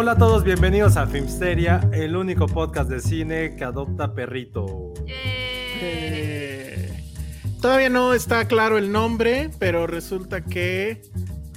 [0.00, 4.94] Hola a todos, bienvenidos a Filmsteria, el único podcast de cine que adopta perrito.
[5.08, 7.02] Eh,
[7.60, 11.02] todavía no está claro el nombre, pero resulta que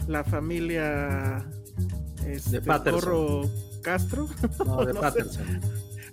[0.07, 1.45] la familia
[2.25, 2.99] este, De Patterson.
[2.99, 3.41] Corro
[3.83, 4.27] Castro.
[4.65, 5.05] No, de No sé.
[5.05, 5.61] Patterson.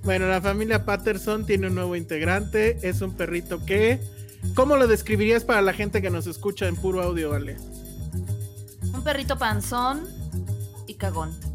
[0.03, 2.77] Bueno, la familia Patterson tiene un nuevo integrante.
[2.87, 4.01] Es un perrito que.
[4.55, 7.57] ¿Cómo lo describirías para la gente que nos escucha en puro audio, Ale?
[8.93, 10.07] Un perrito panzón
[10.87, 11.48] y cagón.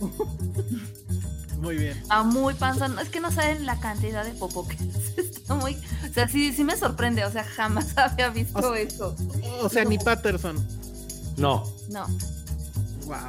[1.60, 2.00] Muy bien.
[2.10, 2.98] Ah, muy panzón.
[2.98, 4.74] Es que no saben la cantidad de popo que
[5.16, 5.18] es.
[5.18, 5.74] Está muy.
[6.08, 7.24] O sea, sí, sí me sorprende.
[7.24, 9.16] O sea, jamás había visto O eso.
[9.62, 10.56] O sea, ni Patterson.
[11.36, 12.06] No, No.
[13.06, 13.26] Wow.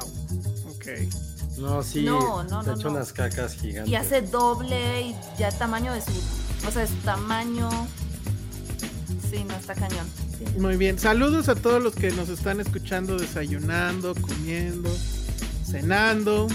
[0.70, 0.86] Ok.
[1.58, 2.02] no, sí.
[2.04, 2.90] No, no, se no, no.
[2.90, 3.92] unas cacas gigantes.
[3.92, 6.12] Y hace doble y ya tamaño de su.
[6.66, 7.68] O sea, de su tamaño.
[9.30, 10.06] Sí, no está cañón.
[10.38, 10.58] Sí.
[10.60, 10.98] Muy bien.
[10.98, 14.90] Saludos a todos los que nos están escuchando desayunando, comiendo,
[15.70, 16.48] cenando.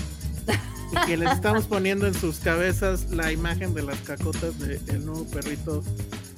[0.92, 5.26] Y que les estamos poniendo en sus cabezas la imagen de las cacotas del nuevo
[5.26, 5.84] perrito,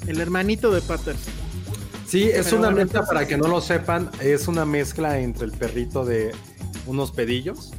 [0.08, 1.34] el hermanito de Patterson.
[2.08, 5.20] Sí, es Pero una bueno, mezcla, entonces- para que no lo sepan, es una mezcla
[5.20, 6.32] entre el perrito de
[6.86, 7.72] unos pedillos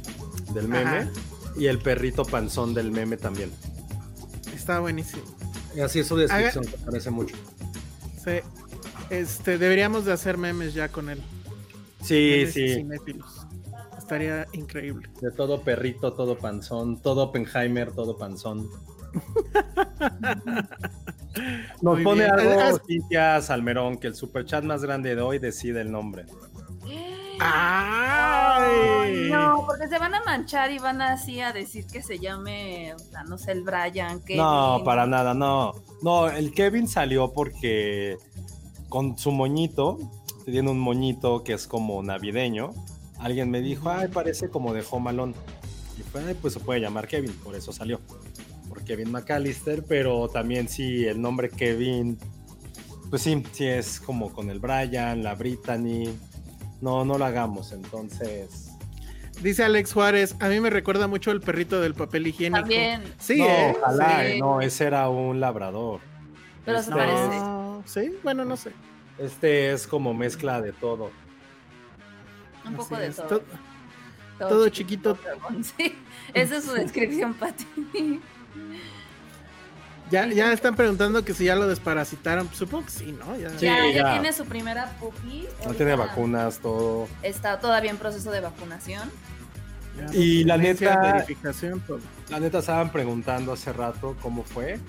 [0.53, 1.09] del meme Ajá.
[1.57, 3.49] y el perrito panzón del meme también.
[4.55, 5.23] Está buenísimo.
[5.75, 7.35] Y así es su descripción, que parece mucho.
[8.23, 8.39] Sí.
[9.09, 11.21] Este, deberíamos de hacer memes ya con él.
[12.03, 12.73] Sí, Memes sí.
[12.75, 13.36] cinéfilos.
[14.07, 15.09] Estaría increíble.
[15.19, 18.69] De todo perrito, todo panzón, todo Oppenheimer, todo panzón.
[21.81, 22.39] Nos Muy pone bien.
[22.39, 26.25] algo Cintia Salmerón, que el superchat más grande de hoy decide el nombre.
[27.41, 29.27] ¡Ay!
[29.29, 32.99] No, porque se van a manchar y van así a decir que se llame, o
[32.99, 34.21] sea, no sé, el Brian.
[34.21, 34.37] Kevin.
[34.37, 35.73] No, para nada, no.
[36.01, 38.15] No, el Kevin salió porque
[38.87, 39.97] con su moñito,
[40.45, 42.69] tiene un moñito que es como navideño.
[43.19, 45.33] Alguien me dijo, ay, parece como de Home Alone.
[45.97, 47.99] Y fue, "Ay, pues se puede llamar Kevin, por eso salió.
[48.69, 52.19] Por Kevin McAllister, pero también sí, el nombre Kevin,
[53.09, 56.09] pues sí, sí es como con el Brian, la Brittany.
[56.81, 58.69] No, no lo hagamos, entonces.
[59.41, 62.59] Dice Alex Juárez, a mí me recuerda mucho el perrito del papel higiénico.
[62.61, 63.01] También.
[63.19, 63.75] Sí, no, ¿eh?
[63.79, 64.31] ojalá, Sí.
[64.33, 66.01] eh, no, ese era un labrador.
[66.65, 67.35] Pero se Este- parece.
[67.39, 68.71] No, sí, bueno, no sé.
[69.17, 71.09] Este es como mezcla de todo.
[72.69, 73.15] Un poco Así de es.
[73.15, 73.27] todo.
[73.27, 73.43] To-
[74.47, 75.17] todo chiquito.
[75.17, 75.95] cagón, Sí,
[76.33, 77.65] esa es su descripción, Pati.
[80.09, 82.49] Ya, ya están preguntando que si ya lo desparasitaron.
[82.53, 83.35] Supongo que sí, ¿no?
[83.37, 83.49] Ya.
[83.57, 84.11] Sí, ya, ya ya.
[84.13, 85.45] tiene su primera puppy.
[85.65, 87.07] No tiene vacunas, todo.
[87.23, 89.11] Está todavía en proceso de vacunación.
[89.97, 91.99] ya, Y la neta- Verificación, todo.
[92.29, 94.79] La neta estaban preguntando hace rato cómo fue.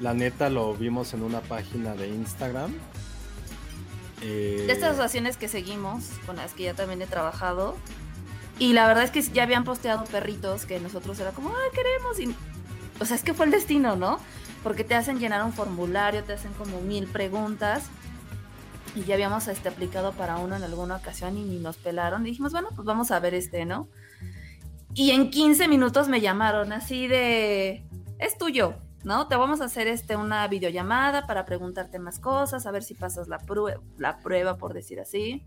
[0.00, 2.74] La neta lo vimos en una página de Instagram.
[4.22, 7.76] Eh, De estas asociaciones que seguimos, con las que ya también he trabajado.
[8.58, 12.18] Y la verdad es que ya habían posteado perritos que nosotros era como, ay, queremos.
[12.18, 12.34] Y,
[13.00, 14.18] o sea, es que fue el destino, ¿no?
[14.62, 17.84] Porque te hacen llenar un formulario, te hacen como mil preguntas.
[18.96, 22.24] Y ya habíamos este, aplicado para uno en alguna ocasión y ni nos pelaron.
[22.24, 23.88] Dijimos, bueno, pues vamos a ver este, ¿no?
[24.94, 27.84] Y en 15 minutos me llamaron así de,
[28.18, 28.74] es tuyo,
[29.04, 29.28] ¿no?
[29.28, 33.28] Te vamos a hacer este, una videollamada para preguntarte más cosas, a ver si pasas
[33.28, 35.42] la, prue- la prueba, por decir así.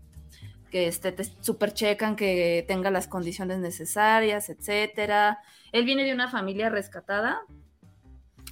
[0.70, 5.40] Que este, te super checan que tenga las condiciones necesarias, etcétera.
[5.70, 7.42] Él viene de una familia rescatada.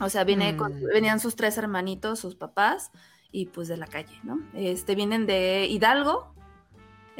[0.03, 0.87] O sea, viene con- Mm.
[0.93, 2.91] venían sus tres hermanitos, sus papás,
[3.33, 4.39] y pues de la calle, ¿no?
[4.55, 6.35] Este, vienen de Hidalgo.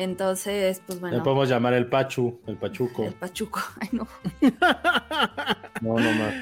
[0.03, 1.23] Entonces, pues Le bueno.
[1.23, 3.05] podemos llamar el Pachu, el Pachuco.
[3.05, 3.61] El Pachuco.
[3.81, 4.09] Ay, no.
[5.83, 6.35] No, no más.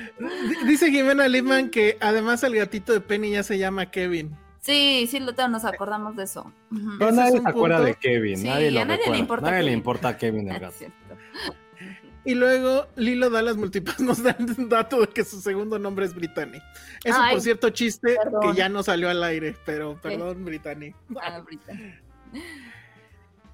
[0.67, 4.37] Dice Jimena Lipman que además el gatito de Penny ya se llama Kevin.
[4.61, 6.53] Sí, sí, lo nos acordamos de eso.
[6.99, 7.89] Pero nadie es se un acuerda punto.
[7.89, 8.37] de Kevin.
[8.39, 9.79] Sí, nadie lo a nadie le importa Nadie le Kevin.
[9.79, 10.93] importa a Kevin el Es gato.
[12.25, 16.15] Y luego Lilo Dallas Multipass nos da el dato de que su segundo nombre es
[16.15, 16.59] Brittany.
[17.05, 18.41] Eso, Ay, por cierto, chiste perdón.
[18.43, 20.95] que ya no salió al aire, pero perdón, Brittany.
[21.23, 21.73] Ah, Brita.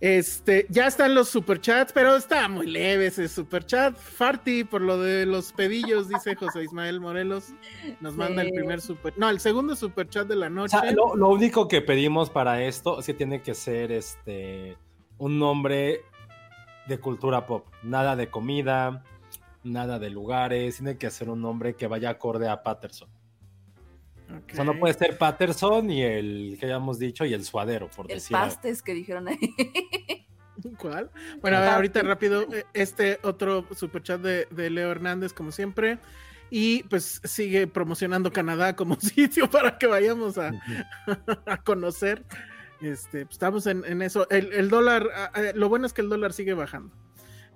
[0.04, 3.96] Este, ya están los superchats, pero está muy leve ese superchat.
[3.96, 7.54] Farty, por lo de los pedillos, dice José Ismael Morelos.
[8.02, 9.14] Nos manda el primer super.
[9.16, 10.78] No, el segundo superchat de la O noche.
[10.78, 14.76] sea, lo, lo único que pedimos para esto es que tiene que ser este
[15.16, 16.02] un nombre
[16.86, 17.66] de cultura pop.
[17.82, 19.02] Nada de comida,
[19.62, 20.76] nada de lugares.
[20.76, 23.08] Tiene que ser un nombre que vaya acorde a Patterson.
[24.30, 24.52] Ok.
[24.52, 28.10] O sea, no puede ser Patterson y el que hayamos dicho y el suadero, por
[28.10, 29.38] El decir pastes que dijeron ahí.
[30.78, 31.10] ¿Cuál?
[31.40, 35.98] Bueno, a ver, ahorita rápido, eh, este otro superchat de, de Leo Hernández, como siempre.
[36.50, 40.52] Y pues sigue promocionando Canadá como sitio para que vayamos a,
[41.46, 42.24] a conocer.
[42.80, 44.28] Este, pues, estamos en, en eso.
[44.30, 46.94] El, el dólar, ah, ah, lo bueno es que el dólar sigue bajando.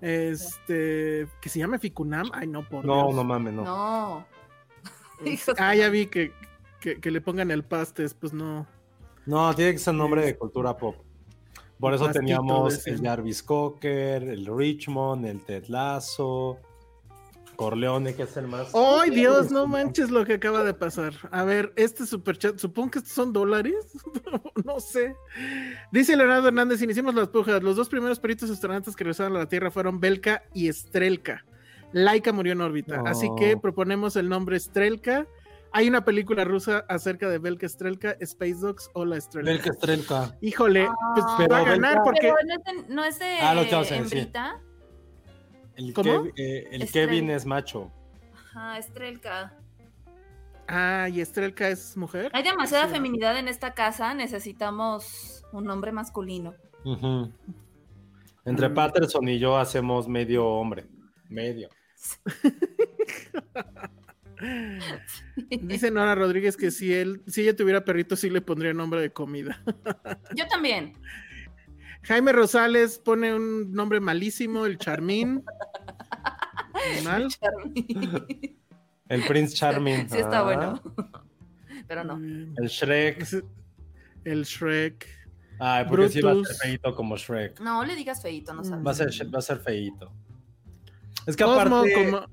[0.00, 2.30] Este, que se llame Ficunam.
[2.32, 3.14] Ay, no, por No, Dios.
[3.14, 3.64] no mames, no.
[3.64, 4.26] No.
[5.58, 6.32] Ah, ya vi que,
[6.80, 8.66] que, que le pongan el pastes, pues no.
[9.26, 10.96] No, tiene que ser nombre de cultura pop.
[11.78, 16.58] Por eso Pastito teníamos el Jarvis Cocker, el Richmond, el Ted Lasso,
[17.54, 18.72] Corleone, que es el más.
[18.74, 19.50] ¡Ay, Dios!
[19.50, 21.12] No manches lo que acaba de pasar.
[21.30, 23.74] A ver, este superchat, supongo que estos son dólares.
[24.64, 25.14] no sé.
[25.92, 27.62] Dice Leonardo Hernández: Iniciamos las pujas.
[27.62, 31.44] Los dos primeros peritos astronautas que regresaron a la Tierra fueron Belka y Strelka.
[31.92, 32.98] Laika murió en órbita.
[32.98, 33.06] No.
[33.06, 35.26] Así que proponemos el nombre Strelka.
[35.78, 39.48] Hay una película rusa acerca de Belka Strelka, Space Dogs o la Strelka.
[39.52, 40.36] Belka Strelka.
[40.40, 42.20] Híjole, pues Pero va a ganar Belka- porque.
[42.22, 44.18] Pero no es de, no es de Ah, lo que vamos a decir.
[44.18, 44.60] hembrita.
[45.76, 46.10] El, ¿Cómo?
[46.24, 46.90] Kev- eh, el.
[46.90, 47.92] Kevin es macho.
[48.34, 49.56] Ajá, Estrelka.
[50.66, 52.32] Ah, y Strelka es mujer.
[52.34, 52.94] Hay demasiada Sí.
[52.94, 54.14] feminidad en esta casa.
[54.14, 56.54] Necesitamos un nombre masculino.
[58.44, 58.74] Entre Mm.
[58.74, 60.86] Patterson y yo hacemos medio hombre.
[61.28, 61.68] Medio.
[65.62, 69.10] Dice Nora Rodríguez que si él, si ella tuviera perrito, sí le pondría nombre de
[69.12, 69.62] comida.
[70.36, 70.94] Yo también.
[72.02, 75.44] Jaime Rosales pone un nombre malísimo, el Charmín.
[77.04, 77.28] Mal.
[79.08, 80.08] El Prince Charming.
[80.08, 80.42] sí está Ah.
[80.42, 80.82] bueno.
[81.86, 82.16] Pero no.
[82.56, 83.26] El Shrek.
[84.24, 85.06] El Shrek.
[85.58, 86.58] Ay, porque sí va a ser Brutus.
[86.60, 87.60] feito como Shrek.
[87.60, 88.86] No le digas feito, no sabes.
[88.86, 90.12] Va a ser, va a ser feito.
[91.26, 92.26] Es que Cosmo aparte, como-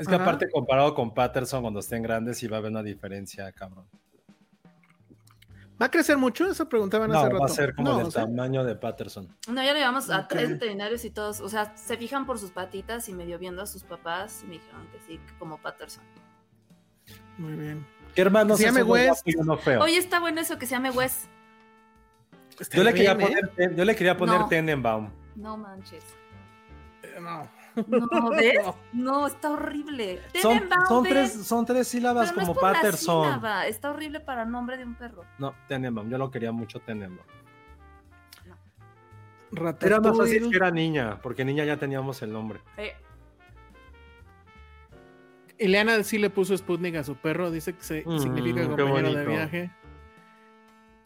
[0.00, 0.24] es que Ajá.
[0.24, 3.84] aparte comparado con Patterson cuando estén grandes sí va a haber una diferencia, cabrón.
[5.80, 6.50] ¿Va a crecer mucho?
[6.50, 7.44] Eso preguntaban No, hace va rato.
[7.44, 9.34] a ser como No, del o sea, tamaño de Patterson.
[9.48, 12.50] No, ya le llevamos a tres veterinarios y todos, o sea, se fijan por sus
[12.50, 16.02] patitas y medio viendo a sus papás y me dijeron que sí, que como Patterson.
[17.38, 17.86] Muy bien.
[18.14, 19.28] ¿Qué hermanos Se llame es uno guapo West.
[19.28, 19.80] y uno feo?
[19.82, 21.28] Oye, está bueno eso que se llame Wes.
[22.72, 24.48] yo, le quería poner, Ten- yo le quería poner No.
[24.48, 25.10] Tenenbaum.
[25.36, 26.04] No manches.
[27.02, 27.14] ¿eh?
[27.20, 27.48] No.
[27.86, 28.58] No, ¿ves?
[28.92, 30.20] No, está horrible.
[30.40, 33.24] Son, son, tres, son tres sílabas Pero no es como la Patterson.
[33.26, 35.24] sílaba, Está horrible para nombre de un perro.
[35.38, 36.08] No, Tenenbaum.
[36.10, 37.26] Yo lo quería mucho Tenenbaum.
[39.80, 42.60] Era más fácil que era niña, porque niña ya teníamos el nombre.
[42.76, 42.94] Eh,
[45.58, 47.50] Ileana sí le puso Sputnik a su perro.
[47.50, 49.70] Dice que se, Mm, significa compañero de viaje.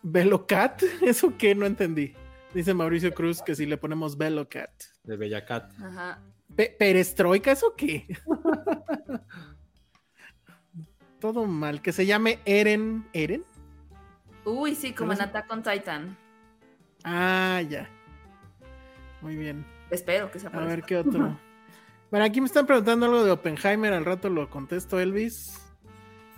[0.03, 0.83] ¿Velocat?
[1.03, 1.55] ¿Eso qué?
[1.55, 2.15] No entendí.
[2.53, 4.71] Dice Mauricio Cruz que si le ponemos Velocat.
[5.03, 5.73] De Bellacat.
[5.81, 6.21] ajá.
[6.57, 7.53] Pe- ¿Perestroika?
[7.53, 8.07] ¿Eso qué?
[11.21, 11.81] Todo mal.
[11.83, 13.07] Que se llame Eren.
[13.13, 13.45] ¿Eren?
[14.45, 16.17] Uy, sí, como en Attack on Titan.
[17.03, 17.89] Ah, ya.
[19.23, 19.65] Muy bien.
[19.91, 21.39] Espero que sea A por ver qué otro.
[22.11, 23.93] Bueno, aquí me están preguntando algo de Oppenheimer.
[23.93, 25.61] Al rato lo contesto, Elvis.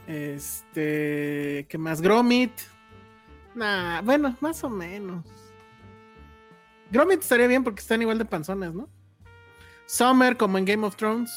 [0.07, 1.67] Este.
[1.69, 2.01] ¿Qué más?
[2.01, 2.53] Gromit.
[3.55, 5.27] Nah, bueno, más o menos.
[6.91, 8.89] Gromit estaría bien porque están igual de panzones, ¿no?
[9.87, 11.33] Summer, como en Game of Thrones.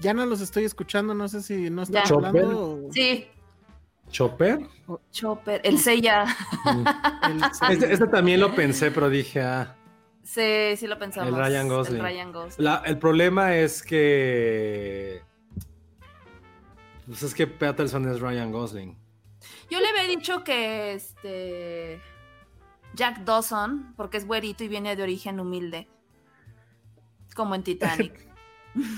[0.00, 2.60] Ya no los estoy escuchando, no sé si no están hablando.
[2.86, 3.28] o- Sí,
[4.10, 4.58] ¿Chopper?
[5.10, 6.24] Chopper, el Seiya.
[6.66, 9.74] el- Este, este también lo pensé, pero dije, ah.
[10.22, 11.32] Sí, sí lo pensamos.
[11.32, 11.96] El Ryan Gosling.
[11.96, 12.64] El Ryan Gosling.
[12.64, 15.22] La- el problema es que.
[17.06, 18.96] Pues es que Patterson es Ryan Gosling.
[19.70, 22.00] Yo le había dicho que este
[22.94, 25.88] Jack Dawson, porque es güerito y viene de origen humilde.
[27.34, 28.28] Como en Titanic.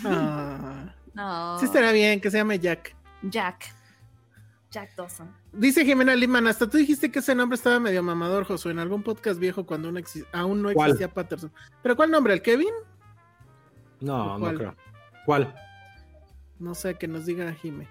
[0.05, 0.95] Ah.
[1.15, 1.61] No.
[1.61, 2.97] Sí, estaría bien que se llame Jack.
[3.23, 3.73] Jack.
[4.69, 5.33] Jack Dawson.
[5.53, 9.05] Dice Jimena Liman, hasta tú dijiste que ese nombre estaba medio mamador, Josué, en algún
[9.05, 10.91] podcast viejo cuando aún, exi- aún no ¿Cuál?
[10.91, 11.53] existía Patterson.
[11.85, 12.33] ¿Pero cuál nombre?
[12.35, 12.73] ¿El Kevin?
[14.01, 14.75] No, no creo.
[15.25, 15.55] ¿Cuál?
[16.59, 17.87] No sé, que nos diga Jime.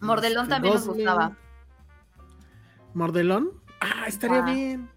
[0.00, 1.04] Mordelón Este, también nos Gosling.
[1.06, 1.36] gustaba.
[2.94, 3.50] ¿Mordelón?
[3.84, 4.90] Ah, estaría Ah, bien.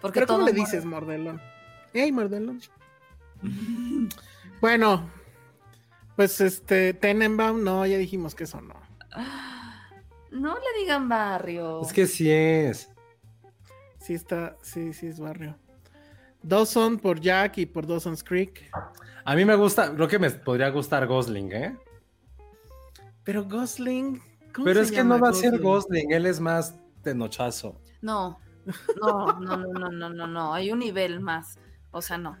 [0.00, 1.40] Porque ¿Pero cómo le dices Mordelón?
[1.92, 2.60] ¡Ey, Mordelón!
[4.60, 5.10] bueno,
[6.16, 8.74] pues este, Tenenbaum, no, ya dijimos que eso no.
[10.30, 11.82] No le digan barrio.
[11.82, 12.88] Es que sí es.
[13.98, 15.58] Sí está, sí, sí es barrio.
[16.40, 18.70] Dawson por Jack y por Dawson's Creek.
[19.24, 21.76] A mí me gusta, creo que me podría gustar Gosling, ¿eh?
[23.24, 24.22] Pero Gosling.
[24.54, 25.62] ¿cómo Pero se es que no va a ser Gosling?
[26.06, 27.80] Gosling, él es más tenochazo.
[28.02, 28.38] No,
[29.00, 30.54] no, no, no, no, no, no, no.
[30.54, 31.58] Hay un nivel más.
[31.90, 32.36] O sea, no.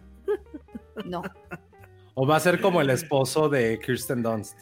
[1.04, 1.22] No.
[2.14, 4.58] O va a ser como el esposo de Kirsten Dunst.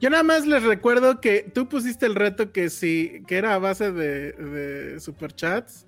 [0.00, 3.58] Yo nada más les recuerdo que tú pusiste el reto que sí, que era a
[3.58, 5.86] base de, de superchats.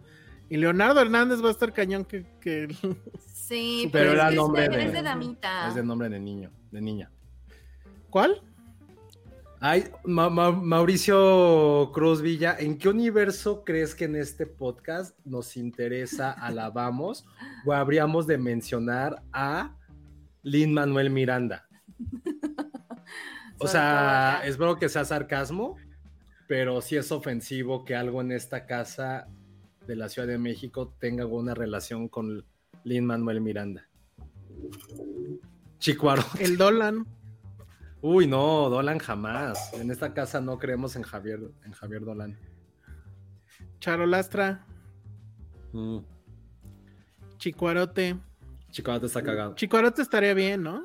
[0.48, 2.66] Y Leonardo Hernández va a estar cañón que, que-
[3.26, 5.68] Sí, Pero pero, era es, que nombre es, de- es de damita.
[5.68, 7.10] Es de nombre de niño, de niña.
[8.10, 8.42] ¿Cuál?
[9.62, 15.56] Ay, Ma- Ma- Mauricio Cruz Villa, ¿en qué universo crees que en este podcast nos
[15.58, 17.26] interesa, alabamos
[17.66, 19.76] o habríamos de mencionar a
[20.42, 21.68] Lin Manuel Miranda?
[23.58, 25.76] O sea, espero que sea sarcasmo,
[26.48, 29.28] pero sí es ofensivo que algo en esta casa
[29.86, 32.46] de la Ciudad de México tenga alguna relación con
[32.84, 33.86] Lin Manuel Miranda.
[35.78, 36.22] Chicuaro.
[36.38, 37.06] El Dolan.
[38.02, 39.72] Uy, no, Dolan jamás.
[39.74, 42.38] En esta casa no creemos en Javier, en Javier Dolan.
[43.78, 44.64] Charolastra.
[45.72, 45.98] Mm.
[47.36, 48.16] Chicuarote.
[48.70, 49.54] Chicuaro te está cagado.
[49.54, 50.84] Chicuarote estaría bien, ¿no?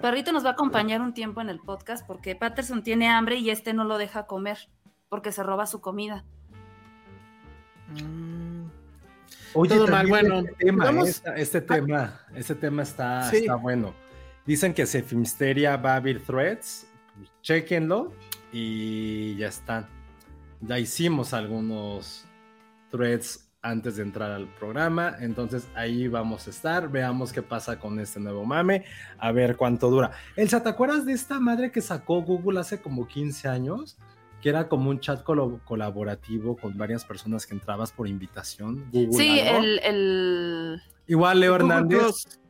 [0.00, 3.50] Perrito nos va a acompañar un tiempo en el podcast porque Patterson tiene hambre y
[3.50, 4.58] este no lo deja comer
[5.08, 6.24] porque se roba su comida.
[8.02, 8.66] Mm,
[9.54, 13.38] Oye, Todo mal, bueno, este tema, vamos- esta- este tema, este tema está, Sí.
[13.38, 13.92] está bueno.
[14.50, 18.12] Dicen que se Filmsteria va a abrir threads, pues, chequenlo
[18.52, 19.88] y ya está.
[20.60, 22.24] Ya hicimos algunos
[22.90, 28.00] threads antes de entrar al programa, entonces ahí vamos a estar, veamos qué pasa con
[28.00, 28.84] este nuevo mame,
[29.18, 30.10] a ver cuánto dura.
[30.34, 33.98] Elsa, ¿te acuerdas de esta madre que sacó Google hace como 15 años?
[34.42, 38.90] Que era como un chat colaborativo con varias personas que entrabas por invitación.
[38.90, 39.60] Google Sí, algo.
[39.60, 40.82] el, el...
[41.06, 42.00] Igual Leo Hernández.
[42.00, 42.40] Plus.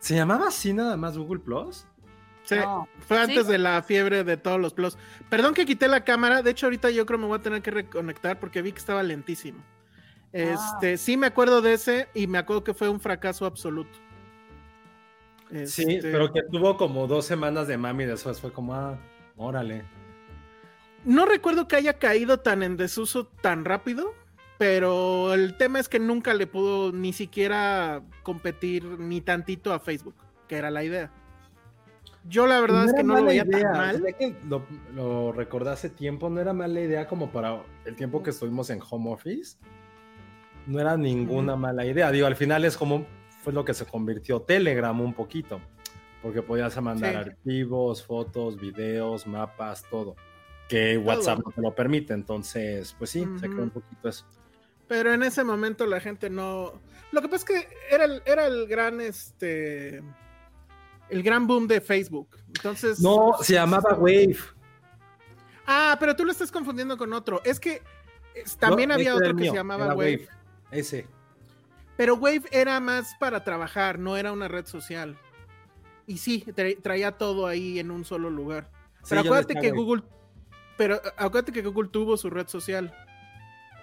[0.00, 1.86] ¿Se llamaba así nada más Google Plus?
[2.44, 2.88] Sí, no.
[3.06, 3.52] fue antes ¿Sí?
[3.52, 4.96] de la fiebre de todos los plus.
[5.28, 7.70] Perdón que quité la cámara, de hecho ahorita yo creo me voy a tener que
[7.70, 9.62] reconectar porque vi que estaba lentísimo.
[10.32, 13.90] Este, sí me acuerdo de ese y me acuerdo que fue un fracaso absoluto.
[15.66, 18.98] Sí, Este, pero que tuvo como dos semanas de mami y después fue como, ah,
[19.36, 19.84] órale.
[21.04, 24.14] No recuerdo que haya caído tan en desuso tan rápido,
[24.60, 30.16] pero el tema es que nunca le pudo ni siquiera competir ni tantito a Facebook,
[30.48, 31.10] que era la idea.
[32.28, 34.04] Yo la verdad es que no lo veía idea, tan mal.
[34.18, 38.28] que lo, lo recordé hace tiempo, no era mala idea como para el tiempo que
[38.28, 39.56] estuvimos en home office.
[40.66, 42.10] No era ninguna mala idea.
[42.10, 43.06] Digo, al final es como,
[43.42, 45.58] fue lo que se convirtió Telegram un poquito,
[46.20, 47.30] porque podías mandar Sí.
[47.30, 50.16] archivos, fotos, videos, mapas, todo.
[50.68, 54.26] Que WhatsApp no te lo permite, entonces, pues sí, se quedó un poquito eso.
[54.90, 56.72] Pero en ese momento la gente no.
[57.12, 60.02] Lo que pasa es que era el, era el gran este.
[61.08, 62.36] El gran boom de Facebook.
[62.48, 62.98] Entonces.
[62.98, 64.36] No, se llamaba Wave.
[65.64, 67.40] Ah, pero tú lo estás confundiendo con otro.
[67.44, 67.82] Es que
[68.34, 70.28] es- también No, había otro que mío, se llamaba era Wave.
[70.72, 71.06] Ese.
[71.96, 75.16] Pero Wave era más para trabajar, no era una red social.
[76.08, 78.68] Y sí, tra- traía todo ahí en un solo lugar.
[79.08, 79.70] Pero acuérdate que Wave.
[79.70, 80.02] Google.
[80.76, 82.92] Pero eh, acuérdate que Google tuvo su red social.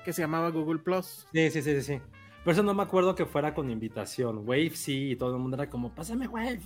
[0.07, 1.27] Que se llamaba Google Plus.
[1.33, 2.01] Sí, sí, sí, sí, sí.
[2.45, 4.47] Por eso no me acuerdo que fuera con invitación.
[4.47, 6.61] Wave sí, y todo el mundo era como, pásame Wave.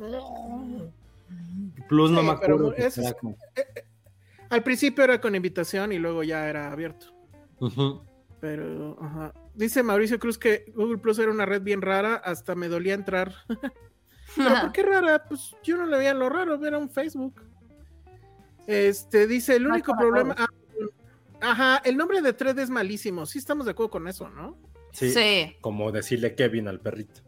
[1.89, 2.71] Plus no me acuerdo.
[2.75, 3.35] que fuera es- como-
[4.51, 7.07] Al principio era con invitación y luego ya era abierto.
[8.39, 9.33] Pero, ajá.
[9.55, 13.33] Dice Mauricio Cruz que Google Plus era una red bien rara, hasta me dolía entrar.
[14.37, 15.23] ¿Pero por qué rara?
[15.27, 17.41] Pues yo no le veía lo raro, era un Facebook.
[18.67, 20.35] Este, dice, el único problema...
[20.37, 20.45] ah,
[21.41, 23.25] ajá, el nombre de thread es malísimo.
[23.25, 24.57] Sí estamos de acuerdo con eso, ¿no?
[24.93, 25.55] Sí, Sí.
[25.61, 27.21] Como decirle Kevin al perrito.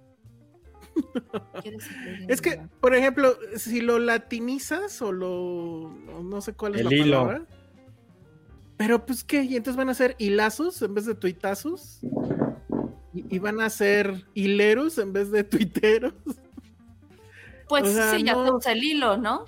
[1.61, 5.89] ¿Quieres que- Es que, por ejemplo, si lo latinizas o lo...
[6.23, 7.19] no sé cuál es El la hilo.
[7.21, 7.45] palabra.
[8.77, 11.99] Pero pues qué, y entonces van a ser hilazos en vez de tuitazos.
[13.13, 16.13] Y, y van a ser hileros en vez de tuiteros.
[17.69, 19.45] Pues o sea, sí, ya no- el hilo, ¿no?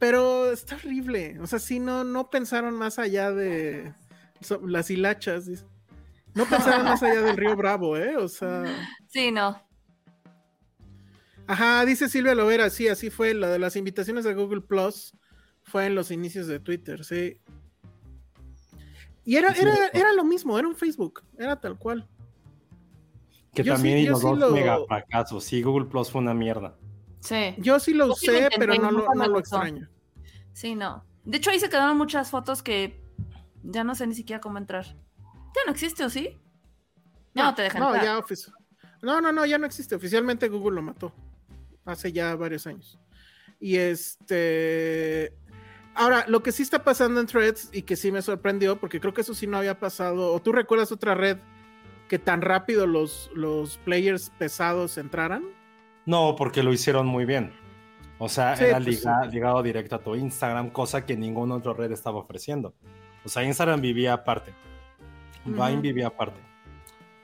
[0.00, 1.38] Pero está horrible.
[1.40, 3.94] O sea, sí, no, no pensaron más allá de
[4.40, 5.46] so- las hilachas.
[6.34, 8.16] No pensaron más allá del río Bravo, ¿eh?
[8.16, 8.64] O sea.
[9.06, 9.62] Sí, no.
[11.46, 13.34] Ajá, dice Silvia Lovera, sí, así fue.
[13.34, 15.12] La de las invitaciones de Google Plus
[15.62, 17.38] Fue en los inicios de Twitter, sí.
[19.24, 22.08] Y era, era, era lo mismo, era un Facebook, era tal cual.
[23.52, 25.44] Que Yo también sí- los sí dos lo- mega fracasos.
[25.44, 26.76] Sí, Google Plus fue una mierda.
[27.20, 27.54] Sí.
[27.58, 29.88] Yo sí lo Yo usé, pero no lo, no extraño.
[30.52, 31.04] Sí, no.
[31.24, 33.00] De hecho, ahí se quedaron muchas fotos que
[33.62, 34.84] ya no sé ni siquiera cómo entrar.
[34.86, 36.38] Ya no existe, ¿o sí?
[37.34, 38.04] Ya no, te dejan No, entrar.
[38.04, 38.52] ya ofici-
[39.02, 39.94] No, no, no, ya no existe.
[39.94, 41.12] Oficialmente Google lo mató.
[41.84, 42.98] Hace ya varios años.
[43.60, 45.34] Y este.
[45.94, 49.12] Ahora, lo que sí está pasando en Threads y que sí me sorprendió, porque creo
[49.12, 50.32] que eso sí no había pasado.
[50.32, 51.38] ¿O tú recuerdas otra red
[52.08, 55.44] que tan rápido los, los players pesados entraran?
[56.06, 57.52] No, porque lo hicieron muy bien.
[58.18, 61.72] O sea, Sí, era pues, liga- ligado directo a tu Instagram, cosa que ninguna otra
[61.72, 62.74] red estaba ofreciendo.
[63.24, 64.52] O sea, Instagram vivía aparte.
[65.44, 65.80] Vine Ujú.
[65.80, 66.40] vivía aparte.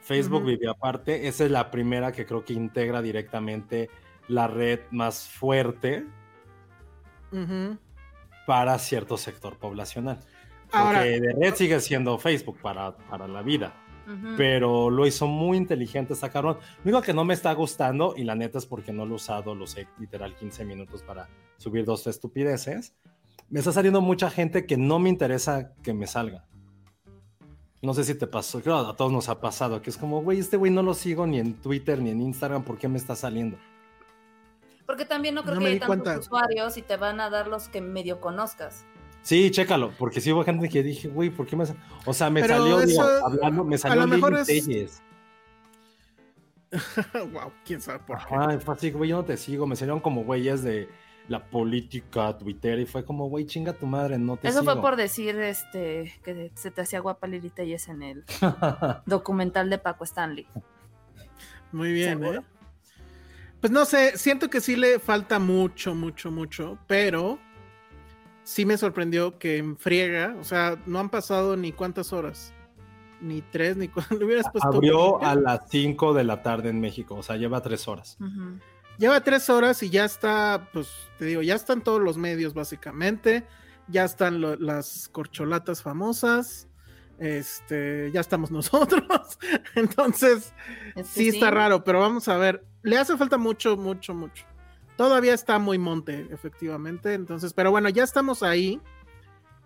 [0.01, 1.27] Facebook vivía aparte.
[1.29, 3.91] Esa es la primera que creo que integra directamente
[4.29, 6.07] la red más fuerte
[8.47, 10.21] para cierto sector poblacional.
[10.73, 13.73] Ahora, Porque de red sigue siendo Facebook para, para la vida.
[14.37, 16.59] Pero lo hizo muy inteligente, está cabrón.
[16.85, 19.17] Lo único que no me está gustando, y la neta es porque no lo he
[19.17, 22.95] usado, lo usé literal 15 minutos para subir dos estupideces.
[23.49, 26.45] Me está saliendo mucha gente que no me interesa que me salga.
[27.83, 30.39] No sé si te pasó, creo a todos nos ha pasado, que es como, güey,
[30.39, 33.15] este güey no lo sigo ni en Twitter ni en Instagram, ¿por qué me está
[33.15, 33.59] saliendo?
[34.87, 36.19] Porque también no creo No que me hay di tantos cuenta.
[36.21, 38.85] usuarios y te van a dar los que medio conozcas.
[39.27, 42.31] Sí, chécalo, porque sí hubo gente que dije, güey, ¿por qué me sal-?" O sea,
[42.31, 45.03] me Pero salió, digo, eso- hablando, me a salió lo mejor Lili es- Telles.
[47.33, 48.35] wow, quién sabe por qué.
[48.35, 49.67] Ajá, fue así, güey, yo no te sigo.
[49.67, 50.89] Me salieron como güeyes de
[51.29, 54.73] la política, Twitter, y fue como, güey, chinga tu madre, no te Eso sigo.
[54.73, 58.25] fue por decir este que se te hacía guapa Lili Telles en el
[59.07, 60.47] documental de Paco Stanley.
[61.73, 62.41] Muy bien, Seguro.
[62.41, 62.45] ¿eh?
[63.61, 67.41] Pues no sé, siento que sí le falta mucho, mucho, mucho, pero
[68.47, 72.53] sí me sorprendió que en friega, o sea, no han pasado ni cuántas horas,
[73.21, 74.69] ni tres, ni cuánto, le hubieras puesto...
[74.69, 78.17] Abrió a las 5 de la tarde en México, o sea, lleva tres horas.
[78.99, 83.45] Lleva tres horas y ya está, pues te digo, ya están todos los medios básicamente,
[83.89, 86.69] ya están lo- las corcholatas famosas,
[87.19, 89.05] este, ya estamos nosotros,
[89.75, 90.53] entonces
[90.95, 94.45] Es que sí está raro, pero vamos a ver, le hace falta mucho, mucho, mucho.
[94.97, 98.81] Todavía está muy monte, efectivamente, entonces, pero bueno, ya estamos ahí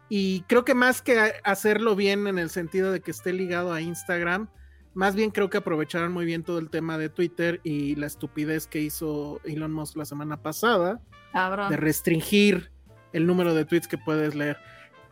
[0.09, 3.81] y creo que más que hacerlo bien en el sentido de que esté ligado a
[3.81, 4.49] Instagram,
[4.93, 8.67] más bien creo que aprovecharon muy bien todo el tema de Twitter y la estupidez
[8.67, 11.01] que hizo Elon Musk la semana pasada
[11.33, 11.71] Cabrón.
[11.71, 12.73] de restringir
[13.13, 14.57] el número de tweets que puedes leer.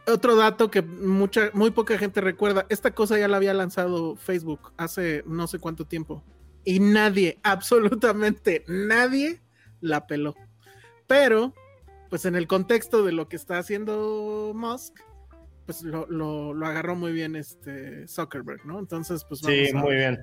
[0.09, 4.73] Otro dato que mucha, muy poca gente recuerda, esta cosa ya la había lanzado Facebook
[4.79, 6.25] hace no sé cuánto tiempo
[6.65, 9.41] y nadie, absolutamente nadie
[9.81, 10.35] la peló.
[11.07, 11.55] Pero,
[12.11, 14.95] pues en el contexto de lo que está haciendo Musk,
[15.67, 18.79] pues lo, lo- lo agarró muy bien este Zuckerberg, ¿no?
[18.79, 20.19] Entonces, pues vamos Sí, a muy bien.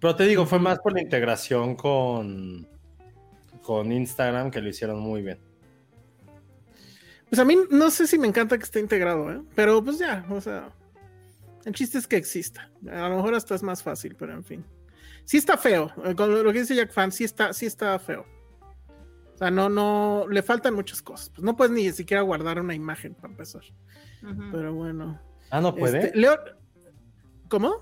[0.00, 2.66] Pero te digo, fue más por la integración con,
[3.62, 5.38] con Instagram que lo hicieron muy bien.
[7.28, 9.40] Pues a mí no sé si me encanta que esté integrado, ¿eh?
[9.54, 10.70] Pero pues ya, o sea,
[11.64, 12.70] el chiste es que exista.
[12.90, 14.64] A lo mejor hasta es más fácil, pero en fin.
[15.24, 15.90] Sí está feo.
[16.04, 18.26] eh, Con lo que dice Jack Fan, sí está, sí está feo.
[19.34, 21.30] O sea, no, no, le faltan muchas cosas.
[21.30, 23.62] Pues no puedes ni siquiera guardar una imagen para empezar.
[24.52, 25.20] Pero bueno.
[25.50, 26.06] Ah, ¿no puede?
[26.06, 26.36] Este, Leo,
[27.48, 27.74] ¿cómo?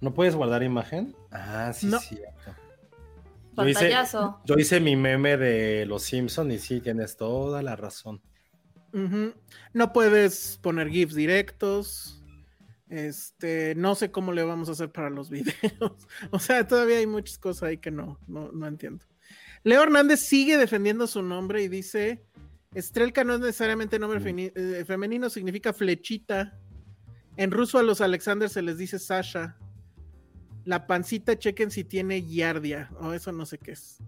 [0.00, 1.16] ¿No puedes guardar imagen?
[1.30, 1.98] Ah, sí, No.
[1.98, 2.16] sí.
[2.16, 2.54] cierto.
[3.56, 4.40] Yo hice, Pantallazo.
[4.44, 8.22] yo hice mi meme de Los Simpson y sí, tienes toda la razón.
[9.72, 12.22] No puedes poner GIFs directos.
[12.88, 16.06] Este, no sé cómo le vamos a hacer para los videos.
[16.30, 19.04] O sea, todavía hay muchas cosas ahí que no, no, no entiendo.
[19.64, 22.24] Leo Hernández sigue defendiendo su nombre y dice:
[22.74, 26.58] Estrelka no es necesariamente nombre feni- eh, femenino, significa flechita.
[27.36, 29.56] En ruso a los Alexander se les dice Sasha.
[30.64, 32.90] La pancita, chequen si tiene yardia.
[33.00, 33.98] O eso no sé qué es.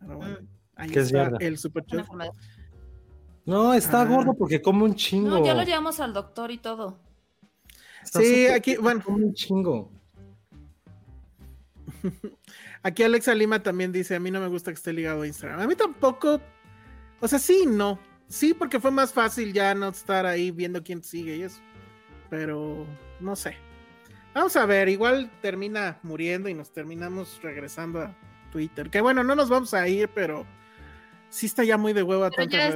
[0.00, 0.38] Pero bueno,
[0.74, 1.84] ahí ¿Qué está el super.
[3.46, 4.04] No, está Ah.
[4.06, 5.30] gordo porque come un chingo.
[5.38, 6.98] No, ya lo llevamos al doctor y todo.
[8.02, 9.92] Está Sí, aquí, bueno, Come un chingo.
[12.82, 15.60] Aquí Alexa Lima también dice, a mí no me gusta que esté ligado a Instagram.
[15.60, 16.40] A mí tampoco.
[17.20, 17.98] O sea, sí, no.
[18.28, 21.60] Sí, porque fue más fácil ya no estar ahí viendo quién sigue y eso.
[22.30, 22.86] Pero
[23.18, 23.56] no sé.
[24.32, 28.14] Vamos a ver, igual termina muriendo y nos terminamos regresando a
[28.52, 28.88] Twitter.
[28.88, 30.46] Que bueno, no nos vamos a ir, pero
[31.28, 32.70] sí está ya muy de hueva Pero ya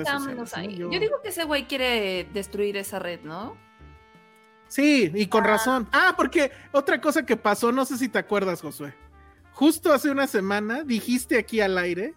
[0.55, 0.77] ahí.
[0.77, 3.57] Yo- Yo digo que ese güey quiere destruir esa red, ¿no?
[4.67, 5.89] Sí, y con razón.
[5.93, 8.93] Ah, porque otra cosa que pasó, no sé si te acuerdas, Josué.
[9.55, 12.15] Justo hace una semana dijiste aquí al aire,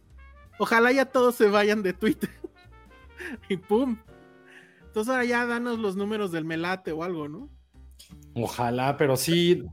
[0.57, 2.29] ojalá ya todos se vayan de Twitter.
[3.49, 3.97] y pum,
[4.87, 7.49] Entonces ahora ya danos los números del melate o algo, ¿no?
[8.33, 9.65] Ojalá, pero sí,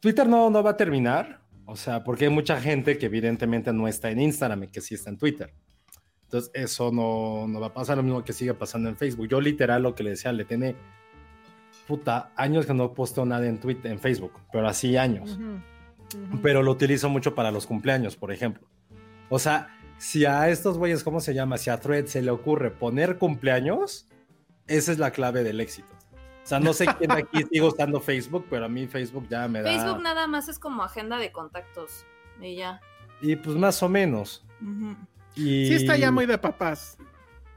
[0.00, 1.40] Twitter no, no va a terminar.
[1.66, 4.94] O sea, porque hay mucha gente que evidentemente no está en Instagram y que sí
[4.94, 5.52] está en Twitter.
[6.22, 9.28] Entonces, eso no, no va a pasar lo mismo que sigue pasando en Facebook.
[9.28, 10.76] Yo literal lo que le decía, le tiene
[11.86, 15.38] puta años que no posteo nada en Twitter, en Facebook, pero así años.
[16.42, 18.66] Pero lo utilizo mucho para los cumpleaños, por ejemplo.
[19.28, 19.68] O sea,
[19.98, 21.58] si a estos güeyes, ¿cómo se llama?
[21.58, 24.06] Si a Thread se le ocurre poner cumpleaños,
[24.66, 25.88] esa es la clave del éxito.
[26.44, 29.60] O sea, no sé quién aquí sigue usando Facebook, pero a mí Facebook ya me
[29.60, 29.70] da.
[29.70, 32.06] Facebook nada más es como agenda de contactos.
[32.40, 32.80] Y ya.
[33.20, 34.46] Y pues más o menos.
[34.62, 34.96] Ujú.
[35.34, 35.66] Y...
[35.66, 36.96] Sí está ya muy de papás.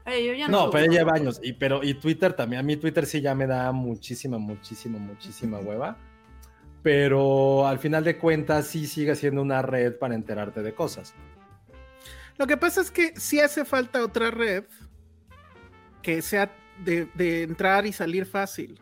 [0.04, 0.66] Yo ya no.
[0.66, 1.40] No, pero lleva años.
[1.42, 2.60] Y, pero, y Twitter también.
[2.60, 5.96] A mí Twitter sí ya me da muchísima, muchísima, muchísima hueva.
[6.82, 11.14] Pero al final de cuentas sí sigue siendo una red para enterarte de cosas.
[12.38, 14.64] Lo que pasa es que sí hace falta otra red
[16.02, 16.50] que sea
[16.84, 18.80] de, de entrar y salir fácil.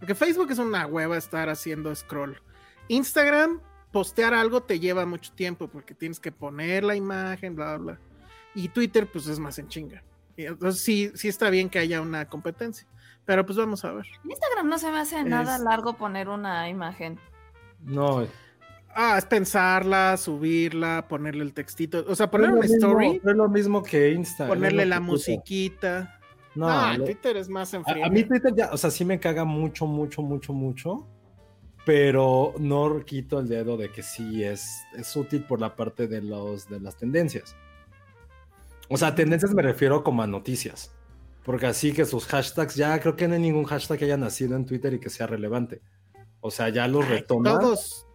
[0.00, 2.42] Porque Facebook es una hueva estar haciendo scroll.
[2.88, 3.60] Instagram,
[3.92, 7.92] postear algo te lleva mucho tiempo porque tienes que poner la imagen, bla, bla.
[7.92, 8.00] bla.
[8.54, 10.02] Y Twitter, pues es más en chinga.
[10.36, 12.86] Entonces sí, sí está bien que haya una competencia.
[13.24, 14.06] Pero pues vamos a ver.
[14.24, 17.18] En Instagram no se me hace nada Es- largo poner una imagen.
[17.86, 18.26] No,
[18.98, 22.04] Ah, es pensarla, subirla, ponerle el textito.
[22.08, 24.56] O sea, poner no una mismo- story, no es lo mismo que Instagram.
[24.56, 26.18] ponerle la musiquita.
[26.54, 29.20] No, lo- Twitter es más en a, a mí Twitter ya, o sea, sí me
[29.20, 31.06] caga mucho, mucho, mucho, mucho.
[31.84, 36.20] Pero no quito el dedo de que sí es, es útil por la parte de,
[36.22, 37.54] los, de las tendencias.
[38.88, 40.90] O sea, tendencias me refiero como a noticias.
[41.44, 44.56] Porque así que sus hashtags, ya creo que no hay ningún hashtag que haya nacido
[44.56, 45.80] en Twitter y que sea relevante.
[46.46, 47.58] O sea, ya los Ay, retoma.
[47.58, 48.06] Todos,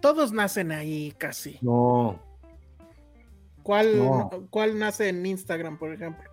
[0.00, 1.58] todos nacen ahí casi.
[1.62, 2.20] No,
[3.62, 4.30] ¿Cuál, No.
[4.50, 6.24] ¿Cuál nace en Instagram, por ejemplo?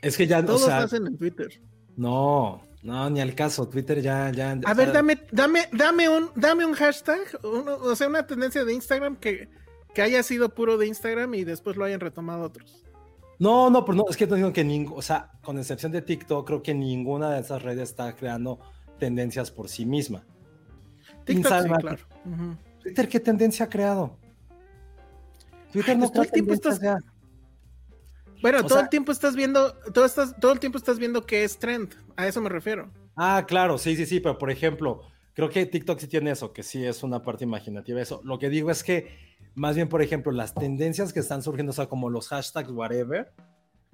[0.00, 1.60] es que ya, o Todos sea, nacen en Twitter.
[1.96, 3.68] no, no, ni al caso.
[3.68, 4.58] Twitter ya, ya.
[4.64, 8.64] A o ver, dame, dame, dame un, dame un hashtag, uno- o sea, una tendencia
[8.64, 9.48] de Instagram que,
[9.94, 12.84] que haya sido puro de Instagram y después lo hayan retomado otros.
[13.38, 16.02] No, no, pero no, es que no digo que ningún, o sea, con excepción de
[16.02, 18.58] TikTok, creo que ninguna de esas redes está creando
[19.06, 20.24] tendencias por sí misma.
[21.24, 21.98] TikTok, sí, claro.
[22.80, 24.16] Twitter, ¿qué tendencia ha creado?
[25.72, 26.98] Twitter no pues todo el tiempo estás- ya.
[28.40, 31.26] Bueno, O todo sea- el tiempo estás viendo, todo, estás, todo el tiempo estás viendo
[31.26, 31.92] que es trend.
[32.16, 32.92] A eso me refiero.
[33.16, 35.02] Ah, claro, sí, sí, sí, pero por ejemplo,
[35.34, 38.20] creo que TikTok sí tiene eso, que sí es una parte imaginativa eso.
[38.24, 39.08] Lo que digo es que,
[39.56, 43.32] más bien, por ejemplo, las tendencias que están surgiendo, o sea, como los hashtags, whatever,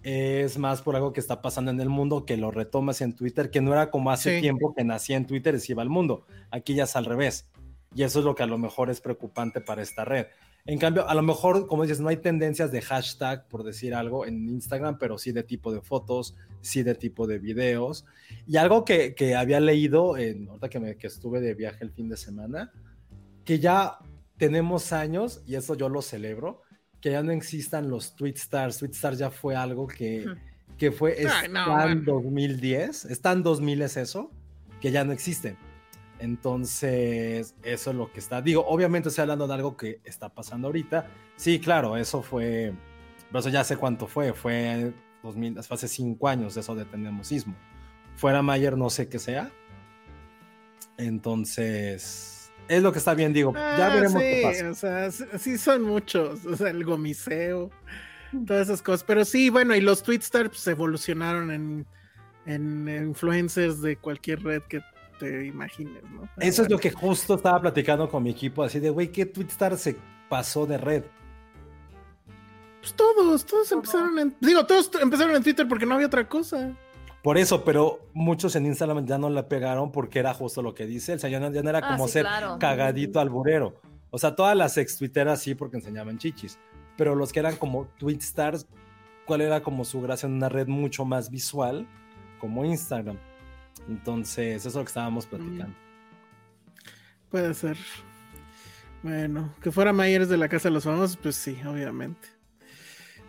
[0.02, 3.50] es más por algo que está pasando en el mundo, que lo retomas en Twitter,
[3.50, 4.40] que no era como hace Sí.
[4.40, 6.24] tiempo que nacía en Twitter y se iba al mundo.
[6.50, 7.48] Aquí ya es al revés.
[7.94, 10.26] Y eso es lo que a lo mejor es preocupante para esta red.
[10.66, 14.26] En cambio, a lo mejor, como dices, no hay tendencias de hashtag, por decir algo,
[14.26, 18.04] en Instagram, pero sí de tipo de fotos, sí de tipo de videos.
[18.46, 21.90] Y algo que, que había leído, en, ahorita que, me, que estuve de viaje el
[21.90, 22.70] fin de semana,
[23.46, 23.98] que ya
[24.37, 26.61] tenemos años, y eso yo lo celebro,
[27.00, 28.78] que ya no existan los tweet stars.
[28.78, 30.24] Tweet stars ya fue algo que,
[30.76, 32.12] que fue Ay, no, tan bueno.
[32.14, 34.30] 2010, es tan 2000 es eso,
[34.80, 35.56] que ya no existen.
[36.20, 38.42] Entonces, eso es lo que está.
[38.42, 41.08] Digo, obviamente estoy hablando de algo que está pasando ahorita.
[41.37, 42.72] Sí, claro, eso fue.
[43.28, 44.32] Pero eso ya sé cuánto fue.
[44.32, 47.54] Fue 2000, fue hace cinco años eso de tenemos sismo.
[48.16, 49.52] Fuera Mayer, no sé qué sea.
[50.96, 52.38] Entonces,
[52.68, 53.52] es lo que está bien, digo.
[53.54, 54.70] ya Ah, veremos sí, qué pasa.
[54.70, 56.44] O sea, sí, son muchos.
[56.44, 57.70] O sea, el gomiseo,
[58.46, 59.04] todas esas cosas.
[59.04, 61.87] Pero sí, bueno, y los Twitstars pues, evolucionaron en,
[62.46, 64.81] en influencers de cualquier red que
[65.18, 66.28] te imagines, ¿no?
[66.38, 69.76] Eso es lo que justo estaba platicando con mi equipo, así de, güey, ¿qué Twitstar
[69.76, 69.96] se
[70.28, 71.04] pasó de red?
[72.81, 74.37] Pues todos, todos empezaron en.
[74.40, 76.72] Digo, todos empezaron en Twitter porque no había otra cosa.
[77.28, 80.86] Por eso, pero muchos en Instagram ya no le pegaron porque era justo lo que
[80.86, 81.12] dice.
[81.12, 82.56] O sea, ya no, ya no era Ah, como sí, ser claro.
[82.58, 83.82] cagadito alburero.
[84.08, 86.58] O sea, todas las ex twitteras sí porque enseñaban chichis.
[86.96, 88.66] Pero los que eran como tweet stars,
[89.26, 91.86] ¿cuál era como su gracia en una red mucho más visual
[92.40, 93.18] como Instagram?
[93.90, 95.76] Entonces, eso es lo que estábamos platicando.
[97.28, 97.76] Puede ser.
[99.02, 102.38] Bueno, que fuera Mayers de la Casa de los Famosos, pues sí, obviamente.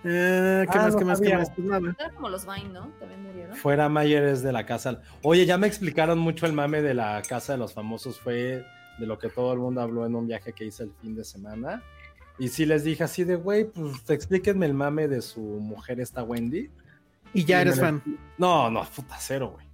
[0.03, 1.49] Eh, ¿Qué Ah, más, no qué más, qué más?
[1.51, 1.95] Pues nada.
[1.99, 2.87] Era como los Vine, ¿no?
[2.99, 3.55] También murieron.
[3.55, 5.01] Fuera Mayer es de la casa.
[5.23, 8.19] Oye, ya me explicaron mucho el mame de la casa de los famosos.
[8.19, 8.65] Fue
[8.97, 11.23] de lo que todo el mundo habló en un viaje que hice el fin de
[11.25, 11.83] semana.
[12.37, 16.23] Y sí les dije así de, güey, pues explíquenme el mame de su mujer, esta
[16.23, 16.69] Wendy.
[17.33, 18.01] Y ya Y eres fan.
[18.37, 19.67] No, no, puta cero, güey.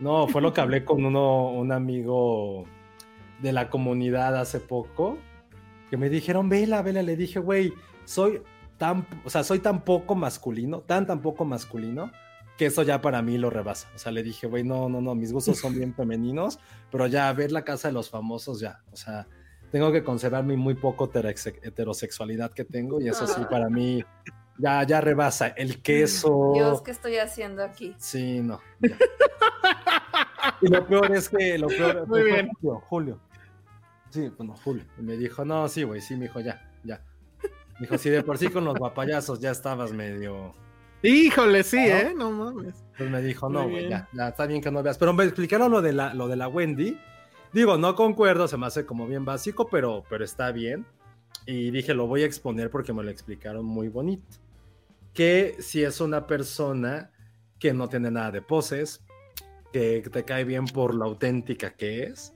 [0.00, 2.64] No, fue lo que hablé con uno, un amigo
[3.42, 5.18] de la comunidad hace poco,
[5.90, 7.74] que me dijeron, vela, vela, le dije, güey,
[8.06, 8.40] soy
[8.80, 12.10] tan, o sea, soy tan poco masculino, tan, tan poco masculino,
[12.56, 13.88] que eso ya para mí lo rebasa.
[13.94, 16.58] O sea, le dije, güey, no, no, no, mis gustos son bien femeninos,
[16.90, 18.80] pero ya ver la casa de los famosos, ya.
[18.90, 19.28] O sea,
[19.70, 24.02] tengo que conservar mi muy poco heterosexualidad que tengo y eso sí, para mí
[24.56, 25.48] ya, ya rebasa.
[25.48, 26.52] El queso.
[26.54, 27.94] Dios, ¿qué estoy haciendo aquí?
[27.98, 28.62] Sí, no.
[30.62, 32.50] y lo peor es que, lo peor Muy bien.
[32.62, 33.20] Julio, Julio.
[34.08, 34.84] Sí, bueno, Julio.
[34.98, 37.04] Y me dijo, no, sí, güey, sí, me dijo, ya, ya.
[37.80, 40.54] Dijo, si de por sí con los guapayazos ya estabas medio.
[41.02, 41.82] Híjole, sí, ¿No?
[41.82, 42.14] ¿eh?
[42.14, 42.84] No mames.
[42.96, 44.98] Pues me dijo, no, güey, ya, está bien que no veas.
[44.98, 46.98] Pero me explicaron lo de la, lo de la Wendy.
[47.54, 50.86] Digo, no concuerdo, se me hace como bien básico, pero, pero está bien.
[51.46, 54.36] Y dije, lo voy a exponer porque me lo explicaron muy bonito.
[55.14, 57.10] Que si es una persona
[57.58, 59.02] que no tiene nada de poses,
[59.72, 62.34] que te cae bien por lo auténtica que es,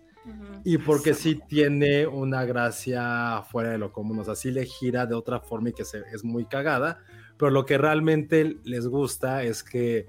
[0.64, 5.06] Y porque sí tiene una gracia fuera de lo común, o sea, sí le gira
[5.06, 6.98] de otra forma y que se, es muy cagada,
[7.36, 10.06] pero lo que realmente les gusta es que,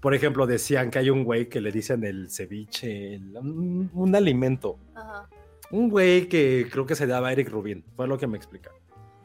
[0.00, 4.14] por ejemplo, decían que hay un güey que le dicen el ceviche, el- un, un
[4.14, 5.28] alimento, Ajá.
[5.70, 8.78] un güey que creo que se llama Eric Rubin, fue lo que me explicaron.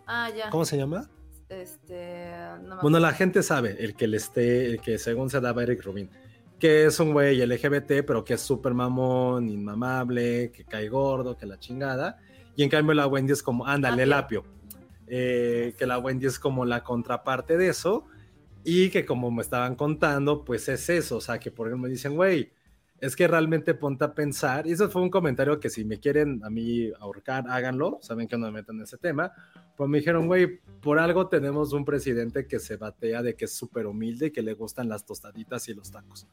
[0.06, 0.50] Ah, ya.
[0.50, 1.10] ¿Cómo se llama?
[1.48, 2.32] Este.
[2.64, 5.64] No me Bueno, la gente sabe, el que le esté, el que según se daba
[5.64, 6.10] Eric Rubin,
[6.60, 11.46] que es un güey LGBT, pero que es súper mamón, inmamable, que cae gordo, que
[11.46, 12.18] la chingada.
[12.56, 14.44] Y en cambio la Wendy es como, ándale, Apio.
[14.44, 14.44] lapio.
[15.08, 18.06] Eh, que la Wendy es como la contraparte de eso.
[18.64, 21.18] Y que como me estaban contando, pues es eso.
[21.18, 22.52] O sea, que por ejemplo me dicen, güey,
[23.02, 24.68] es que realmente ponte a pensar.
[24.68, 28.00] Y eso fue un comentario que si me quieren a mí ahorcar, háganlo.
[28.02, 29.32] Saben que no me metan en ese tema.
[29.76, 33.54] Pues me dijeron, güey, por algo tenemos un presidente que se batea de que es
[33.54, 36.28] súper humilde y que le gustan las tostaditas y los tacos.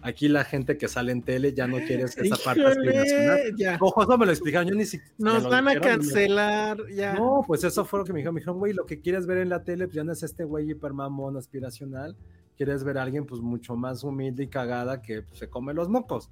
[0.00, 3.78] Aquí la gente que sale en tele ya no quiere esa parte aspiracional.
[3.80, 5.14] Ojo, eso me lo explicaron, yo ni siquiera.
[5.18, 7.14] Nos van a cancelar, ya.
[7.14, 8.34] No, pues eso fue lo que me dijeron.
[8.34, 10.44] Me dijeron, güey, lo que quieres ver en la tele, pues ya no es este
[10.44, 12.16] güey hipermamón aspiracional.
[12.58, 15.88] Quieres ver a alguien, pues mucho más humilde y cagada que pues, se come los
[15.88, 16.28] mocos.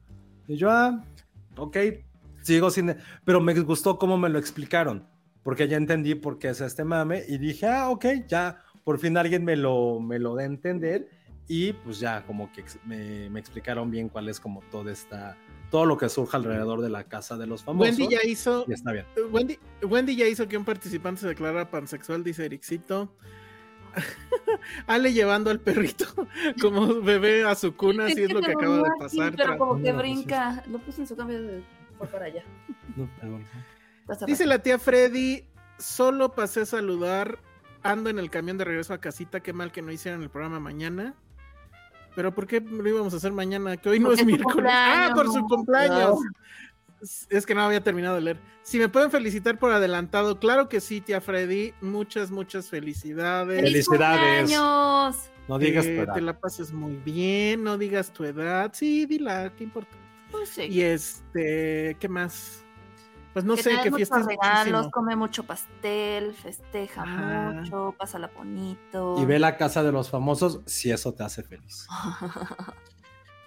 [0.49, 1.05] Y yo, ah,
[1.57, 1.77] ok,
[2.43, 2.97] sigo sin.
[3.25, 5.07] Pero me gustó cómo me lo explicaron,
[5.45, 7.23] porque ya entendí por qué es este mame.
[7.29, 11.09] Y dije, ah, ok, ya, por fin alguien me lo, me lo da a entender.
[11.47, 15.37] Y pues ya, como que me, me explicaron bien cuál es como toda esta.
[15.71, 17.97] Todo lo que surge alrededor de la casa de los famosos.
[17.97, 18.65] Wendy ya hizo.
[18.67, 19.07] Y está bien.
[19.31, 23.17] Wendy, Wendy ya hizo que un participante se declarara pansexual, dice Ericito.
[24.87, 26.07] Ale llevando al perrito
[26.61, 29.35] como bebé a su cuna, así es lo que acaba de pasar.
[29.37, 30.63] pero como que No, brinca.
[30.69, 31.63] Lo puse en su cambio de.
[31.99, 32.45] Fue para allá.
[34.27, 35.45] Dice la tía Freddy,
[35.79, 37.39] solo pasé a saludar,
[37.83, 40.61] ando en el camión de regreso a casita, qué mal que no hicieran el programa
[40.61, 41.15] mañana.
[42.15, 43.77] Pero ¿por qué lo íbamos a hacer mañana?
[43.77, 44.73] Que hoy no es miércoles.
[44.75, 46.19] Ah, por su cumpleaños.
[47.29, 48.41] Es que no había terminado de leer.
[48.63, 51.73] Si me pueden felicitar por adelantado, claro que sí, tía Freddy.
[51.81, 53.61] Muchas, muchas felicidades.
[53.61, 54.39] ¡Feliz Felicidades.
[54.41, 55.17] cumpleaños!
[55.49, 56.15] No digas Que tu edad.
[56.15, 58.71] te la pases muy bien, no digas tu edad.
[58.75, 59.97] Sí, dila, ¿qué importa?
[60.33, 60.63] Pues sí.
[60.63, 62.65] Y este, ¿qué más?
[63.33, 64.91] Pues no que sé, qué den fiesta muchos regalos, muchísimo.
[64.91, 67.53] come mucho pastel, festeja Ajá.
[67.53, 69.17] mucho, pásala bonito.
[69.21, 71.87] Y ve la casa de los famosos si eso te hace feliz.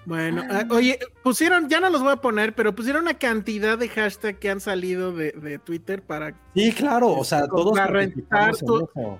[0.05, 3.89] Bueno, ah, oye, pusieron, ya no los voy a poner, pero pusieron una cantidad de
[3.89, 6.33] hashtag que han salido de, de Twitter para.
[6.55, 9.19] Sí, claro, o sea, Este, todos para rentar en tu- eso.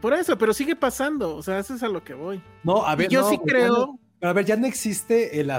[0.00, 2.42] Por eso, pero sigue pasando, o sea, eso es a lo que voy.
[2.62, 3.98] No, a ver, yo no, sí pues, creo.
[4.20, 5.50] pero a ver, ya no existe el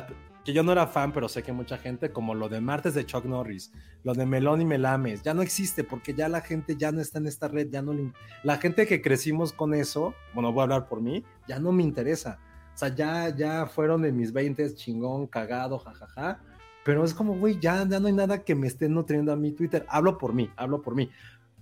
[0.46, 3.06] que yo no era fan, pero sé que mucha gente, como lo de martes de
[3.06, 3.74] Chuck Norris,
[4.04, 7.18] lo de Melón y Melames, ya no existe porque ya la gente ya no está
[7.20, 10.64] en esta red, ya no le la gente que crecimos con eso, bueno, voy a
[10.64, 12.40] hablar por mí, ya no me interesa.
[12.78, 16.40] O sea, ya, ya fueron de mis 20 chingón, cagado, jajaja.
[16.84, 19.52] Pero es como, güey, ya, ya no hay nada que me esté nutriendo a mi
[19.52, 19.84] Twitter.
[19.90, 21.10] Hablo por mí, hablo por mí.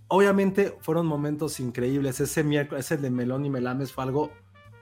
[0.10, 2.20] Obviamente fueron momentos increíbles.
[2.20, 4.30] Ese miércoles, ese de Melón y Melames fue algo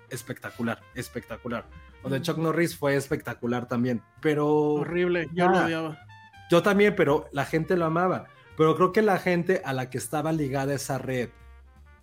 [0.09, 1.65] espectacular, espectacular.
[2.03, 5.65] Lo de Chuck Norris fue espectacular también, pero Horrible, yo lo Ah.
[5.65, 5.99] odiaba.
[6.49, 8.25] yo también, pero la gente lo amaba.
[8.57, 11.29] Pero creo que la gente a la que estaba ligada esa red,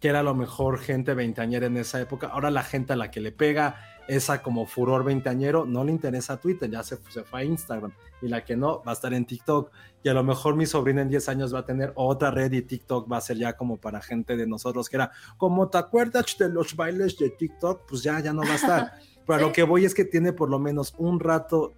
[0.01, 3.11] que era a lo mejor gente veinteañera en esa época, ahora la gente a la
[3.11, 3.77] que le pega
[4.11, 7.93] esa como furor veinteañero, no le interesa Twitter, ya se, se fue a Instagram.
[8.21, 9.71] Y la que no, va a estar en TikTok.
[10.03, 12.63] Y a lo mejor mi sobrina en 10 años va a tener otra red y
[12.63, 16.37] TikTok va a ser ya como para gente de nosotros, que era, como te acuerdas
[16.39, 18.93] de los bailes de TikTok, pues ya, ya no va a estar.
[19.27, 21.75] Pero a lo que voy es que tiene por lo menos un rato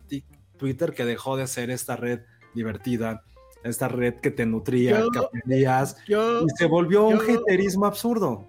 [0.57, 2.21] Twitter que dejó de ser esta red
[2.55, 3.25] divertida,
[3.63, 8.49] esta red que te nutría, Yo- que aprendías, Yo, y se volvió un haterismo absurdo.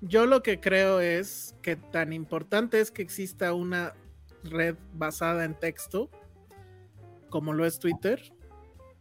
[0.00, 3.94] Yo lo que creo es que tan importante es que exista una
[4.44, 6.10] red basada en texto,
[7.28, 8.20] como lo es Twitter,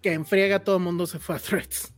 [0.02, 1.94] que en friega todo el mundo se fue a threads.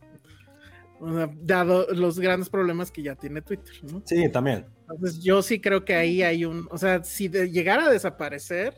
[1.00, 4.02] O sea, dado los grandes problemas que ya tiene Twitter, ¿no?
[4.04, 4.66] Sí, también.
[4.88, 8.74] Entonces yo sí creo que ahí hay un, o sea, si de- llegara a desaparecer,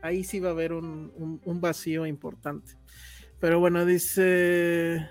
[0.00, 2.74] ahí sí va a haber un, un- un vacío importante.
[3.40, 5.08] Pero bueno, dice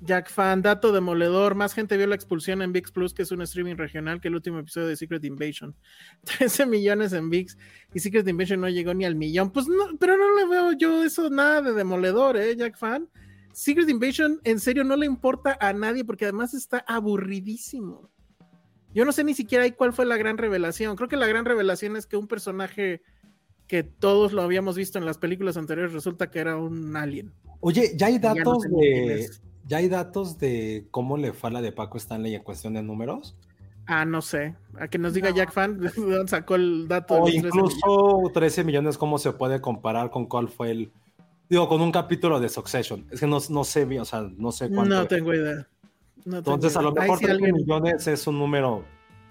[0.00, 3.42] Jack Fan, dato demoledor, más gente vio la expulsión en VIX Plus, que es un
[3.42, 5.74] streaming regional, que el último episodio de Secret Invasion.
[6.38, 7.56] 13 millones en VIX
[7.94, 9.50] y Secret Invasion no llegó ni al millón.
[9.50, 13.08] Pues no, pero no le veo yo eso nada de demoledor, ¿eh, Jack Fan?
[13.52, 18.10] Secret Invasion en serio no le importa a nadie porque además está aburridísimo.
[18.92, 20.96] Yo no sé ni siquiera ahí cuál fue la gran revelación.
[20.96, 23.02] Creo que la gran revelación es que un personaje
[23.66, 27.32] que todos lo habíamos visto en las películas anteriores resulta que era un alien.
[27.60, 29.30] Oye, ya hay Ya no datos sé de.
[29.66, 32.82] Ya hay datos de cómo le fue a la de Paco Stanley en cuestión de
[32.82, 33.34] números.
[33.86, 34.54] Ah, no sé.
[34.80, 35.36] A que nos diga No.
[35.36, 37.74] Jack Fan, ¿de dónde sacó el dato de O los 13 millones?
[37.76, 40.92] incluso 13 millones, ¿cómo se puede comparar con cuál fue el.
[41.48, 43.06] Digo, con un capítulo de Succession.
[43.10, 44.94] Es que no, no sé, bien, o sea, no sé cuánto.
[44.94, 45.66] No tengo idea.
[46.24, 47.02] No tengo Entonces, a lo idea.
[47.02, 48.84] Mejor sí 13 alguien- millones es un número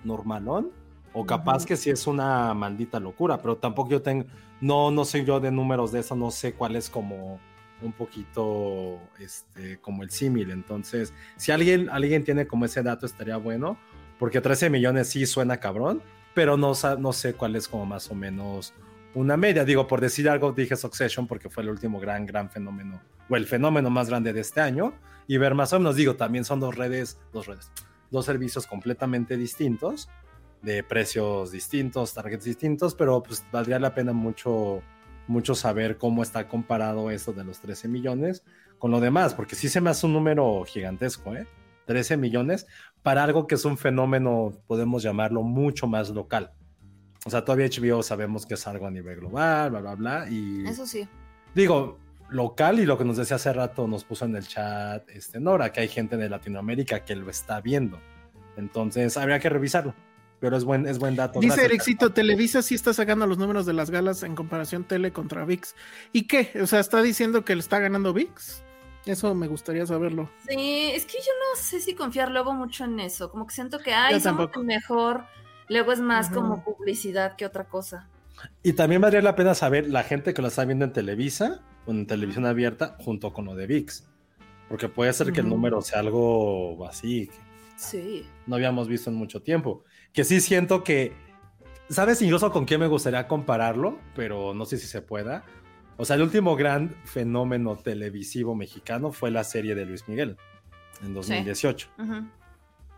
[0.03, 0.71] normalón.
[1.17, 4.25] O capaz que sí es una maldita locura, pero tampoco yo tengo,
[4.59, 7.39] no, no sé yo de números de eso, no sé cuál es como
[7.81, 10.51] un poquito, este, como el símil.
[10.51, 13.77] Entonces, si alguien, alguien tiene como ese dato, estaría bueno,
[14.19, 16.01] porque 13 millones sí suena cabrón,
[16.33, 18.73] pero no, no sé cuál es como más o menos
[19.13, 19.65] una media.
[19.65, 23.47] Digo, por decir algo, dije Succession porque fue el último gran, gran fenómeno, o el
[23.47, 24.93] fenómeno más grande de este año,
[25.27, 27.71] y ver más o menos, digo, también son dos redes, dos redes,
[28.11, 30.09] dos servicios completamente distintos,
[30.61, 34.81] de precios distintos, targets distintos, pero pues valdría la pena mucho,
[35.27, 38.43] mucho saber cómo está comparado esto de los 13 millones
[38.77, 41.47] con lo demás, porque sí se me hace un número gigantesco, ¿eh?
[41.85, 42.67] 13 millones
[43.03, 46.51] para algo que es un fenómeno, podemos llamarlo, mucho más local.
[47.25, 50.65] O sea, todavía HBO sabemos que es algo a nivel global, bla, bla, bla, y
[50.67, 51.07] Eso sí.
[51.53, 51.97] digo,
[52.29, 55.71] local y lo que nos decía hace rato nos puso en el chat este, Nora,
[55.71, 57.99] que hay gente de Latinoamérica que lo está viendo.
[58.57, 59.93] Entonces, habría que revisarlo.
[60.45, 61.39] Pero es buen, es buen dato.
[61.39, 61.71] Dice Gracias.
[61.71, 65.73] Ericito, Televisa sí está sacando los números de las galas en comparación Tele contra VIX.
[66.13, 66.51] ¿Y qué?
[66.61, 68.61] O sea, está diciendo que le está ganando VIX.
[69.07, 70.29] Eso me gustaría saberlo.
[70.47, 73.31] Sí, es que yo no sé si confiar luego mucho en eso.
[73.31, 75.25] Como que siento que, ay, somos mejor.
[75.67, 78.07] Luego es más como publicidad que otra cosa.
[78.61, 81.91] Y también valdría la pena saber la gente que lo está viendo en Televisa o
[81.91, 84.03] en televisión abierta junto con lo de VIX.
[84.69, 87.45] Porque puede ser que el número sea algo así, que
[87.77, 88.27] Sí.
[88.45, 89.83] no habíamos visto en mucho tiempo.
[90.15, 91.13] Que sí siento que,
[91.89, 93.99] ¿sabes incluso con quién me gustaría compararlo?
[94.15, 95.43] Pero no sé si se pueda.
[95.97, 100.37] O sea, el último gran fenómeno televisivo mexicano fue la serie de Luis Miguel
[101.03, 101.89] en 2018.
[101.99, 102.27] Ujú.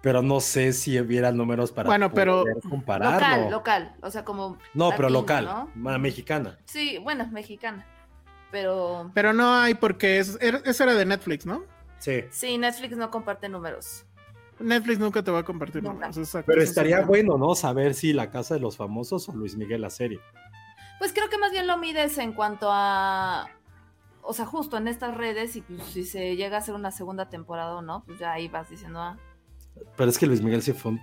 [0.02, 3.20] Pero no sé si hubiera números para Bueno, pero- poder compararlo.
[3.20, 3.96] Local, local.
[4.02, 4.58] O sea, como.
[4.74, 5.98] No, pero local, ¿no?
[6.00, 6.58] mexicana.
[6.66, 7.86] Sí, bueno, mexicana.
[8.52, 9.12] Pero.
[9.14, 11.64] Pero no hay porque es, er- esa era de Netflix, ¿no?
[11.98, 12.24] Sí.
[12.30, 14.06] Sí, Netflix no comparte números.
[14.60, 16.18] Netflix nunca te va a compartir números.
[16.46, 17.56] Pero es estaría bueno, ¿no?
[17.56, 20.20] Saber si La Casa de los Famosos o Luis Miguel la serie.
[21.00, 23.50] Pues creo que más bien lo mides en cuanto a.
[24.22, 27.30] O sea, justo en estas redes, y pues si se llega a hacer una segunda
[27.30, 29.18] temporada o no, pues ya ahí vas diciendo, ah.
[29.96, 31.02] Pero es que Luis Miguel sí fue un...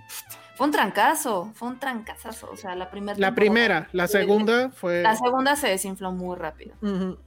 [0.55, 2.49] Fue un trancazo, fue un trancazazo.
[2.51, 3.17] O sea, la primera.
[3.17, 5.01] La primera, la segunda fue.
[5.01, 6.75] La segunda se desinfló muy rápido.
[6.81, 7.17] Ujú.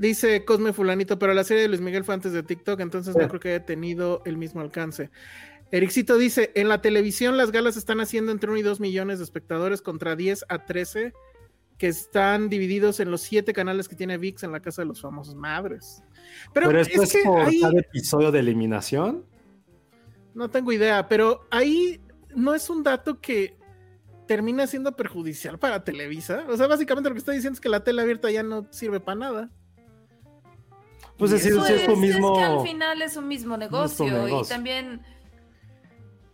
[0.00, 3.28] Dice Cosme Fulanito, pero la serie de Luis Miguel fue antes de TikTok, entonces no
[3.28, 5.10] creo que haya tenido el mismo alcance.
[5.70, 9.24] Ericito dice, en la televisión las galas están haciendo entre 1 y 2 millones de
[9.24, 11.12] espectadores contra 10 a 13
[11.76, 15.02] que están divididos en los 7 canales que tiene VIX en la casa de los
[15.02, 16.02] famosos madres.
[16.54, 19.26] Pero, Pero es esto es, que por ahí cada episodio de eliminación.
[20.32, 22.00] no tengo idea, pero ahí
[22.34, 23.54] no es un dato que
[24.26, 26.46] termina siendo perjudicial para Televisa.
[26.48, 28.98] O sea, básicamente lo que está diciendo es que la tele abierta ya no sirve
[28.98, 29.50] para nada.
[31.20, 32.34] Pues Y decir, eso es tu mismo...
[32.36, 34.52] que al final es un mismo negocio, y negocio.
[34.54, 35.00] también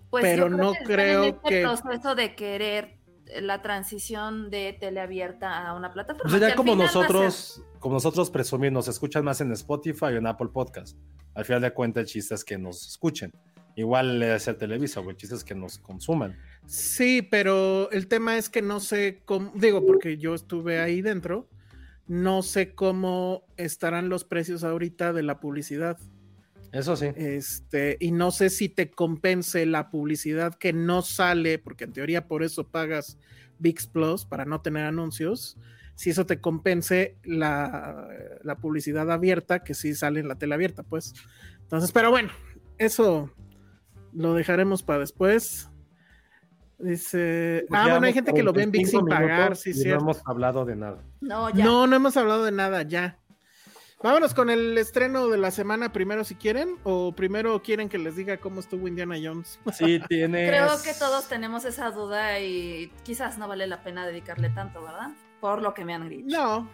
[0.09, 2.97] pues Pero yo no creo en este que- proceso de querer
[3.43, 8.71] la transición de teleabierta a una plataforma Pues sería como ser- nosotros, como nosotros presumir,
[8.73, 10.97] nos escuchan más en Spotify o en Apple Podcast.
[11.35, 13.33] Al final de cuentas, el chiste es que nos escuchen.
[13.75, 16.39] Igual le hace Televisa, o el chiste es que nos consuman.
[16.67, 21.49] Sí, pero el tema es que no sé cómo, digo, porque yo estuve ahí dentro,
[22.09, 25.99] no sé cómo estarán los precios ahorita de la publicidad.
[26.73, 27.07] Eso sí.
[27.17, 32.29] Este, y no sé si te compense la publicidad que no sale, porque en teoría
[32.29, 33.19] por eso pagas
[33.59, 35.57] VIX Plus para no tener anuncios.
[35.95, 38.09] Si eso te compense la,
[38.43, 41.15] la publicidad abierta, que sí sale en la tele abierta, pues.
[41.63, 42.31] Entonces, pero bueno,
[42.79, 43.31] eso
[44.13, 45.71] lo dejaremos para después.
[46.79, 47.65] Dice.
[47.69, 50.05] Pues ah, bueno, hay gente que lo ve en VIX 45 sin pagar, sí, cierto.
[50.05, 50.99] No hemos hablado de nada.
[51.21, 51.65] No, ya.
[51.65, 53.19] No, no hemos hablado de nada ya.
[54.03, 58.15] Vámonos con el estreno de la semana primero si quieren, o primero quieren que les
[58.15, 59.59] diga cómo estuvo Indiana Jones.
[59.73, 60.51] Sí, tienes.
[60.51, 65.09] Creo que todos tenemos esa duda y quizás no vale la pena dedicarle tanto, ¿verdad?
[65.41, 66.37] Por lo que me han dicho.
[66.37, 66.69] No,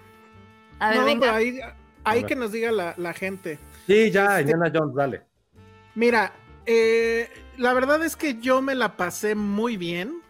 [0.81, 1.21] A ver, no, venga.
[1.21, 1.61] pero ahí,
[2.03, 2.29] ahí ver.
[2.29, 3.61] que nos diga la, la gente.
[3.87, 5.23] Sí, ya, Este- Indiana Jones, dale.
[5.95, 6.33] Mira,
[6.67, 10.21] eh, la verdad es que yo me la pasé muy bien,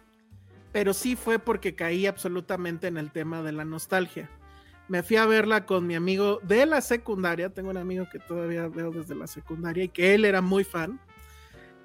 [0.71, 4.29] pero sí fue porque caí absolutamente en el tema de la nostalgia.
[4.87, 8.67] Me fui a verla con mi amigo de la secundaria, tengo un amigo que todavía
[8.67, 10.99] veo desde la secundaria y que él era muy fan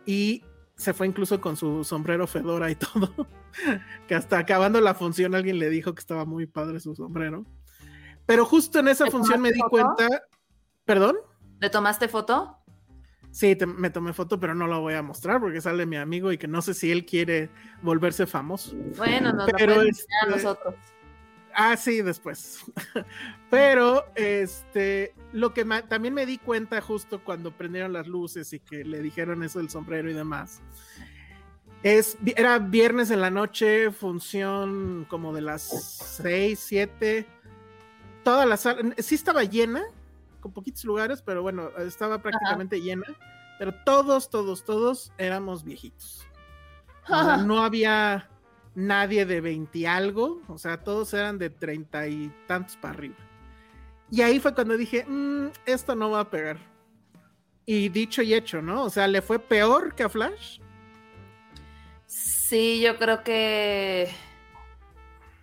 [0.05, 0.43] y
[0.75, 3.29] se fue incluso con su sombrero fedora y todo,
[4.07, 7.45] que hasta acabando la función alguien le dijo que estaba muy padre su sombrero.
[8.27, 9.71] Pero justo en esa ¿Le función me di foto?
[9.71, 10.23] cuenta,
[10.85, 11.17] perdón.
[11.61, 12.58] ¿Le tomaste foto?
[13.39, 16.33] Sí, te- me tomé foto, pero no la voy a mostrar porque sale mi amigo
[16.33, 17.51] y que no sé si él quiere
[17.83, 18.75] volverse famoso.
[18.97, 20.75] Bueno, nos Pero lo enseñar a este- nosotros.
[21.55, 22.65] Ah, sí, después.
[23.49, 28.59] pero, este, lo que ma- también me di cuenta justo cuando prendieron las luces y
[28.59, 30.61] que le dijeron eso del sombrero y demás.
[31.85, 35.63] Es, era viernes en la noche, función como de las
[36.21, 37.25] 6, 7.
[38.25, 39.85] Toda la sala, sí estaba llena,
[40.41, 43.07] con poquitos lugares, pero bueno, estaba prácticamente llena.
[43.59, 46.27] Pero todos, todos, todos éramos viejitos.
[47.09, 48.29] O sea, no había
[48.75, 53.17] nadie de 20 y algo, o sea, todos eran de 30 y tantos para arriba.
[54.11, 56.59] Y ahí fue cuando dije, "Mm, esto no va a pegar.
[57.67, 58.85] Y dicho y hecho, ¿no?
[58.85, 60.61] O sea, le fue peor que a Flash.
[62.07, 64.11] Sí, yo creo que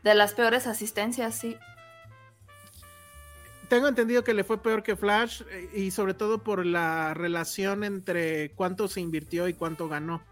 [0.02, 1.58] de las peores asistencias, sí.
[3.70, 7.84] Tengo entendido que le fue peor que Flash eh, y sobre todo por la relación
[7.84, 10.24] entre cuánto se invirtió y cuánto ganó.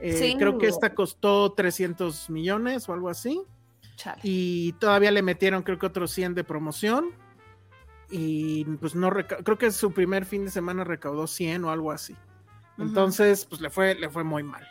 [0.00, 0.36] Eh, Sí.
[0.38, 3.40] Creo que esta costó 300 millones o algo así.
[3.94, 4.20] Chale.
[4.24, 7.10] y todavía le metieron creo que otros 100 de promoción
[8.10, 12.16] y pues no creo que su primer fin de semana recaudó 100 o algo así.
[12.78, 14.66] Entonces, pues le fue le fue muy mal.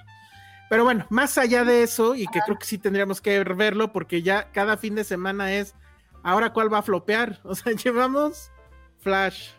[0.69, 4.21] Pero bueno, más allá de eso y que creo que sí tendríamos que verlo porque
[4.21, 5.75] ya cada fin de semana es
[6.23, 8.51] ahora cuál va a flopear, o sea, llevamos
[8.99, 9.51] Flash.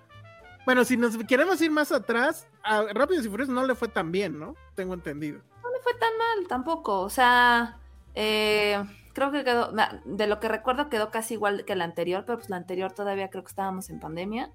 [0.64, 4.12] Bueno, si nos queremos ir más atrás, a Rápidos y Furiosos no le fue tan
[4.12, 4.54] bien, ¿no?
[4.74, 5.40] Tengo entendido.
[5.62, 7.00] No le fue tan mal tampoco.
[7.00, 7.78] O sea,
[8.14, 8.82] eh,
[9.12, 9.72] creo que quedó,
[10.04, 13.28] de lo que recuerdo quedó casi igual que la anterior, pero pues la anterior todavía
[13.28, 14.50] creo que estábamos en pandemia.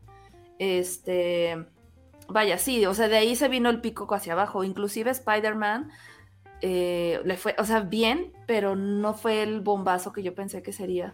[0.59, 1.65] Este,
[2.29, 4.63] vaya, sí, o sea, de ahí se vino el pico hacia abajo.
[4.63, 5.91] Inclusive Spider-Man
[6.61, 10.71] eh, le fue, o sea, bien, pero no fue el bombazo que yo pensé que
[10.71, 11.13] sería.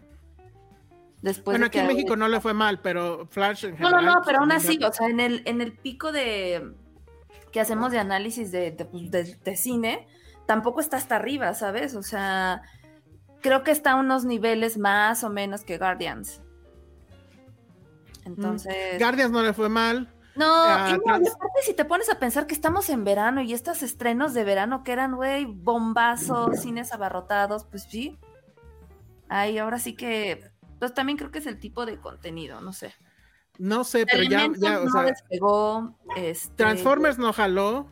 [1.23, 4.05] Después bueno, de aquí en México no le fue mal, pero Flash en no, general.
[4.05, 6.73] no, no, pues, pero aún así, o sea, en el, en el pico de
[7.51, 10.05] que hacemos de análisis de, de, pues, de- de cine,
[10.45, 11.95] tampoco está hasta arriba, ¿sabes?
[11.95, 12.61] O sea,
[13.41, 16.41] creo que está a unos niveles más o menos que Guardians.
[18.25, 18.99] Entonces.
[18.99, 20.13] Guardians no le fue mal.
[20.35, 23.53] no, ah, y no, aparte si te pones a pensar que estamos en verano y
[23.53, 28.17] estos estrenos de verano que eran, güey, bombazos, cines abarrotados, pues sí.
[29.29, 30.51] Ay, ahora sí que.
[30.83, 32.93] Pues también creo que es el tipo de contenido, no sé.
[33.57, 35.97] No sé, pero ya, Elementos ya, o no sea, despegó.
[36.17, 37.89] Este, Transformers no jaló.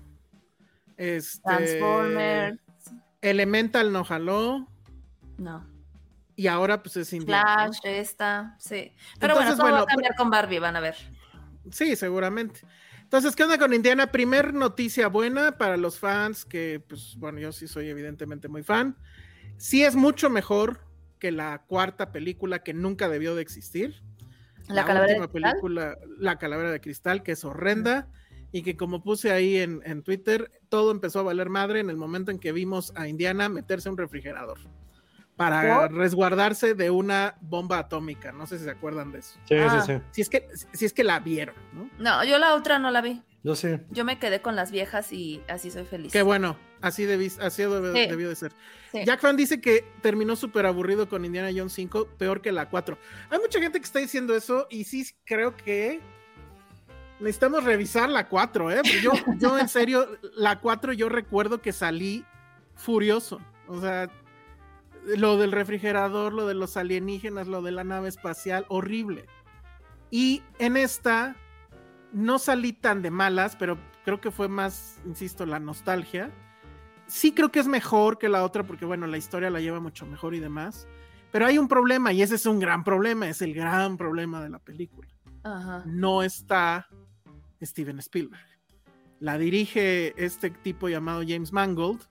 [0.98, 2.60] Este, Transformers.
[3.22, 4.68] Elemental no jaló.
[5.38, 5.66] No.
[6.36, 7.68] Y ahora pues es Indiana.
[7.68, 7.74] ¿no?
[7.74, 8.92] Flash, esta, sí.
[9.22, 10.98] Pero Entonces, bueno, todo va a cambiar con Barbie, van a ver.
[11.72, 12.60] Sí, seguramente.
[13.04, 14.12] Entonces, ¿qué onda con Indiana?
[14.12, 18.98] Primer noticia buena para los fans, que pues bueno, yo sí soy evidentemente muy fan.
[19.56, 20.91] Sí es mucho mejor
[21.22, 24.02] que la cuarta película que nunca debió de existir.
[24.68, 25.52] La calavera de última cristal.
[25.52, 28.08] película, La Calavera de Cristal, que es horrenda
[28.52, 31.98] y que como puse ahí en, en Twitter, todo empezó a valer madre en el
[31.98, 34.58] momento en que vimos a Indiana meterse a un refrigerador
[35.36, 38.32] para resguardarse de una bomba atómica.
[38.32, 39.40] No sé si se acuerdan de eso.
[39.46, 39.82] Sí, Ah.
[39.86, 40.02] sí, sí.
[40.12, 41.90] Si es que, si es que la vieron, ¿no?
[42.00, 43.22] No, yo la otra no la vi.
[43.44, 43.70] Yo sí.
[43.90, 46.12] Yo me quedé con las viejas y así soy feliz.
[46.14, 48.08] Qué bueno, así, debí- así debió, Sí.
[48.08, 48.52] debió de ser.
[48.92, 49.00] Sí.
[49.06, 52.98] Jack Fan dice que terminó súper aburrido con Indiana Jones 5, peor que la 4.
[53.30, 56.02] Hay mucha gente que está diciendo eso y sí creo que
[57.20, 58.82] necesitamos revisar la 4, ¿eh?
[59.02, 62.26] Yo, yo en serio, la 4 yo recuerdo que salí
[62.76, 63.40] furioso.
[63.68, 64.10] O sea,
[65.18, 69.26] lo del refrigerador, lo de los alienígenas, lo de la nave espacial, horrible.
[70.10, 71.36] Y en esta
[72.12, 76.32] no salí tan de malas, pero creo que fue más, insisto, la nostalgia.
[77.12, 80.06] Sí creo que es mejor que la otra porque, bueno, la historia la lleva mucho
[80.06, 80.88] mejor y demás.
[81.30, 84.50] Pero hay un problema y ese es un gran problema, es el gran problema de
[84.50, 85.10] la película.
[85.44, 85.84] Ajá.
[85.86, 86.88] No está
[87.62, 88.46] Steven Spielberg.
[89.20, 92.02] La dirige este tipo llamado James Mangold,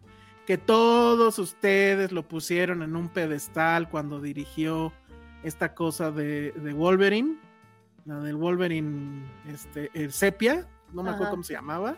[0.46, 4.92] que todos ustedes lo pusieron en un pedestal cuando dirigió
[5.42, 7.38] esta cosa de, de Wolverine.
[8.04, 11.30] la del Wolverine este, el Sepia, no me acuerdo Ajá.
[11.30, 11.96] cómo se llamaba.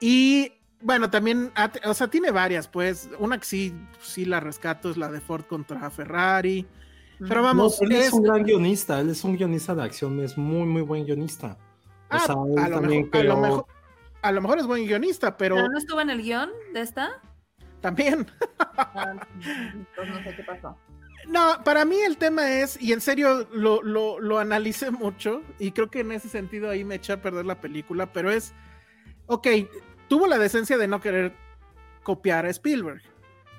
[0.00, 3.08] Y bueno, también, ha- o sea, tiene varias, pues.
[3.18, 6.66] Una que sí, sí la rescato es la de Ford contra Ferrari.
[7.18, 10.20] Pero No, vamos, él es, es- un gran guionista, él es un guionista de acción,
[10.20, 11.56] es muy, muy buen guionista.
[12.10, 13.66] O Ah, sea, él a, lo también mejor, a, lo creó- mejor,
[14.22, 17.20] a lo mejor es buen guionista, pero ¿Pero no estuvo en el guion de esta?
[17.80, 18.26] también.
[18.58, 19.14] Ah,
[19.94, 20.76] pues no sé qué pasó.
[21.28, 25.72] No, para mí el tema es, y en serio lo, lo, lo analicé mucho, y
[25.72, 28.54] creo que en ese sentido ahí me eché a perder la película, pero es,
[29.26, 29.46] ok,
[30.08, 31.34] tuvo la decencia de no querer
[32.02, 33.02] copiar a Spielberg,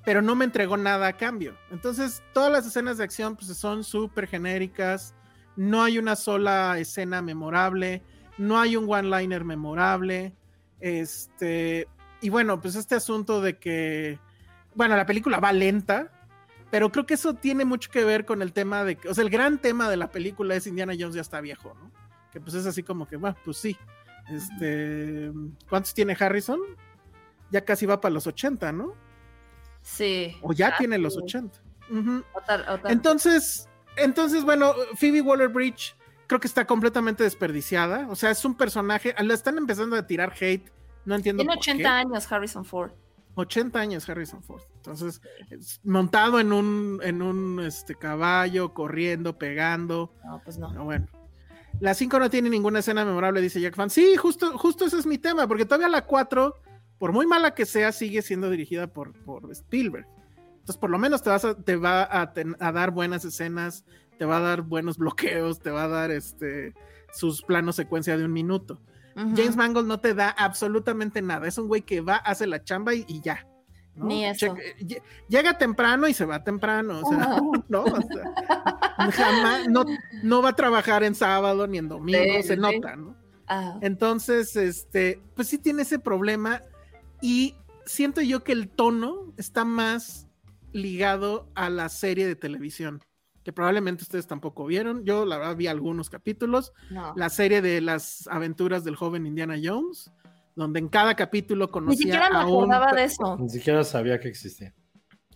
[0.05, 1.55] pero no me entregó nada a cambio.
[1.71, 5.13] Entonces, todas las escenas de acción pues, son súper genéricas,
[5.55, 8.01] no hay una sola escena memorable,
[8.37, 10.33] no hay un one-liner memorable,
[10.79, 11.87] este,
[12.21, 14.19] y bueno, pues este asunto de que,
[14.75, 16.11] bueno, la película va lenta,
[16.71, 19.29] pero creo que eso tiene mucho que ver con el tema de o sea, el
[19.29, 21.91] gran tema de la película es Indiana Jones ya está viejo, ¿no?
[22.31, 23.75] Que pues es así como que, bueno, pues sí.
[24.31, 25.31] Este,
[25.69, 26.59] ¿cuántos tiene Harrison?
[27.51, 28.93] Ya casi va para los 80, ¿no?
[29.81, 30.35] Sí.
[30.41, 31.19] O ya Ah, tiene los sí.
[31.23, 31.59] 80.
[31.89, 32.23] Ujú.
[32.33, 33.67] Otra- otra- Entonces,
[33.97, 35.95] entonces, bueno, Phoebe Waller Bridge
[36.27, 38.07] creo que está completamente desperdiciada.
[38.09, 40.69] O sea, es un personaje, la están empezando a tirar hate.
[41.05, 41.71] No entiendo Tiene por qué.
[41.71, 42.91] 80 años Harrison Ford.
[43.35, 44.61] 80 años Harrison Ford.
[44.75, 50.13] Entonces, es montado en un, en un este, caballo, corriendo, pegando.
[50.25, 50.69] No, pues no.
[50.69, 51.07] Pero bueno.
[51.79, 53.89] La 5 no tiene ninguna escena memorable, dice Jack Fan.
[53.89, 56.55] Sí, justo, justo ese es mi tema, porque todavía la 4,
[56.97, 60.05] por muy mala que sea, sigue siendo dirigida por, por Spielberg.
[60.51, 63.85] Entonces, por lo menos te, vas a- te va a, ten- a dar buenas escenas,
[64.17, 66.73] te va a dar buenos bloqueos, te va a dar este
[67.13, 68.81] sus planos secuencia de un minuto.
[69.35, 71.47] James Mangold no te da absolutamente nada.
[71.47, 73.47] Es un güey que va, hace la chamba y, y ya.
[73.99, 74.05] ¿No?
[74.05, 74.55] Ni eso.
[74.55, 77.01] Che- lle- llega temprano y se va temprano.
[77.03, 77.17] O sea,
[77.69, 79.85] no, o sea, jamás, no,
[80.23, 82.59] no va a trabajar en sábado ni en domingo, Sí, se sí.
[82.59, 83.15] nota, ¿no?
[83.47, 86.61] Ah, Entonces, este, pues sí tiene ese problema
[87.21, 90.27] y siento yo que el tono está más
[90.71, 93.01] ligado a la serie de televisión,
[93.43, 95.03] que probablemente ustedes tampoco vieron.
[95.03, 96.73] Yo, la verdad, vi algunos capítulos.
[96.91, 97.13] no.
[97.15, 100.11] La serie de las aventuras del joven Indiana Jones,
[100.59, 103.37] donde en cada capítulo Ni conocía siquiera me a un acordaba de eso.
[103.39, 104.73] Ni siquiera sabía que existía.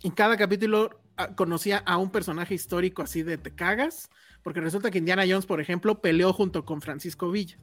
[0.02, 4.08] en cada capítulo ah, conocía a un personaje histórico así de te cagas,
[4.42, 7.56] porque resulta que Indiana Jones, por ejemplo, peleó junto con Francisco Villa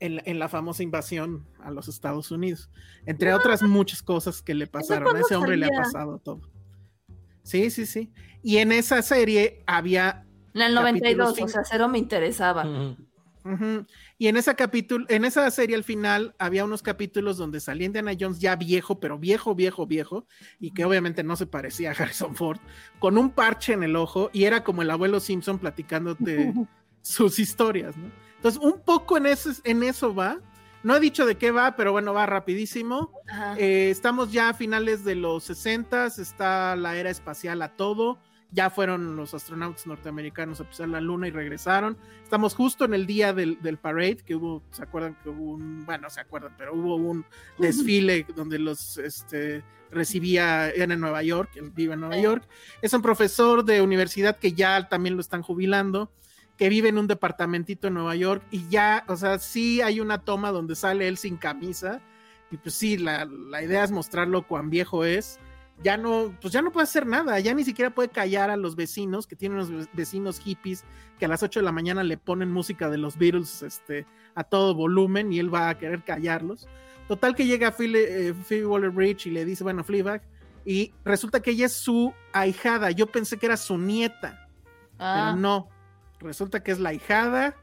[0.00, 2.70] en, en la famosa invasión a los Estados Unidos,
[3.06, 5.14] entre otras muchas cosas que le pasaron.
[5.14, 6.40] A ese hombre le ha pasado todo.
[7.42, 8.12] Sí, sí, sí.
[8.42, 10.24] Y en esa serie había
[10.54, 12.64] En el Capítulo 92, o sea, cero me interesaba.
[13.44, 13.86] Ujú.
[14.20, 18.12] Y en esa capítulo, en esa serie al final había unos capítulos donde salía Indiana
[18.20, 20.26] Jones ya viejo, pero viejo, viejo, viejo,
[20.58, 22.58] y que obviamente no se parecía a Harrison Ford,
[22.98, 26.52] con un parche en el ojo, y era como el abuelo Simpson platicándote
[27.00, 28.10] sus historias, ¿no?
[28.36, 30.38] Entonces, un poco en eso, en eso va.
[30.82, 33.12] No he dicho de qué va, pero bueno, va rapidísimo.
[33.56, 38.18] Eh, estamos ya a finales de los 60, está la era espacial a todo.
[38.52, 41.96] Ya fueron los astronautas norteamericanos a pisar la luna y regresaron.
[42.22, 45.86] Estamos justo en el día del, del parade, que hubo, ¿se acuerdan que hubo un,
[45.86, 47.24] bueno, se acuerdan, pero hubo un
[47.58, 52.18] desfile donde los este, recibía, era en Nueva York, él vive en Nueva.
[52.18, 52.48] York.
[52.82, 56.10] Es un profesor de universidad que ya también lo están jubilando,
[56.56, 60.22] que vive en un departamentito en Nueva York y ya, o sea, sí hay una
[60.22, 62.00] toma donde sale él sin camisa
[62.50, 65.38] y pues sí, la, la idea es mostrarlo cuán viejo es.
[65.82, 68.76] Ya no, pues ya no puede hacer nada, ya ni siquiera puede callar a los
[68.76, 70.84] vecinos, que tienen unos ve- vecinos hippies
[71.18, 74.04] que a las 8 de la mañana le ponen música de los Beatles este,
[74.34, 76.68] a todo volumen y él va a querer callarlos.
[77.08, 80.22] Total que llega Phil, eh, Phoebe Waller-Bridge y le dice, bueno, Fleabag,
[80.66, 82.90] y resulta que ella es su ahijada.
[82.90, 84.48] Yo pensé que era su nieta,
[84.98, 85.68] Ah, pero no.
[86.20, 87.56] Resulta que es la hijada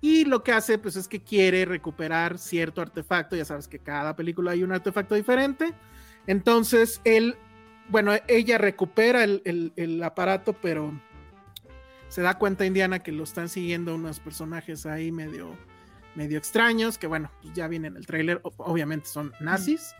[0.00, 4.16] y lo que hace pues es que quiere recuperar cierto artefacto, ya sabes que cada
[4.16, 5.72] película hay un artefacto diferente.
[6.26, 7.36] Entonces él,
[7.90, 10.92] bueno, ella recupera el, el- el aparato, pero
[12.08, 15.56] se da cuenta Indiana que lo están siguiendo unos personajes ahí medio,
[16.14, 19.94] medio extraños, que bueno, pues ya viene en el tráiler, obviamente son nazis.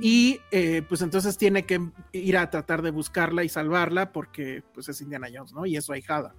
[0.00, 1.80] Y eh, pues entonces tiene que
[2.12, 5.66] ir a tratar de buscarla y salvarla porque pues es Indiana Jones, ¿no?
[5.66, 6.32] Y es su ahijada.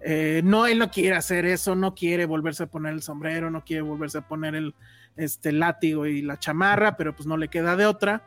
[0.00, 3.64] Eh, no, él no quiere hacer eso, no quiere volverse a poner el sombrero, no
[3.64, 4.74] quiere volverse a poner el
[5.16, 8.22] este, látigo y la chamarra, pero pues no le queda de otra.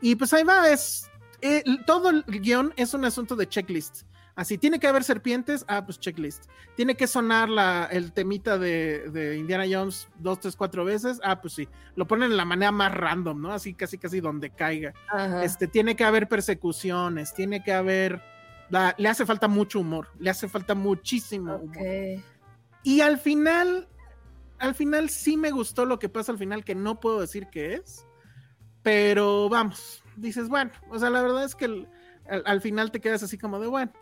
[0.00, 1.10] Y pues ahí va, es
[1.42, 4.02] eh, todo el guion es un asunto de checklist.
[4.36, 6.46] Así, tiene que haber serpientes, ah, pues checklist.
[6.74, 11.40] Tiene que sonar la, el temita de, de Indiana Jones dos, tres, cuatro veces, ah,
[11.40, 11.68] pues sí.
[11.94, 13.52] Lo ponen en la manera más random, ¿no?
[13.52, 14.92] Así, casi, casi donde caiga.
[15.08, 15.44] ajá.
[15.44, 18.20] Este, tiene que haber persecuciones, tiene que haber.
[18.70, 21.76] la- le hace falta mucho humor, le hace falta muchísimo humor.
[22.82, 23.86] Y al final,
[24.58, 27.74] al final sí me gustó lo que pasa al final, que no puedo decir qué
[27.74, 28.04] es.
[28.82, 31.88] Pero vamos, dices, bueno, o sea, la verdad es que el-
[32.28, 33.92] al, al final te quedas así como de, bueno,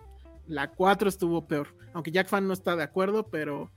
[0.47, 1.69] la 4 estuvo peor.
[1.93, 3.71] Aunque Jack Fan no está de acuerdo, pero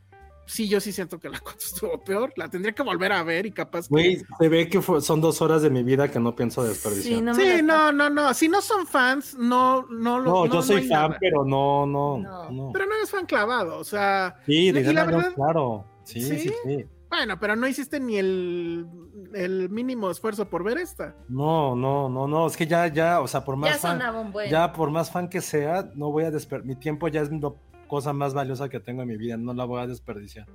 [0.46, 2.32] sí, yo sí siento que la 4 estuvo peor.
[2.36, 5.20] La tendría que volver a ver y capaz que- Güey, se ve que fue- son
[5.22, 7.16] dos horas de mi vida que no pienso desperdiciar.
[7.16, 8.34] Sí, no no, Sí, no, no, no.
[8.34, 10.46] Si no son fans, no, no lo.
[10.48, 11.18] yo soy fan, nada.
[11.20, 12.52] pero no, no, No.
[12.52, 12.70] no.
[12.74, 14.36] Pero no eres fan clavado, o sea.
[14.46, 15.86] sí, y la verdad- claro.
[16.04, 16.54] Sí, sí, ¿Sí?
[16.64, 18.86] sí, Bueno, pero no hiciste ni el,
[19.34, 21.16] el mínimo esfuerzo por ver esta.
[21.30, 22.48] No, no, no, no.
[22.48, 24.50] Es que ya, ya, o sea, por más Ya fan, sonaba un buen.
[24.50, 26.68] ya por más fan que sea, no voy a desperdiciar.
[26.68, 27.54] Mi tiempo ya es la
[27.88, 29.38] cosa más valiosa que tengo en mi vida.
[29.38, 30.48] No la voy a desperdiciar.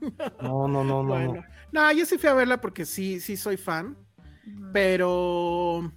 [0.40, 1.08] No, no, no, no.
[1.08, 1.34] bueno.
[1.34, 1.42] no.
[1.72, 3.96] No, yo sí fui a verla porque sí, sí soy fan.
[4.72, 5.92] Pero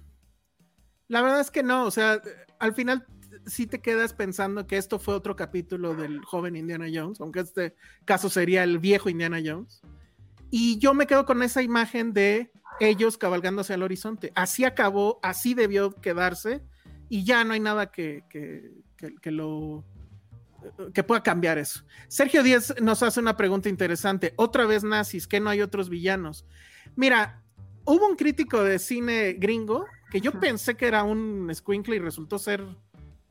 [1.08, 2.20] la verdad es que no, o sea,
[2.58, 3.06] al final
[3.46, 7.74] sí te quedas pensando que esto fue otro capítulo del joven Indiana Jones, aunque este
[8.04, 9.82] caso sería el viejo Indiana Jones.
[10.50, 14.32] Y yo me quedo con esa imagen de ellos cabalgando hacia el horizonte.
[14.34, 16.62] Así acabó, así debió quedarse
[17.08, 19.84] y ya no hay nada que, que, que- que lo
[20.94, 21.84] que pueda cambiar eso.
[22.08, 24.32] Sergio Díaz nos hace una pregunta interesante.
[24.36, 26.46] Otra vez nazis, que no hay otros villanos.
[26.96, 27.42] Mira,
[27.84, 32.38] hubo un crítico de cine gringo que yo pensé que era un squinkle y resultó
[32.38, 32.64] ser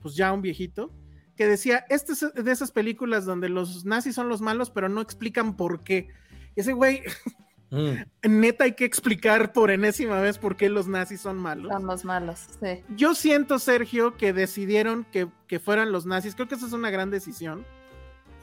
[0.04, 0.92] pues ya un viejito
[1.36, 5.02] que decía, este es de esas películas donde los nazis son los malos pero no
[5.02, 6.10] explican por qué.
[6.56, 7.02] Y ese güey,
[7.74, 8.40] Mm.
[8.40, 11.72] neta hay que explicar por enésima vez por qué los nazis son malos.
[11.72, 12.84] Son los malos, sí.
[12.96, 16.36] Yo siento, Sergio, que decidieron que, que fueran los nazis.
[16.36, 17.66] Creo que esa es una gran decisión.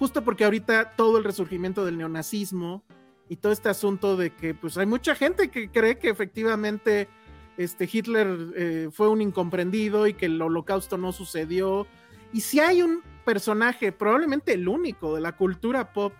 [0.00, 2.82] Justo porque ahorita todo el resurgimiento del neonazismo
[3.28, 7.08] y todo este asunto de que pues hay mucha gente que cree que efectivamente
[7.56, 11.86] este, Hitler eh, fue un incomprendido y que el holocausto no sucedió.
[12.32, 16.12] Y si hay un personaje, probablemente el único de la cultura pop,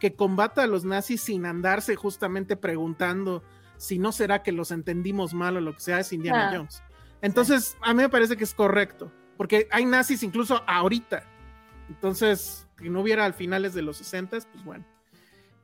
[0.00, 3.42] que combata a los nazis sin andarse justamente preguntando
[3.76, 6.56] si no será que los entendimos mal o lo que sea, es Indiana Ah.
[6.56, 6.82] Jones.
[7.20, 11.24] Entonces, a mí me parece que es correcto, porque hay nazis incluso ahorita.
[11.88, 14.84] Entonces, que no hubiera al finales de los 60, pues bueno.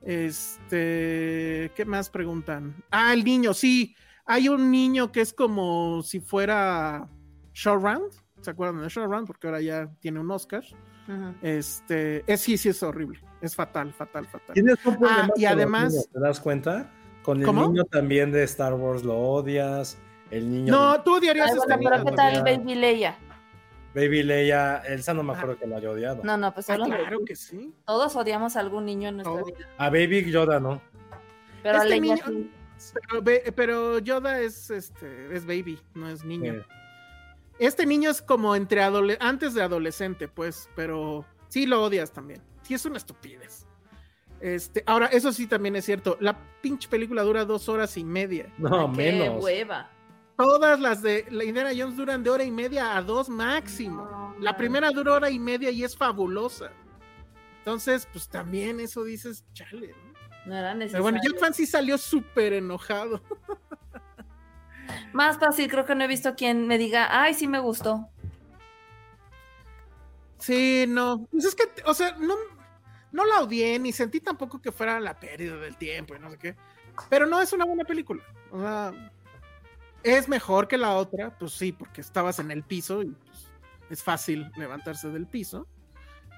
[0.03, 2.75] Este, ¿qué más preguntan?
[2.91, 3.95] Ah, el niño, sí.
[4.29, 7.09] Hay un niño que es como si fuera
[7.55, 8.13] Showround.
[8.43, 9.27] ¿Se acuerdan de Showround?
[9.27, 10.63] Porque ahora ya tiene un Oscar.
[11.43, 13.21] Este, es sí, sí es horrible.
[13.41, 14.53] Es fatal, fatal, fatal.
[14.55, 16.91] Tienes un problema Ah, y además- niños, ¿Te das cuenta?
[17.23, 17.67] Con el ¿Cómo?
[17.69, 19.99] niño también de Star Wars lo odias.
[20.31, 23.17] El niño No, tú odiarías a pero ¿qué tal Baby Leia?
[23.95, 26.23] Baby Leia, Elsa no me acuerdo que lo haya odiado.
[26.23, 27.73] No, no, pues Ah, de- claro que sí.
[27.87, 29.47] todos odiamos a algún niño en nuestra Todo.
[29.47, 29.67] vida.
[29.79, 30.81] A Baby Yoda no.
[31.63, 32.51] Pero a Este Leia niño- sí.
[33.57, 36.65] Pero, Yoda es este es baby, no es niño.
[37.59, 38.83] Este niño es como entre
[39.21, 42.41] antes de adolescente, pues, pero sí lo odias también.
[42.63, 43.67] Sí es una estupidez.
[44.41, 46.17] Este, ahora, eso sí también es cierto.
[46.21, 48.53] La pinche película dura dos horas y media.
[48.59, 49.43] no, Ay, qué menos.
[49.43, 49.91] hueva.
[50.37, 54.05] Todas las de la Indiana Jones duran de hora y media a dos máximo.
[54.05, 54.57] No, La no.
[54.57, 56.71] primera dura hora y media y es fabulosa.
[57.59, 59.89] Entonces, pues también eso dices, chale.
[59.89, 60.08] ¿no?
[60.49, 61.03] No era Pero necesario.
[61.03, 63.23] bueno, Jack Fan sí salió súper enojado.
[65.13, 68.09] Más fácil, creo que no he visto quien me diga, ay, sí me gustó.
[70.39, 71.27] Sí, no.
[71.31, 72.35] Pues es que, o sea, no,
[73.13, 76.39] no la odié ni sentí tampoco que fuera la pérdida del tiempo y no sé
[76.39, 76.57] qué.
[77.11, 78.23] Pero no es una buena película.
[78.51, 79.13] O sea,
[80.03, 83.51] es mejor que la otra, pues sí, porque estabas en el piso y pues,
[83.91, 85.67] es fácil levantarse del piso.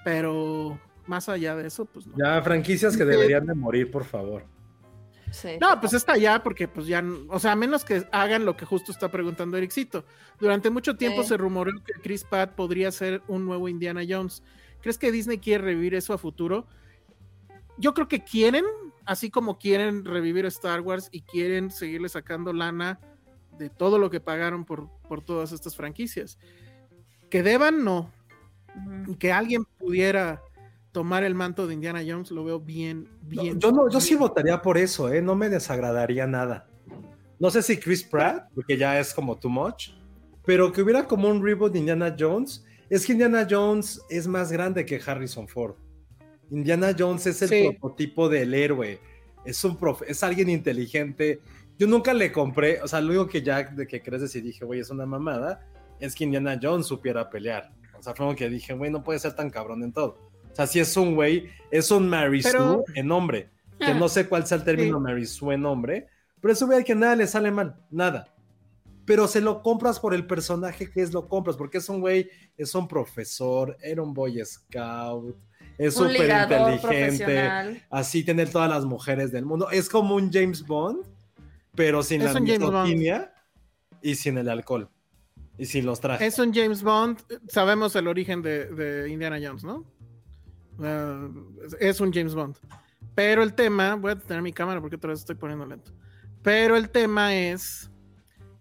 [0.03, 2.15] Pero más allá de eso, pues no.
[2.17, 4.43] Ya, franquicias que deberían de morir, por favor.
[5.31, 5.51] Sí.
[5.61, 8.65] No, pues está ya, porque pues ya, o sea, a menos que hagan lo que
[8.65, 10.03] justo está preguntando Ericito.
[10.39, 11.29] Durante mucho tiempo Sí.
[11.29, 14.43] se rumoreó que Chris Pratt podría ser un nuevo Indiana Jones.
[14.81, 16.67] ¿Crees que Disney quiere revivir eso a futuro?
[17.77, 18.65] Yo creo que quieren,
[19.05, 22.99] así como quieren revivir Star Wars y quieren seguirle sacando lana
[23.57, 26.37] de todo lo que pagaron por, por todas estas franquicias.
[27.29, 28.11] Que deban, no.
[29.17, 30.41] Que alguien pudiera
[30.91, 33.59] tomar el manto de Indiana Jones, lo veo bien, No, bien.
[33.59, 35.21] yo no, yo sí votaría por eso, ¿eh?
[35.21, 36.67] No me desagradaría nada.
[37.39, 39.89] No sé si Chris Pratt, porque ya es como too much,
[40.45, 42.65] pero que hubiera como un reboot de Indiana Jones.
[42.89, 45.75] Es que Indiana Jones es más grande que Harrison Ford.
[46.49, 47.69] Indiana Jones es el Sí.
[47.79, 48.99] prototipo del héroe.
[49.45, 51.39] Es un profe- es alguien inteligente.
[51.79, 54.65] Yo nunca le compré, o sea, lo único que ya de que crees decir dije,
[54.65, 55.65] güey, es una mamada,
[55.99, 57.71] es que Indiana Jones supiera pelear.
[57.97, 60.30] O sea, fue como que dije, güey, no puede ser tan cabrón en todo.
[60.51, 63.49] O sea, si es un güey, es un Mary Pero- Sue en hombre.
[63.79, 65.03] Que no sé cuál sea el término sí.
[65.03, 66.07] Mary Sue en hombre,
[66.39, 68.27] pero es un güey que nada le sale mal, nada.
[69.05, 72.29] Pero se lo compras por el personaje que es lo compras, porque es un güey,
[72.57, 75.35] es un profesor, era un boy scout,
[75.79, 79.67] es súper inteligente, así tener todas las mujeres del mundo.
[79.71, 81.03] Es como un James Bond,
[81.73, 83.33] pero sin Es la misoginia
[83.99, 84.89] y sin el alcohol
[85.57, 86.33] y sin los trajes.
[86.33, 87.17] Es un James Bond.
[87.47, 89.85] Sabemos el origen de, de Indiana Jones, ¿no?
[91.79, 92.57] Es un James Bond.
[93.15, 95.91] Pero el tema, voy a tener mi cámara porque otra vez estoy poniendo lento.
[96.41, 97.91] Pero el tema es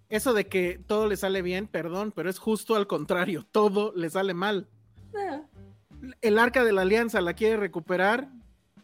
[0.09, 4.11] eso de que todo le sale bien, perdón, pero es justo al contrario, todo le
[4.11, 4.68] sale mal.
[5.16, 5.43] Ah,
[6.21, 8.29] El arca de la alianza la quiere recuperar,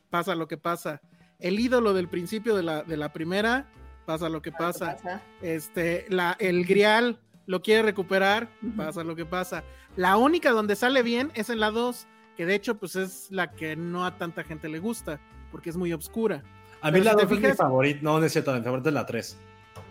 [0.08, 1.00] pasa lo que pasa.
[1.38, 3.66] El ídolo del principio de la, de la primera,
[4.06, 4.96] pasa lo que pasa.
[4.96, 5.22] pasa.
[5.42, 9.64] Este, la, el grial lo quiere recuperar, pasa lo que pasa.
[9.96, 12.06] La única donde sale bien es en la 2,
[12.36, 15.20] que de hecho pues es la que no a tanta gente le gusta,
[15.50, 16.42] porque es muy oscura.
[16.82, 18.62] A mí pero la si te dos es mi favorita, no, no es cierto, mi
[18.62, 19.36] favorita es la 3.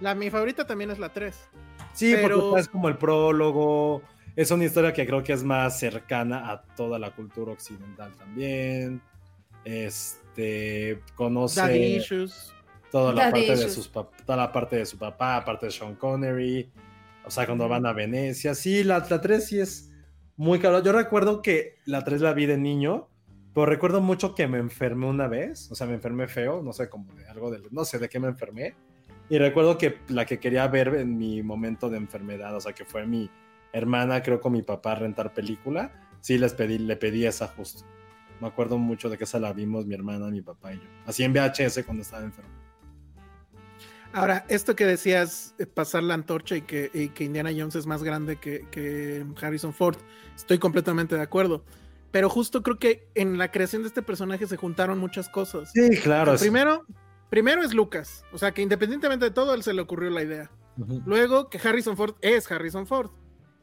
[0.02, 1.36] La, mi favorita también es la 3.
[1.94, 4.02] Sí, Pero- porque es como el prólogo,
[4.36, 9.02] es una historia que creo que es más cercana a toda la cultura occidental también.
[9.64, 11.62] Este, conoce...
[11.62, 12.54] Daddy Issues.
[12.92, 15.96] toda la Daddy parte de sus toda la parte de su papá, aparte de Sean
[15.96, 16.70] Connery,
[17.26, 19.92] o sea, cuando van a Venecia, sí, la, la 3 sí es
[20.38, 20.84] muy caro.
[20.84, 23.08] Yo recuerdo que la 3 la vi de niño,
[23.54, 26.90] pero recuerdo mucho que me enfermé una vez, o sea, me enfermé feo, no sé,
[26.90, 28.76] como de algo de, no sé de qué me enfermé,
[29.30, 32.86] y recuerdo que la que quería ver en mi momento de enfermedad, o sea, que
[32.86, 33.30] fue mi
[33.74, 37.86] hermana, creo con mi papá a rentar película, sí les pedí, le pedí esa justo.
[38.42, 40.84] Me acuerdo mucho de que esa la vimos mi hermana, mi papá y yo.
[41.06, 42.65] Así en VHS cuando estaba enfermo.
[44.16, 47.86] Ahora, esto que decías, eh, pasar la antorcha y que, y que Indiana Jones es
[47.86, 49.98] más grande que, que Harrison Ford,
[50.36, 51.64] estoy completamente de acuerdo.
[52.12, 55.70] Pero justo creo que en la creación de este personaje se juntaron muchas cosas.
[55.74, 56.32] Sí, claro.
[56.32, 56.86] O sea, primero,
[57.30, 60.50] primero es Lucas, o sea que independientemente de todo, él se le ocurrió la idea.
[61.06, 63.12] Luego que Harrison Ford es Harrison Ford.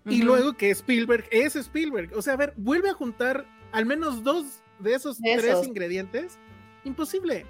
[0.04, 2.10] Y luego que Spielberg es Spielberg.
[2.14, 6.38] O sea, a ver, vuelve a juntar al menos dos de esos De tres ingredientes.
[6.84, 7.46] Imposible.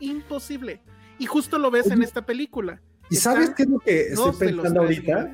[0.00, 0.80] Imposible.
[1.18, 2.80] Y justo lo ves en esta película.
[3.08, 5.32] ¿Y Están sabes qué es lo que estoy pensando ahorita?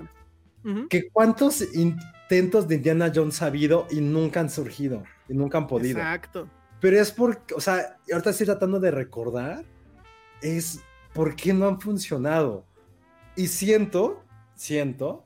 [0.89, 5.67] Que cuántos intentos de Indiana Jones ha habido y nunca han surgido, y nunca han
[5.67, 5.99] podido.
[5.99, 6.49] Exacto.
[6.81, 9.65] Pero es porque, o sea, ahorita estoy tratando de recordar,
[10.41, 10.81] es
[11.13, 12.65] por qué no han funcionado.
[13.37, 14.25] Y siento,
[14.55, 15.25] siento,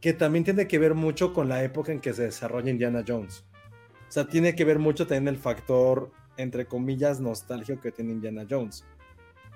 [0.00, 3.44] que también tiene que ver mucho con la época en que se desarrolla Indiana Jones.
[4.08, 8.46] O sea, tiene que ver mucho también el factor, entre comillas, nostálgico que tiene Indiana
[8.48, 8.84] Jones.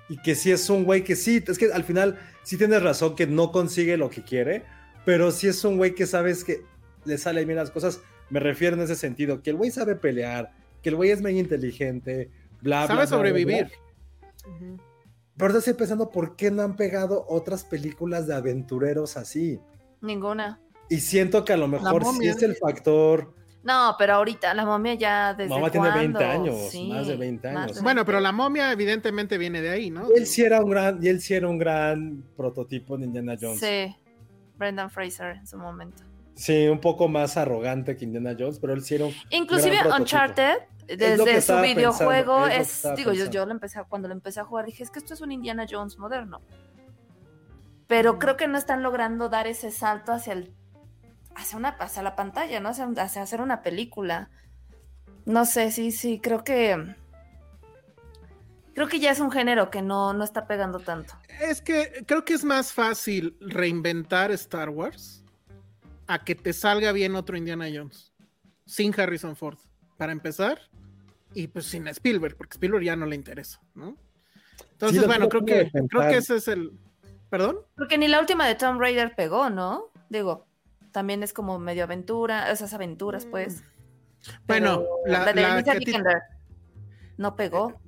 [0.09, 3.15] Y que sí es un güey que sí, es que al final sí tienes razón
[3.15, 4.65] que no consigue lo que quiere,
[5.05, 6.63] pero sí es un güey que sabes que
[7.05, 8.01] le salen bien las cosas.
[8.29, 10.51] Me refiero en ese sentido, que el güey sabe pelear,
[10.81, 12.31] que el güey es medio inteligente,
[12.61, 13.67] bla, bla, Sabe bla, bla, sobrevivir.
[13.67, 14.83] bla.
[15.39, 19.59] Pero ahorita estoy pensando por qué no han pegado otras películas de aventureros así.
[20.01, 20.59] Ninguna.
[20.89, 23.33] Y siento que a lo mejor sí es el factor.
[23.61, 26.49] No, pero ahorita la momia ya desde Mamá tiene 20 cuándo?
[26.49, 27.75] años, Sí, más de 20 más años.
[27.77, 28.23] de Bueno, pero 20.
[28.23, 30.07] la momia evidentemente viene de ahí, ¿no?
[30.09, 33.35] Y él sí era un gran, y él sí era un gran prototipo de Indiana
[33.39, 33.59] Jones.
[33.59, 33.93] Sí,
[34.57, 36.03] Brendan Fraser en su momento.
[36.35, 40.01] Sí, un poco más arrogante que Indiana Jones, pero él sí era un Inclusive Gran.
[40.01, 40.53] Uncharted,
[40.87, 44.45] desde su videojuego, pensando, es digo, yo, yo lo empecé a- cuando lo empecé a
[44.45, 46.39] jugar, dije, es que esto es un Indiana Jones moderno.
[47.87, 50.53] Pero creo que no están logrando dar ese salto hacia el
[51.39, 52.69] hacia una hacia la pantalla, ¿no?
[52.69, 54.29] Hacia, hacia hacer una película.
[55.25, 56.95] No sé, sí, sí, creo que
[58.73, 61.13] creo que ya es un género que no, no está pegando tanto.
[61.41, 65.23] Es que creo que es más fácil reinventar Star Wars
[66.07, 68.13] a que te salga bien otro Indiana Jones
[68.65, 69.57] sin Harrison Ford,
[69.97, 70.61] para empezar,
[71.33, 73.97] y pues sin Spielberg, porque Spielberg ya no le interesa, ¿no?
[74.71, 76.71] Entonces, bueno, creo que creo que ese es el...
[77.29, 77.57] ¿Perdón?
[77.75, 79.91] Porque ni la última de Tomb Raider pegó, ¿no?
[80.09, 80.47] Digo,
[80.91, 83.63] también es como medio aventura, esas aventuras, pues.
[84.47, 86.21] Bueno, Pero la, la de la ti- Vikander
[87.17, 87.79] no pegó.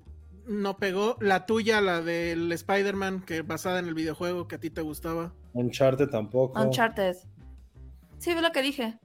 [0.48, 4.70] no pegó, la tuya, la del Spider-Man, que basada en el videojuego que a ti
[4.70, 5.34] te gustaba.
[5.54, 6.62] Uncharted tampoco.
[6.62, 7.16] Uncharted.
[8.18, 8.98] Sí, ve lo que dije.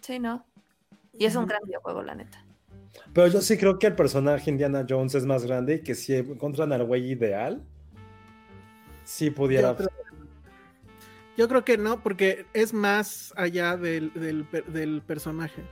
[0.00, 0.46] Sí, ¿no?
[1.12, 2.44] Y es un gran videojuego, la neta.
[3.12, 6.14] Pero yo sí creo que el personaje Indiana Jones es más grande y que si
[6.14, 7.62] encuentran al güey ideal,
[9.04, 9.74] sí pudiera.
[9.76, 9.88] Creo,
[11.40, 15.62] yo creo que no, porque es más allá del, del per- del personaje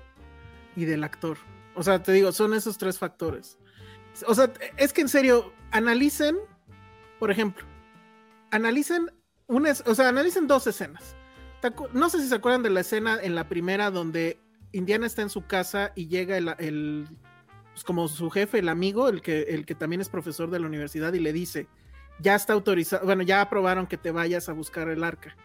[0.75, 1.37] y del actor.
[1.75, 3.59] O sea, te digo, son esos tres factores.
[4.27, 6.37] O sea, es que en serio, analicen,
[7.19, 7.67] por ejemplo,
[8.51, 9.11] analicen
[9.47, 11.15] una, o sea, analicen dos escenas.
[11.61, 14.39] ¿Te acu- No sé si se acuerdan de la escena en la primera donde
[14.73, 17.09] Indiana está en su casa y llega el, el-
[17.73, 20.67] pues como su jefe, el amigo, el que, el que también es profesor de la
[20.67, 21.69] universidad y le dice,
[22.21, 25.37] ya está autorizado, bueno, ya aprobaron que te vayas a buscar el arca.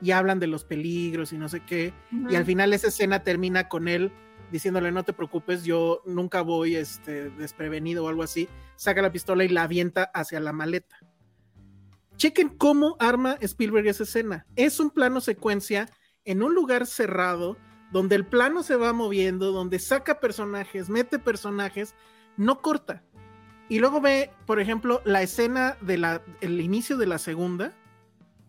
[0.00, 1.92] Y hablan de los peligros y no sé qué.
[2.30, 4.12] Y al final esa escena termina con él
[4.50, 9.44] diciéndole no te preocupes, yo nunca voy este, desprevenido o algo así, saca la pistola
[9.44, 10.96] y la avienta hacia la maleta.
[12.16, 14.46] Chequen cómo arma Spielberg esa escena.
[14.56, 15.88] Es un plano secuencia
[16.24, 17.56] en un lugar cerrado,
[17.92, 21.94] donde el plano se va moviendo, donde saca personajes, mete personajes,
[22.36, 23.04] no corta.
[23.68, 26.04] Y luego ve, por ejemplo, la escena del
[26.40, 27.74] el inicio de la segunda.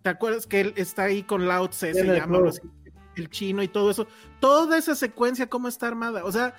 [0.02, 2.40] ¿Te acuerdas que él está ahí con Lao Tse, se llama,
[3.16, 4.08] el chino y todo eso?
[4.40, 6.24] Toda esa secuencia, cómo está armada.
[6.24, 6.56] O sea,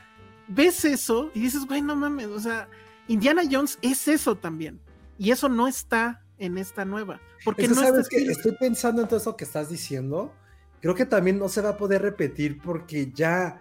[0.48, 2.68] ves eso y dices, güey, no mames, o sea,
[3.08, 4.80] Indiana Jones es eso también.
[5.18, 7.20] Y eso no está en esta nueva.
[7.44, 10.32] Porque no sabes que estoy pensando en todo eso que estás diciendo.
[10.80, 13.60] Creo que también no se va a poder repetir porque ya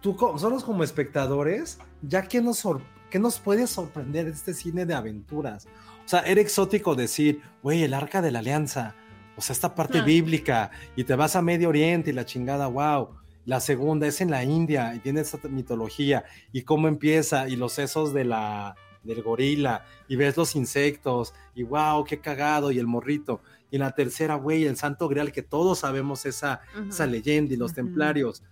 [0.00, 2.66] tú, nosotros como espectadores, ya que nos,
[3.10, 5.66] que nos puede sorprender este cine de aventuras.
[6.04, 8.94] O sea, era exótico decir, güey, el arca de la alianza,
[9.38, 10.04] o sea, esta parte ah.
[10.04, 13.10] bíblica, y te vas a Medio Oriente y la chingada, wow.
[13.44, 17.72] La segunda es en la India y tiene esta mitología y cómo empieza y los
[17.72, 18.74] sesos de la,
[19.04, 23.40] del gorila y ves los insectos y wow, qué cagado y el morrito.
[23.70, 27.72] Y la tercera, güey, el santo grial, que todos sabemos esa, esa leyenda y los
[27.72, 28.42] templarios.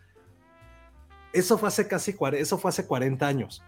[1.33, 3.63] Eso fue hace casi eso fue hace 40 años.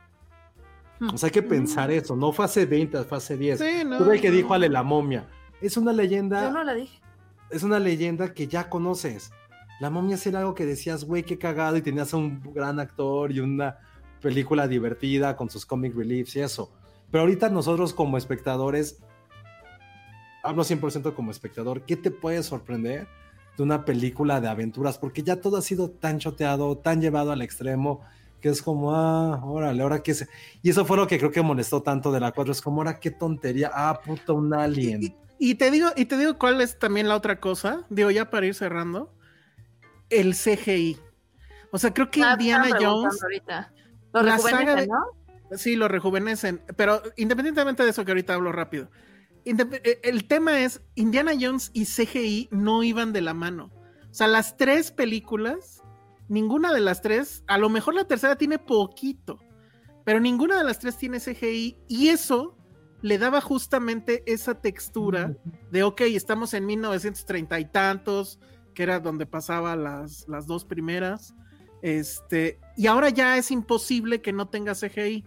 [1.12, 2.16] O sea, hay que pensar eso.
[2.16, 3.58] No fue hace 20, fue hace 10.
[3.58, 5.26] Sí, no, el que dijo Ale la momia.
[5.60, 6.42] Es una leyenda.
[6.42, 7.00] Yo no la dije.
[7.50, 9.30] Es una leyenda que ya conoces.
[9.80, 13.32] La momia era algo que decías, güey, qué cagado, y tenías a un gran actor
[13.32, 13.78] y una
[14.20, 16.70] película divertida con sus comic reliefs y eso.
[17.10, 18.98] Pero ahorita nosotros como espectadores,
[20.42, 23.06] hablo 100% como espectador, ¿qué te puede sorprender
[23.56, 24.98] de una película de aventuras?
[24.98, 28.02] Porque ya todo ha sido tan choteado, tan llevado al extremo,
[28.40, 30.28] que es como, ah, órale, ahora qué es.
[30.62, 33.00] Y eso fue lo que creo que molestó tanto de la 4, es como, ahora
[33.00, 35.14] qué tontería, ah, puta, un alien.
[35.38, 38.46] Y, te digo, y te digo cuál es también la otra cosa, digo, ya para
[38.46, 39.14] ir cerrando,
[40.10, 40.98] el CGI.
[41.70, 43.18] O sea, creo que ah, Indiana Jones.
[44.12, 45.56] Lo rejuvenecen, ¿no?
[45.56, 46.62] Sí, lo rejuvenecen.
[46.76, 48.90] Pero independientemente de eso, que ahorita hablo rápido.
[49.44, 53.70] Eh, el tema es: Indiana Jones y CGI no iban de la mano.
[54.10, 55.82] O sea, las tres películas,
[56.28, 59.38] ninguna de las tres, a lo mejor la tercera tiene poquito,
[60.04, 62.57] pero ninguna de las tres tiene CGI y eso
[63.00, 65.36] le daba justamente esa textura
[65.70, 68.38] de, ok, estamos en 1930 y tantos,
[68.74, 71.34] que era donde pasaba las, las dos primeras.
[71.82, 75.24] Este, y ahora ya es imposible que no tenga CGI.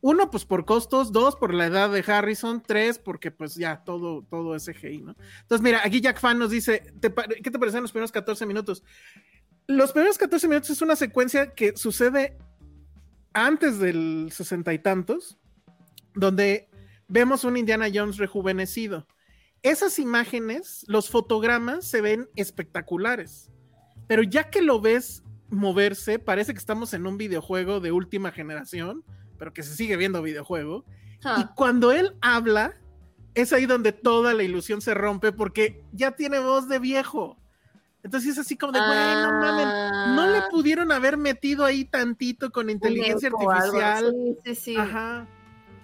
[0.00, 4.22] Uno, pues por costos, dos, por la edad de Harrison, tres, porque pues ya todo,
[4.30, 5.16] todo es CGI, ¿no?
[5.40, 8.84] Entonces, mira, aquí Jack Fan nos dice, ¿qué te parecen los primeros 14 minutos?
[9.66, 12.38] Los primeros 14 minutos es una secuencia que sucede
[13.32, 15.36] antes del sesenta y tantos,
[16.14, 16.67] donde
[17.08, 19.06] vemos un Indiana Jones rejuvenecido.
[19.62, 23.50] Esas imágenes, los fotogramas se ven espectaculares,
[24.06, 29.02] pero ya que lo ves moverse, parece que estamos en un videojuego de última generación,
[29.38, 30.84] pero que se sigue viendo videojuego.
[31.38, 32.76] Y cuando él habla,
[33.34, 37.36] es ahí donde toda la ilusión se rompe porque ya tiene voz de viejo.
[38.04, 40.48] Entonces es así como de, bueno, no mames, no le ah.
[40.50, 44.14] pudieron haber metido ahí tantito con inteligencia artificial.
[44.14, 44.76] Sí, sí, sí.
[44.76, 45.26] Ajá.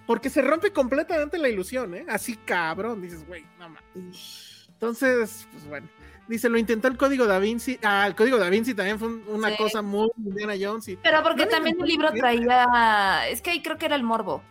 [0.05, 2.05] Porque se rompe completamente la ilusión, ¿eh?
[2.07, 4.67] Así cabrón, dices, güey, no mames.
[4.69, 5.87] Entonces, pues bueno.
[6.27, 7.77] Dice, lo intentó el código da Vinci.
[7.83, 10.97] Ah, el código da Vinci también fue una cosa muy Indiana Jones.
[11.03, 13.27] Pero porque también el libro traía.
[13.29, 14.41] Es que ahí creo que era el morbo.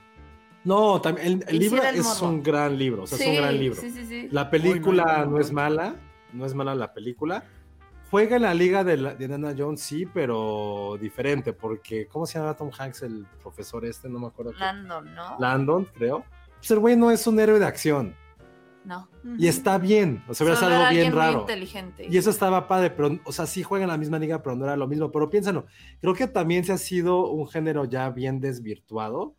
[0.62, 3.02] No, también el, libro es un gran libro.
[3.02, 3.80] O sea, es un gran libro.
[3.80, 4.28] Sí, sí, sí.
[4.30, 5.96] La película no es mala.
[6.32, 7.44] No es mala la película.
[8.14, 12.54] Juega en la liga de, de Indiana Jones, sí, pero diferente, porque ¿cómo se llama
[12.54, 14.08] Tom Hanks, el profesor este?
[14.08, 14.52] No me acuerdo.
[14.52, 15.36] Landon, ¿no?
[15.40, 16.24] Landon, creo.
[16.58, 18.14] Pues el güey no es un héroe de acción
[18.84, 19.08] no.
[19.38, 21.40] Y está bien, o sea, hubiera algo bien raro.
[21.40, 22.06] inteligente.
[22.10, 24.64] Y eso estaba padre, pero, o sea, sí juegan en la misma liga, pero no
[24.64, 25.10] era lo mismo.
[25.10, 25.66] Pero piénsalo,
[26.00, 29.34] creo que también se ha sido un género ya bien desvirtuado.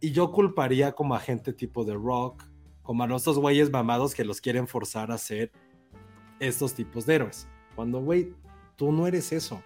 [0.00, 2.44] Y yo culparía como a gente tipo de rock,
[2.82, 5.50] como a estos güeyes mamados que los quieren forzar a ser
[6.38, 7.48] estos tipos de héroes.
[7.74, 8.32] Cuando, güey,
[8.76, 9.62] tú no eres eso.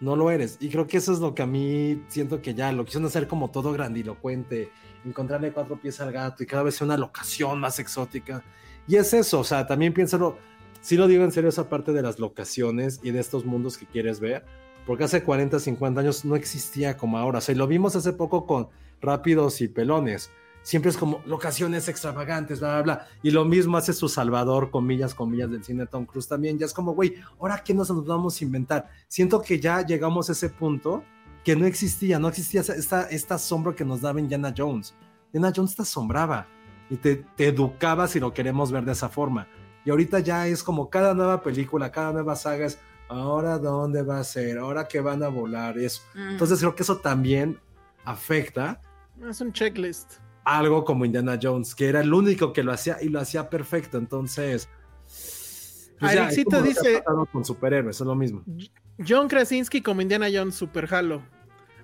[0.00, 0.58] No lo eres.
[0.60, 3.28] Y creo que eso es lo que a mí siento que ya lo quisieron hacer
[3.28, 4.70] como todo grandilocuente
[5.04, 8.42] encontrarle cuatro pies al gato y cada vez una locación más exótica.
[8.86, 10.38] Y es eso, o sea, también piénsalo,
[10.80, 13.86] si lo digo en serio, esa parte de las locaciones y de estos mundos que
[13.86, 14.44] quieres ver,
[14.86, 18.12] porque hace 40, 50 años no existía como ahora, o sea, y lo vimos hace
[18.12, 18.68] poco con
[19.00, 20.30] Rápidos y Pelones.
[20.64, 23.08] Siempre es como locaciones extravagantes, bla, bla, bla.
[23.22, 26.58] Y lo mismo hace su Salvador, comillas, comillas, del cine Tom Cruise también.
[26.58, 28.88] Ya es como, güey, ¿ahora qué nos vamos a inventar?
[29.06, 31.04] Siento que ya llegamos a ese punto
[31.44, 34.94] que no existía, no existía esta, esta asombro que nos daba Indiana Jones.
[35.26, 36.46] Indiana Jones te asombraba
[36.88, 39.46] y te, te educaba si lo queremos ver de esa forma.
[39.84, 44.18] Y ahorita ya es como cada nueva película, cada nueva saga es, ahora dónde va
[44.18, 46.00] a ser, ahora qué van a volar, eso.
[46.14, 46.30] Mm.
[46.30, 47.60] Entonces creo que eso también
[48.04, 48.80] afecta
[49.28, 50.23] Es un checklist.
[50.44, 53.98] Algo como Indiana Jones, que era el único que lo hacía y lo hacía perfecto.
[53.98, 54.68] Entonces,
[55.98, 58.42] pues ya, es como dice- con superhéroes, es lo mismo.
[59.06, 61.22] John Krasinski como Indiana Jones, super jalo.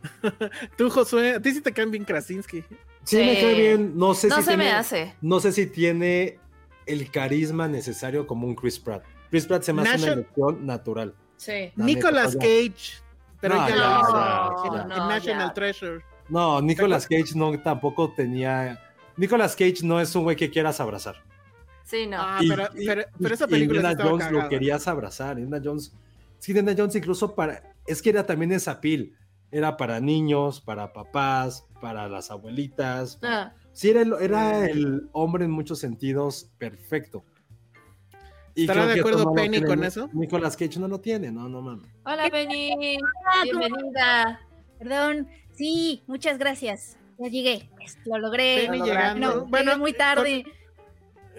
[0.76, 2.64] Tú, Josué, a ti sí te caen bien Krasinski.
[3.04, 3.92] Sí, me cae bien.
[3.96, 5.14] No sé no si se me tiene- hace.
[5.20, 6.38] No sé si tiene
[6.86, 9.04] el carisma necesario como un Chris Pratt.
[9.30, 11.14] Chris Pratt se me hace una elección natural.
[11.36, 11.72] Sí.
[11.76, 12.46] La Nicolas neta.
[12.46, 13.02] Cage.
[13.40, 14.82] Pero No, ya, hizo ya, en, ya.
[14.82, 15.54] en No, National ya.
[15.54, 16.04] Treasure.
[16.30, 18.80] No, Nicolas Cage no tampoco tenía.
[19.16, 21.16] Nicolas Cage no es un güey que quieras abrazar.
[21.84, 22.16] Sí, no.
[22.20, 24.42] Ah, Y- pero, y- pero, pero esa película Indiana Jones cagada.
[24.44, 25.38] lo querías abrazar.
[25.38, 25.92] Indiana Jones.
[26.38, 27.74] Sí, Indiana Jones incluso para.
[27.86, 29.16] Es que era también esa pil.
[29.50, 33.18] Era para niños, para papás, para las abuelitas.
[33.22, 37.24] Ah, Sí, era el, era el hombre en muchos sentidos perfecto.
[38.54, 40.10] ¿Estará de acuerdo no Penny con eso?
[40.12, 41.88] Nicolas Cage no lo tiene, no, no mames.
[42.04, 42.98] Hola, Benny.
[42.98, 44.40] ¿cómo Bienvenida.
[44.78, 45.28] Perdón,
[45.60, 46.96] sí, muchas gracias.
[47.18, 47.68] Ya llegué,
[48.06, 48.66] lo logré.
[48.66, 49.34] Lo llegando.
[49.34, 50.44] No, bueno, llegué muy tarde.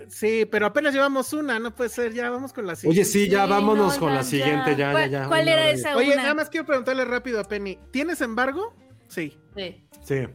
[0.10, 3.02] Sí, pero apenas llevamos una, no puede ser, ya vamos con la siguiente.
[3.02, 4.78] Oye, sí, ya Sí, vámonos no, con ya, la siguiente, ya.
[4.78, 5.28] ya, ya, ¿Cuál, ya.
[5.28, 6.22] cuál una era esa Oye, una?
[6.22, 8.76] nada más quiero preguntarle rápido a Penny, ¿tienes embargo?
[9.08, 9.38] Sí.
[9.56, 9.84] Sí.
[10.04, 10.28] Sí.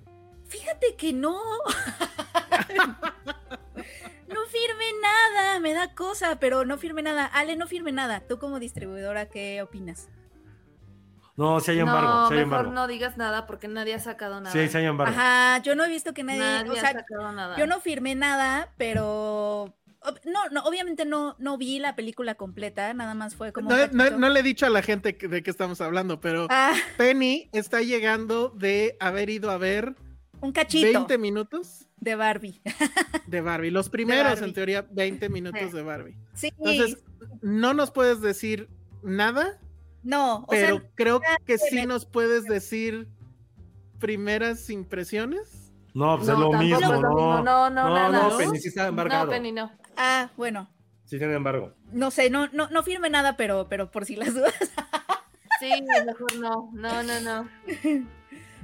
[0.48, 1.40] Fíjate que no.
[4.28, 7.24] no firme nada, me da cosa, pero no firme nada.
[7.26, 8.20] Ale, no firme nada.
[8.20, 10.08] Tú como distribuidora, ¿qué opinas?
[11.36, 12.72] No, sí hay embargo, no, hay mejor embargo.
[12.72, 14.52] no digas nada porque nadie ha sacado nada.
[14.52, 15.12] Sí, sí hay embargo.
[15.16, 17.56] Ajá, yo no he visto que nadie, Nadie o ha sacado nada.
[17.58, 19.74] yo no firmé nada, pero
[20.24, 23.82] no, no, obviamente no, no vi la película completa, nada más fue como No, no-
[24.04, 24.18] cachito.
[24.18, 27.82] no le he dicho a la gente de qué estamos hablando, pero Ah, Penny está
[27.82, 29.94] llegando de haber ido a ver
[30.40, 32.60] un cachito 20 minutos de Barbie.
[33.26, 33.70] de Barbie.
[33.70, 34.44] Los primeros, Barbie.
[34.44, 35.76] en teoría, 20 minutos Sí.
[35.76, 36.16] de Barbie.
[36.34, 37.02] Sí, Entonces,
[37.42, 38.68] no nos puedes decir
[39.02, 39.58] nada,
[40.06, 43.08] no, o pero sea, creo que sí me- nos puedes decir
[43.98, 45.72] primeras impresiones.
[45.94, 47.08] No, pues es No, lo tampoco mismo, es lo no.
[47.14, 48.36] mismo, no, no, nada, no, ¿no?
[48.36, 49.24] Penny sí está embargado.
[49.26, 49.70] No, Penny, no.
[49.96, 50.68] ah, bueno,
[51.04, 51.72] Sí tiene embargo.
[51.92, 54.54] no sé, no, no, no firme nada, pero, pero por si las dudas.
[55.60, 55.70] Sí,
[56.04, 56.70] mejor no.
[56.74, 57.48] No, no, no.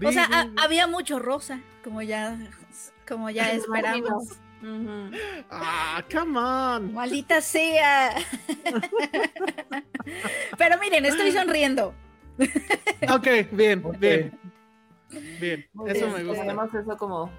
[0.06, 0.28] O sea,
[0.62, 2.36] había mucho rosa, como ya,
[3.08, 4.36] como ya esperamos.
[5.50, 6.94] Ah, come on.
[6.94, 8.14] Maldita sea.
[10.58, 11.94] Pero miren, estoy sonriendo.
[13.12, 14.38] Ok, bien, bien.
[15.40, 16.42] Bien, eso me gusta.
[16.42, 17.30] Tenemos eso como.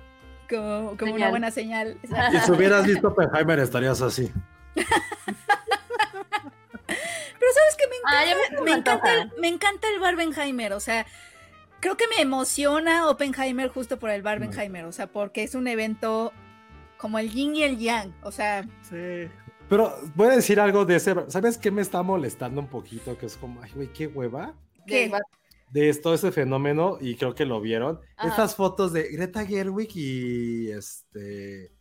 [0.49, 1.97] Como, como una buena señal.
[2.03, 4.31] Y si hubieras visto Oppenheimer estarías así.
[6.85, 10.79] Pero sabes que me encanta, me- me, me encanta el, me encanta el Barbenheimer, o
[10.79, 11.05] sea,
[11.79, 16.31] creo que me emociona Oppenheimer justo por el Barbenheimer, o sea, porque es un evento
[17.03, 19.29] como el yin y el yang, o sea, Sí.
[19.67, 21.13] Pero voy a decir algo de ese.
[21.27, 23.17] ¿Sabes qué me está molestando un poquito?
[23.17, 24.55] Que es como, ay, güey, qué hueva.
[24.87, 25.09] ¿Qué?
[25.09, 25.19] de-
[25.71, 27.99] De esto, ese fenómeno, y creo que lo vieron.
[28.15, 28.29] Ajá.
[28.29, 31.71] Estas fotos de Greta Gerwig y este.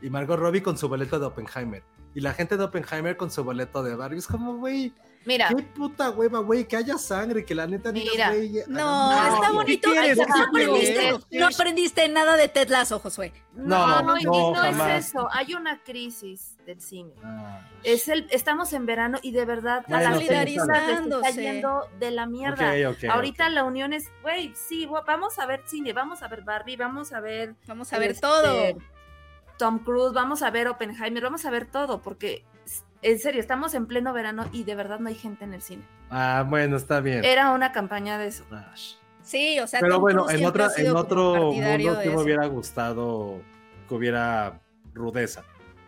[0.00, 1.82] Y Margot Robbie con su boleto de Oppenheimer.
[2.14, 4.18] Y la gente de Oppenheimer con su boleto de Barbie.
[4.18, 4.92] Es como, güey,
[5.24, 8.28] Mira, qué puta hueva, güey, que haya sangre, que la neta digas, Mira.
[8.30, 8.52] güey.
[8.66, 9.90] no, hagamos- está ¿qué bonito.
[9.90, 10.18] quieres?
[10.18, 13.32] No, ¿Qué aprendiste, no aprendiste nada de Ted Lasso, Josué.
[13.54, 14.98] no, No, no, no, no jamás.
[14.98, 15.28] es eso.
[15.32, 17.12] Hay una crisis del cine.
[17.22, 17.60] Ah.
[17.84, 22.72] Es el, estamos en verano y de verdad a está yendo de la mierda.
[23.10, 27.12] Ahorita la unión es, güey, sí, vamos a ver cine, vamos a ver Barbie, vamos
[27.12, 28.78] a ver Vamos a ver este, todo.
[29.58, 32.44] Tom Cruise, vamos a ver Oppenheimer, vamos a ver todo, porque
[33.02, 35.82] en serio, estamos en pleno verano y de verdad no hay gente en el cine.
[36.10, 37.24] Ah, bueno, está bien.
[37.24, 38.44] Era una campaña de eso.
[39.22, 43.40] Sí, o sea, Pero Tom bueno, en, otra, en otro mundo que me hubiera gustado
[43.88, 44.60] que hubiera
[44.94, 45.44] rudeza.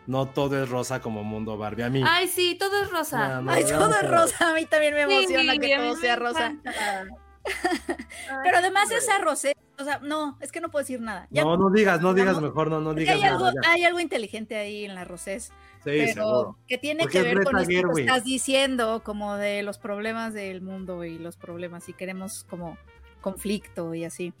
[0.07, 1.83] No todo es rosa como mundo Barbie.
[1.83, 2.03] A mí.
[2.05, 3.27] Ay, sí, todo es rosa.
[3.27, 5.95] No, no, Ay, todo no, es rosa, a mí también me emociona Sí, que todo
[5.95, 6.55] sea rosa.
[8.43, 8.95] Pero además sí.
[8.95, 11.27] esa rosé, o sea, no, es que no puedo decir nada.
[11.29, 13.35] Ya- No, no digas, no digas mejor, no, no digas hay, nada.
[13.35, 13.71] algo, ya.
[13.71, 15.51] hay algo inteligente ahí en la rosés,
[15.85, 16.57] Sí, pero seguro.
[16.67, 17.99] que tiene Porque que es ver con esto que Gerwig.
[18.07, 22.77] estás diciendo, como de los problemas del mundo y los problemas, y queremos como
[23.21, 24.33] conflicto y así.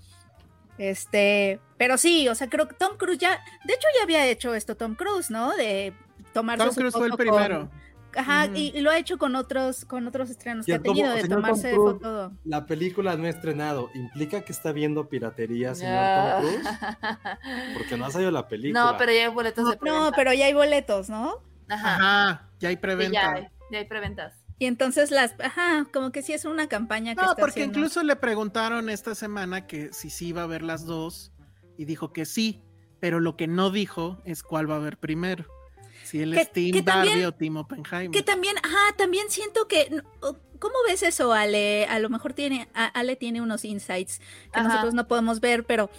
[0.77, 3.31] Este, pero sí, o sea, creo que Tom Cruise ya,
[3.63, 5.55] de hecho ya había hecho esto Tom Cruise, ¿no?
[5.55, 5.93] De
[6.33, 7.69] tomarse Tom Cruise fue el con- primero.
[8.15, 11.13] Ajá, y, y lo ha hecho con otros, con otros estrenos que ha como- tenido,
[11.13, 12.31] de tomarse de foto.
[12.43, 13.89] La película no ha estrenado.
[13.93, 16.31] ¿Implica que está viendo piratería, señor No.
[16.41, 16.69] Tom Cruise?
[17.77, 18.91] Porque no ha salido la película.
[18.91, 21.41] No, pero ya hay boletos de No, pero ya hay boletos, ¿no?
[21.69, 21.95] Ajá.
[21.95, 23.13] Ajá, ya hay sí, preventa.
[23.13, 24.33] ya hay, ya hay preventas.
[24.57, 27.79] Y entonces las, ajá, como que sí es una campaña que No, está porque haciendo.
[27.79, 31.33] incluso le preguntaron esta semana que si sí iba a ver las dos
[31.77, 32.63] y dijo que sí,
[33.01, 35.45] pero lo que no dijo es cuál va a ver primero.
[36.15, 38.11] Si él Que- es Team que Barbie también- o Team Oppenheimer.
[38.11, 40.01] Que también, ajá, también siento que.
[40.59, 41.85] ¿Cómo ves eso, Ale?
[41.87, 44.19] A lo mejor tiene, a- Ale tiene unos insights
[44.53, 44.69] que Ajá.
[44.69, 45.89] nosotros no podemos ver, pero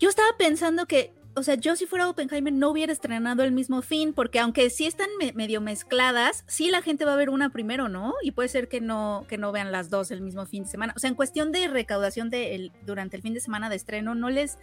[0.00, 3.82] yo estaba pensando que, o sea, yo si fuera Oppenheimer no hubiera estrenado el mismo
[3.82, 7.50] fin, porque aunque sí están me- medio mezcladas, sí la gente va a ver una
[7.50, 8.14] primero, ¿no?
[8.22, 10.94] Y puede ser que no, que no vean las dos el mismo fin de semana.
[10.96, 14.14] O sea, en cuestión de recaudación de el- durante el fin de semana de estreno,
[14.14, 14.56] no les,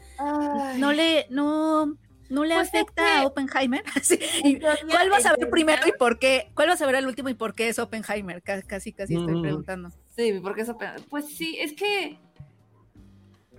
[0.78, 1.96] no le, no,
[2.30, 3.84] no le Pues es afecta que- a Oppenheimer.
[4.04, 6.52] Sí, y ¿Cuál vas a ver primero y por qué?
[6.56, 8.42] ¿Cuál vas a ver al último y por qué es Oppenheimer?
[8.42, 9.42] Ca- Casi, casi estoy Mm.
[9.42, 9.90] preguntando.
[10.16, 10.78] Sí, porque eso.
[11.10, 12.20] Pues sí, es que.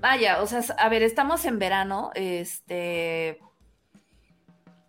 [0.00, 3.38] Vaya, o sea, a ver, estamos en verano, este.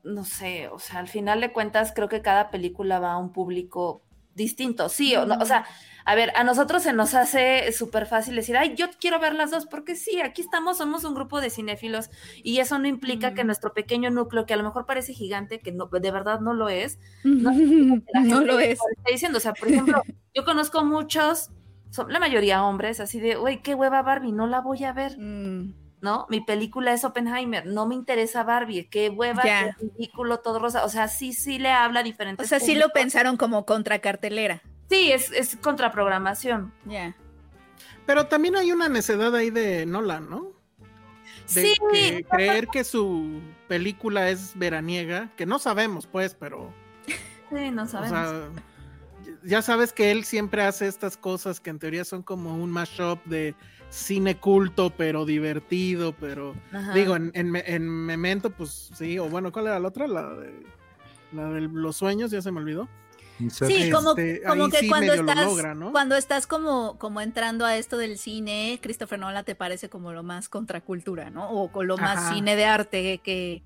[0.03, 3.34] No sé, o sea, al final de cuentas, creo que cada película va a un
[3.34, 4.01] público
[4.36, 5.36] distinto, sí o no.
[5.41, 5.65] O sea,
[6.09, 9.51] a ver, a nosotros se nos hace súper fácil decir, ay, yo quiero ver las
[9.51, 12.09] dos, porque sí, aquí estamos, somos un grupo de cinéfilos
[12.41, 15.73] y eso no implica que nuestro pequeño núcleo, que a lo mejor parece gigante, que
[15.73, 17.51] no, de verdad no lo es, no,
[18.23, 18.79] No lo es.
[18.97, 20.01] está diciendo, o sea, por ejemplo,
[20.33, 21.49] yo conozco muchos,
[21.89, 25.17] son la mayoría hombres, así de, uy, qué hueva Barbie, no la voy a ver,
[25.19, 26.25] Mm, ¿no?
[26.29, 29.75] Mi película es Oppenheimer, no me interesa Barbie, qué hueva, Ya.
[29.77, 32.87] qué ridículo, todo rosa, o sea, sí, sí le habla a O sea, sí lo
[32.91, 34.61] pensaron como contracartelera.
[34.89, 36.71] Sí, es, es contraprogramación.
[36.85, 37.15] Ya.
[38.05, 40.53] Pero también hay una necedad ahí de Nolan, ¿no?
[41.53, 46.73] De Sí, que creer que su película es veraniega, que no sabemos, pues, pero.
[47.07, 48.09] sí, no O sabemos.
[48.09, 48.49] sea,
[49.43, 53.23] ya sabes que él siempre hace estas cosas que en teoría son como un mashup
[53.25, 53.55] de
[53.89, 56.53] cine culto, pero divertido, pero.
[56.71, 56.93] Ajá.
[56.93, 60.07] Digo, en, en, Me- en Memento, pues sí, o bueno, ¿cuál era la otra?
[60.07, 60.53] La de,
[61.33, 62.88] la de los sueños, ya se me olvidó.
[63.49, 65.91] Sí, como, Este, como que sí cuando lo estás, logra, ¿no?
[65.91, 70.23] cuando estás como, como entrando a esto del cine, Christopher Nolan te parece como lo
[70.23, 71.49] más contracultura, ¿no?
[71.51, 72.33] O con lo más Ajá.
[72.33, 73.61] cine de arte que,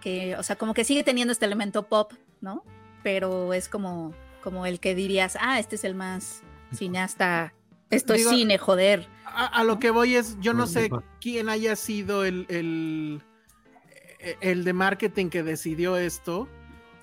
[0.00, 2.62] que, o sea, como que sigue teniendo este elemento pop, ¿no?
[3.02, 6.42] Pero es como, como el que dirías, ah, este es el más
[6.72, 7.52] cineasta,
[7.90, 9.08] esto Digo- es cine, joder.
[9.24, 10.90] A, a lo que voy es, yo no sé
[11.20, 13.22] quién haya sido el, el,
[14.40, 16.48] el de marketing que decidió esto,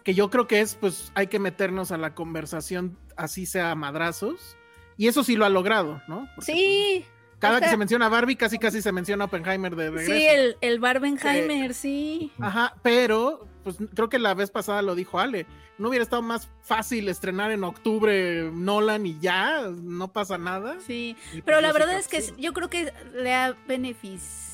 [0.08, 4.56] que yo creo que es, pues hay que meternos a la conversación, así sea madrazos,
[4.96, 6.30] y eso sí lo ha logrado, ¿no?
[6.34, 9.90] Porque, Sí, pues, cada o que se menciona Barbie, casi casi se menciona Oppenheimer de
[9.90, 10.14] regreso.
[10.14, 12.32] sí, el, el Barbenheimer, sí.
[12.40, 15.46] Ajá, pero pues creo que la vez pasada lo dijo Ale,
[15.78, 20.78] no hubiera estado más fácil estrenar en octubre Nolan y ya, no pasa nada.
[20.80, 22.34] Sí, Y, pero pues, la verdad es que sí.
[22.38, 24.47] yo creo que le ha beneficiado.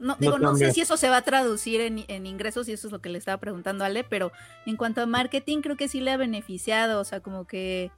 [0.00, 2.88] No, digo, no sé si eso se va a traducir en, en ingresos y eso
[2.88, 4.32] es lo que le estaba preguntando a Ale, pero
[4.66, 7.90] en cuanto a marketing creo que sí le ha beneficiado, o sea, como que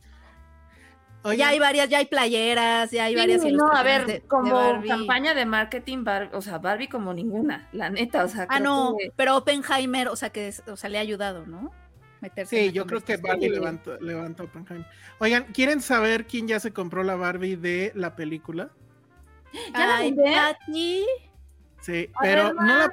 [1.23, 4.21] Oye, ya hay varias, ya hay playeras, ya hay Sí, varias no, a ver, de-
[4.23, 8.61] como campaña de marketing, Bar- o sea, Barbie como ninguna, la neta, o sea, Ah,
[8.61, 11.73] no, que- pero Oppenheimer, o sea, que es- o sea, le ha ayudado, ¿no?
[12.21, 13.17] Meterse Sí, yo creo que.
[13.17, 14.87] Barbie levanta, levanta Oppenheimer.
[15.19, 18.71] Oigan, ¿quieren saber quién ya se compró la Barbie de la película?
[19.73, 20.35] ¿Ya la Ay, mandé?
[20.35, 21.07] Pati.
[21.83, 22.93] Sí, A pero ver, no la,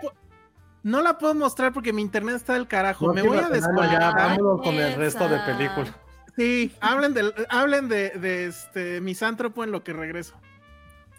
[0.83, 3.07] no la puedo mostrar porque mi internet está del carajo.
[3.07, 4.13] No Me voy a desconectar.
[4.15, 5.93] vámonos con el resto de películas.
[6.35, 10.35] Sí, hablen, del, hablen de, de este misántropo en lo que regreso.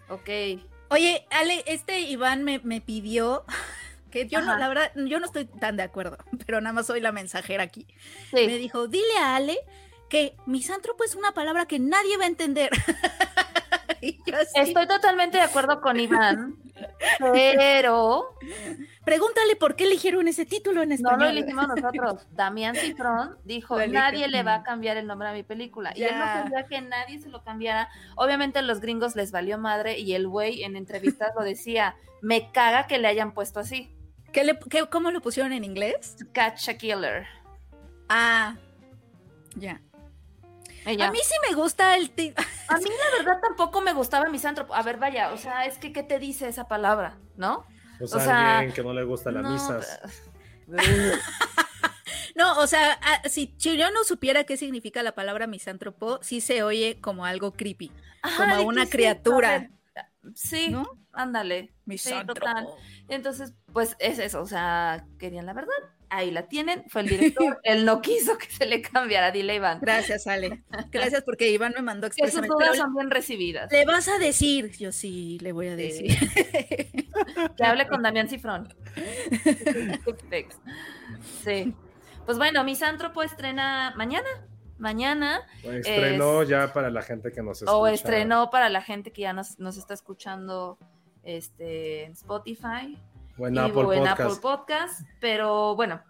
[0.08, 0.28] Ok.
[0.90, 3.44] Oye, Ale, este Iván me, me pidió
[4.10, 7.00] que yo no, la verdad, yo no estoy tan de acuerdo, pero nada más soy
[7.00, 7.86] la mensajera aquí.
[8.30, 8.46] Sí.
[8.46, 9.56] Me dijo, dile a Ale
[10.10, 12.70] que misántropo es una palabra que nadie va a entender.
[14.04, 16.56] y yo así, Estoy totalmente de acuerdo con Iván,
[17.32, 18.36] pero
[19.04, 21.18] pregúntale por qué eligieron ese título en no español.
[21.20, 22.26] lo elegimos nosotros.
[22.32, 25.92] Damián Cifrón dijo, nadie le va a cambiar el nombre a mi película.
[25.94, 27.88] Y él no quería que nadie se lo cambiara.
[28.16, 32.50] Obviamente a los gringos les valió madre y el güey en entrevistas lo decía, me
[32.52, 33.90] caga que le hayan puesto así.
[34.32, 36.16] ¿Qué le- qué- ¿Cómo lo pusieron en inglés?
[36.32, 37.26] Catch a Killer.
[38.08, 38.56] Ah,
[39.54, 39.80] ya.
[40.86, 41.08] Ella.
[41.08, 42.12] A mí sí me gusta el.
[42.68, 44.74] A mí la verdad tampoco me gustaba misántropo.
[44.74, 47.18] A ver, vaya, o sea, es que ¿qué te dice esa palabra?
[47.36, 47.66] ¿No?
[47.98, 50.00] Pues O sea, alguien que no le gusta las No, misas.
[52.34, 52.98] No, o sea,
[53.28, 57.92] si, yo no supiera qué significa la palabra misántropo, sí se oye como algo creepy.
[58.22, 59.70] Ajá, como a una sí, criatura.
[60.34, 60.84] Sí, ¿No?
[61.12, 61.66] ándale.
[61.66, 62.40] Sí, Misántropo.
[62.40, 62.66] total.
[63.08, 65.72] Entonces, pues es eso, o sea, querían la verdad.
[66.16, 69.78] Ahí la tienen, fue el director, él no quiso que se le cambiara, dile Iván.
[69.80, 70.62] Gracias, Ale.
[70.92, 72.54] Gracias porque Iván me mandó Que sus expresamente.
[72.64, 73.72] dudas son bien recibidas.
[73.72, 74.70] ¿Le vas a decir?
[74.78, 76.16] Yo sí, le voy a decir.
[77.56, 78.68] Que hable con Damián Cifrón.
[81.44, 81.74] sí.
[82.26, 84.28] Pues bueno, Misántropo estrena mañana.
[84.78, 85.42] Mañana.
[85.62, 87.76] Estrenó Es- ya para la gente que nos escucha.
[87.76, 90.78] O estrenó para la gente que ya nos, nos está escuchando
[91.22, 92.98] este, en Spotify
[93.38, 94.20] O en y- Apple o en Podcast.
[94.20, 95.00] Apple Podcast.
[95.20, 96.00] Pero bueno,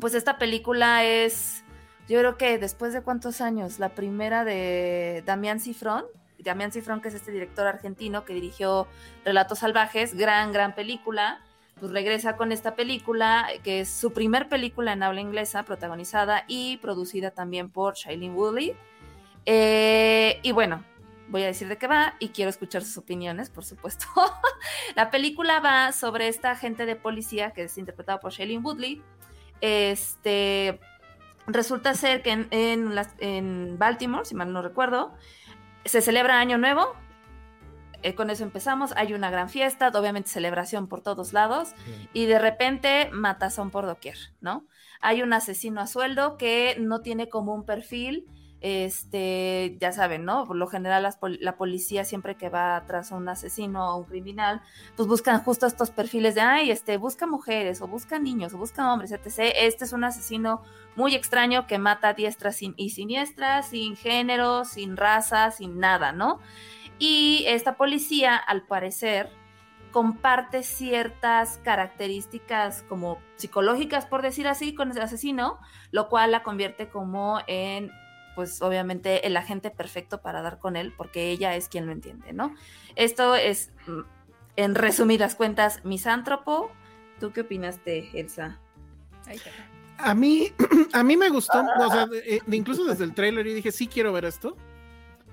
[0.00, 1.64] pues esta película es,
[2.08, 6.04] yo creo que después de cuántos años, la primera de Damián Cifrón,
[6.38, 8.88] Damián Cifrón que es este director argentino que dirigió
[9.24, 11.40] Relatos Salvajes, gran, gran película,
[11.78, 16.76] pues regresa con esta película, que es su primer película en habla inglesa, protagonizada y
[16.78, 18.74] producida también por Shailene Woodley.
[19.46, 20.84] Eh, y bueno,
[21.32, 24.06] voy a decir de qué va y quiero escuchar sus opiniones, por supuesto.
[24.96, 29.02] la película va sobre esta agente de policía que es interpretada por Shailene Woodley.
[29.62, 30.78] Este
[31.46, 32.48] resulta ser que en,
[33.18, 35.12] en, Baltimore, si mal no recuerdo,
[35.86, 36.94] se celebra Año Nuevo.
[38.02, 38.92] Eh, con eso empezamos.
[38.96, 41.72] Hay una gran fiesta, obviamente celebración por todos lados,
[42.12, 44.66] y de repente matazón por doquier, ¿no?
[45.00, 48.26] Hay un asesino a sueldo que no tiene como un perfil
[48.62, 50.46] este, ya saben, ¿no?
[50.46, 51.08] Por lo general
[51.40, 54.62] la policía siempre que va tras un asesino o un criminal,
[54.96, 58.92] pues buscan justo estos perfiles de, ay, este, busca mujeres o busca niños o busca
[58.92, 59.52] hombres, etc.
[59.56, 60.62] Este es un asesino
[60.94, 66.38] muy extraño que mata a diestras y siniestras, sin género, sin raza, sin nada, ¿no?
[67.00, 69.28] Y esta policía, al parecer,
[69.90, 75.58] comparte ciertas características como psicológicas, por decir así, con el asesino,
[75.90, 77.90] lo cual la convierte como en
[78.34, 82.32] pues obviamente el agente perfecto para dar con él, porque ella es quien lo entiende,
[82.32, 82.54] ¿no?
[82.96, 84.00] Esto es, mm,
[84.56, 86.70] en resumidas cuentas, misántropo.
[87.20, 88.58] ¿Tú qué opinaste, Elsa?
[89.98, 90.52] A mí,
[90.92, 94.12] a mí me gustó, o sea, eh, incluso desde el tráiler y dije, sí quiero
[94.12, 94.56] ver esto.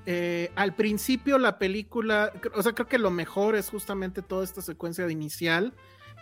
[0.06, 4.62] Eh, al principio la película, o sea, creo que lo mejor es justamente toda esta
[4.62, 5.74] secuencia de inicial,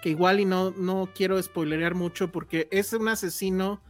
[0.02, 3.82] que igual y no, no quiero spoilerear mucho porque es un asesino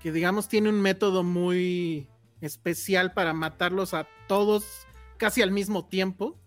[0.00, 2.08] que digamos tiene un método muy
[2.42, 4.86] especial para matarlos a todos
[5.16, 6.38] casi al mismo tiempo.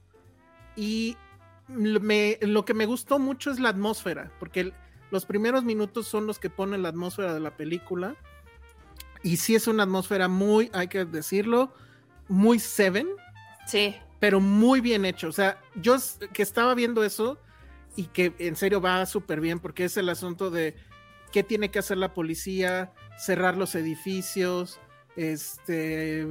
[0.75, 1.17] Y
[1.67, 4.73] lo que me gustó mucho es la atmósfera, porque
[5.09, 8.15] los primeros minutos son los que ponen la atmósfera de la película.
[9.23, 11.73] Y sí es una atmósfera muy, hay que decirlo,
[12.27, 13.07] muy Seven.
[13.65, 13.95] Sí.
[14.19, 15.29] Pero muy bien hecho.
[15.29, 15.95] O sea, yo
[16.33, 17.39] que estaba viendo eso
[17.95, 20.75] y que en serio va súper bien, porque es el asunto de
[21.31, 24.79] qué tiene que hacer la policía, cerrar los edificios,
[25.15, 26.27] este,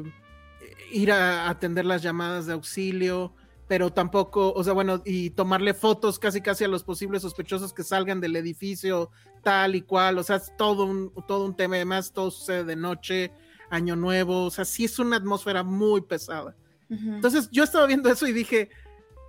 [0.91, 3.33] ir a atender las llamadas de auxilio,
[3.67, 7.83] pero tampoco, o sea, bueno, y tomarle fotos casi casi a los posibles sospechosos que
[7.83, 9.11] salgan del edificio
[9.43, 12.77] tal y cual, o sea, es todo un, todo un tema, además todo sucede de
[12.77, 13.33] noche,
[13.71, 16.55] año nuevo, o sea, sí es una atmósfera muy pesada.
[16.91, 18.69] Entonces yo estaba viendo eso y dije,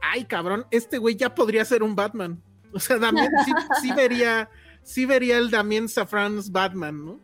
[0.02, 2.42] ay cabrón, este güey ya podría ser un Batman.
[2.74, 3.32] O sea, también
[3.82, 4.50] sí, vería,
[4.84, 7.20] sí vería el Damien Safran's Batman, ¿no?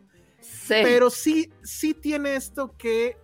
[0.68, 3.16] Pero sí, sí tiene esto que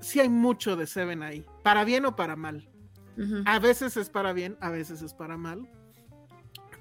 [0.00, 2.68] sí hay mucho de Seven ahí, para bien o para mal.
[3.44, 5.68] A veces es para bien, a veces es para mal.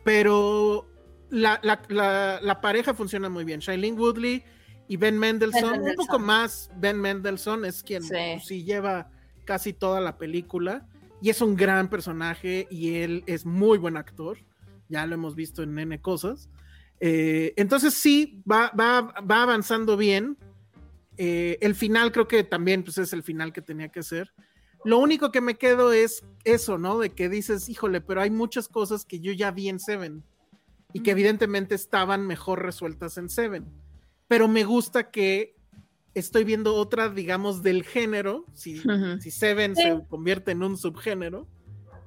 [0.03, 0.87] Pero
[1.29, 3.59] la, pareja funciona muy bien.
[3.59, 4.43] Shailene Woodley
[4.87, 8.63] y Ben Mendelssohn, un poco más Ben Mendelssohn es quien sí.
[8.63, 9.09] lleva
[9.45, 10.87] casi toda la película
[11.21, 14.37] y es un gran personaje y él es muy buen actor.
[14.89, 16.49] Ya lo hemos visto en N cosas.
[17.03, 20.37] Eh, entonces sí, va, va, va avanzando bien.
[21.17, 24.31] Eh, el final creo que también pues, es el final que tenía que ser.
[24.85, 26.99] Lo único que me quedo es eso, ¿no?
[26.99, 30.23] De que dices, híjole, pero hay muchas cosas que yo ya vi en Seven
[30.93, 33.65] y que evidentemente estaban mejor resueltas en Seven.
[34.27, 35.55] Pero me gusta que
[36.13, 38.81] estoy viendo otra, digamos, del género, si,
[39.19, 41.47] si Seven se convierte en un subgénero,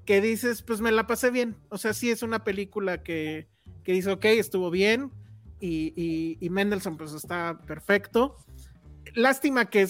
[0.04, 1.56] que dices, pues me la pasé bien.
[1.68, 3.48] O sea, sí es una película que,
[3.84, 5.12] que dice, ok, estuvo bien,
[5.60, 8.36] y, y, Mendelssohn pues está perfecto.
[9.14, 9.86] Lástima que,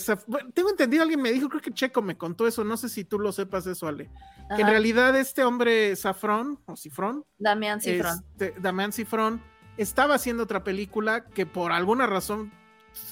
[0.53, 3.19] tengo entendido, alguien me dijo, creo que Checo me contó eso, no sé si tú
[3.19, 4.11] lo sepas eso, Ale,
[4.55, 9.43] que en realidad este hombre Safrón, o Cifrón, Damián Cifrón, este, Damián Cifrón,
[9.77, 12.53] estaba haciendo otra película que por alguna razón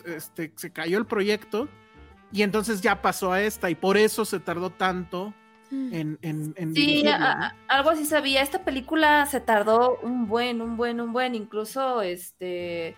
[0.05, 1.69] este, se cayó el proyecto
[2.31, 5.35] y entonces ya pasó a esta y por eso se tardó tanto
[5.73, 7.03] en, en, sí,
[7.69, 8.43] algo así sabía.
[8.43, 12.95] Esta película se tardó un buen, un buen, un buen, incluso este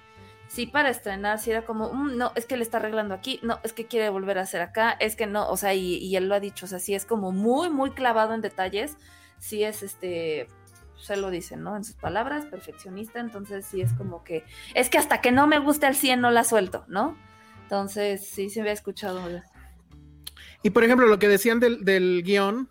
[0.49, 3.59] sí para estrenar, sí era como, mm, no, es que le está arreglando aquí, no,
[3.65, 6.35] es que quiere volver a hacer acá, es que no, o sea, y, él lo
[6.35, 8.97] ha dicho, o sea, sí es como muy, muy clavado en detalles,
[9.39, 10.49] sí es este,
[10.97, 11.77] se lo dice, ¿no?
[11.77, 14.45] En sus palabras, perfeccionista, entonces sí es como que,
[14.75, 17.17] es que hasta que no me guste el 100 no la suelto, ¿no?
[17.63, 19.21] Entonces sí se había escuchado.
[20.65, 22.71] Y por ejemplo, lo que decían del, del guion,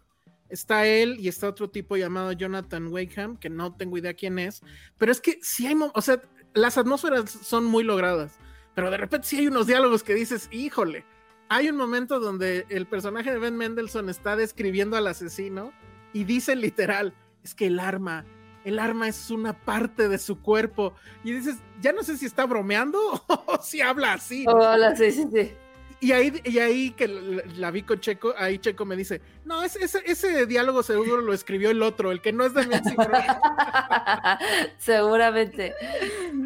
[0.49, 4.61] está él y está otro tipo llamado Jonathan Wakeham, que no tengo idea quién es,
[4.97, 6.21] pero es que si hay, o sea,
[6.53, 8.39] las atmósferas son muy logradas,
[8.75, 11.05] pero de repente sí hay unos diálogos que dices, híjole,
[11.49, 15.71] hay un momento donde el personaje de Ben Mendelssohn está describiendo al asesino
[16.13, 17.13] y dice literal,
[17.43, 18.25] es que el arma
[18.63, 20.93] el arma es una parte de su cuerpo.
[21.23, 22.97] Y dices, ya no sé si está bromeando
[23.27, 24.45] o si habla así.
[24.47, 25.51] Hola, sí, sí, sí.
[26.03, 29.63] Y ahí, y ahí que la, la vi con Checo, ahí Checo me dice, no,
[29.63, 32.93] ese, ese, ese diálogo seguro lo escribió el otro, el que no es de Nancy
[32.93, 33.23] Cross".
[34.77, 35.73] Seguramente.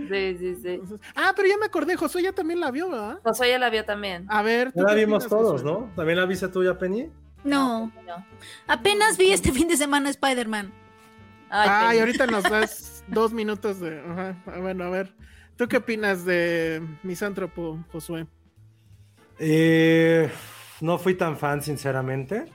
[0.09, 0.81] Sí, sí, sí.
[1.15, 3.19] Ah, pero ya me acordé, Josué ya también la vio, ¿verdad?
[3.23, 4.25] Josué ya la vio también.
[4.29, 5.63] A ver, ¿tú Ya la vimos opinas, todos?
[5.63, 5.91] ¿no?
[5.95, 7.09] ¿También la viste tú ya, Penny?
[7.43, 8.25] No, No.
[8.67, 10.71] apenas vi este fin de semana Spider-Man.
[11.49, 11.99] Ay, Ay, Penny.
[12.01, 13.99] ahorita nos das dos minutos de.
[14.01, 15.15] Ajá, ah, bueno, a ver.
[15.55, 18.27] ¿Tú qué opinas de Misántropo, Josué?
[19.39, 20.29] Eh,
[20.81, 22.45] no fui tan fan, sinceramente.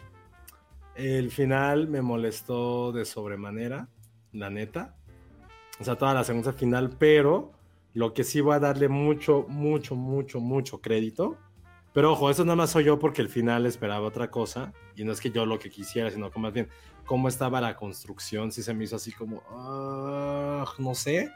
[0.94, 3.88] El final me molestó de sobremanera,
[4.32, 4.96] la neta.
[5.80, 7.52] O sea, toda la segunda final, pero
[7.94, 11.38] lo que sí voy a darle mucho, mucho, mucho, mucho crédito.
[11.92, 14.72] Pero ojo, eso nada más soy yo porque el final esperaba otra cosa.
[14.96, 16.68] Y no es que yo lo que quisiera, sino que más bien
[17.04, 18.50] cómo estaba la construcción.
[18.50, 21.30] Sí se me hizo así como, ah, no sé.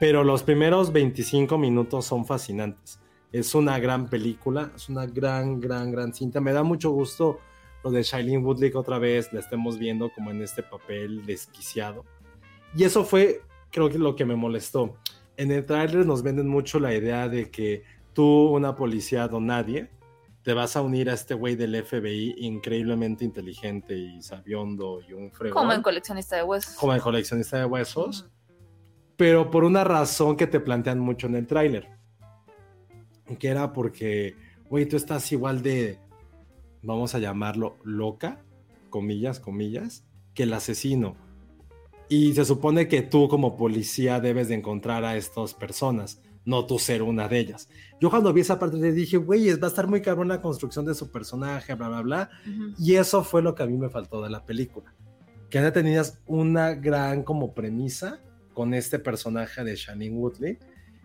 [0.00, 3.01] Pero los primeros 25 minutos son fascinantes.
[3.32, 6.40] Es una gran película, es una gran, gran, gran cinta.
[6.40, 7.40] Me da mucho gusto
[7.82, 12.04] lo de Shailene Woodley que otra vez la estemos viendo como en este papel desquiciado.
[12.76, 13.40] Y eso fue,
[13.70, 14.94] creo que lo que me molestó.
[15.36, 19.90] En el tráiler nos venden mucho la idea de que tú, una policía don nadie,
[20.42, 25.30] te vas a unir a este güey del FBI increíblemente inteligente y sabiondo y un
[25.30, 25.62] fregón.
[25.62, 26.74] Como en coleccionista de huesos.
[26.74, 28.28] como el coleccionista de huesos,
[29.16, 31.88] pero por una razón que te plantean mucho en el tráiler.
[33.38, 34.36] Que era porque,
[34.68, 35.98] güey, tú estás igual de,
[36.82, 38.42] vamos a llamarlo, loca,
[38.90, 40.04] comillas, comillas,
[40.34, 41.16] que el asesino.
[42.08, 46.78] Y se supone que tú como policía debes de encontrar a estas personas, no tú
[46.78, 47.68] ser una de ellas.
[48.00, 50.84] Yo cuando vi esa parte le dije, güey, va a estar muy cabrón la construcción
[50.84, 52.30] de su personaje, bla, bla, bla.
[52.46, 52.74] Ujú.
[52.78, 54.92] Y eso fue lo que a mí me faltó de la película.
[55.48, 58.20] Que ya tenías una gran como premisa
[58.52, 60.58] con este personaje de Shailene Woodley,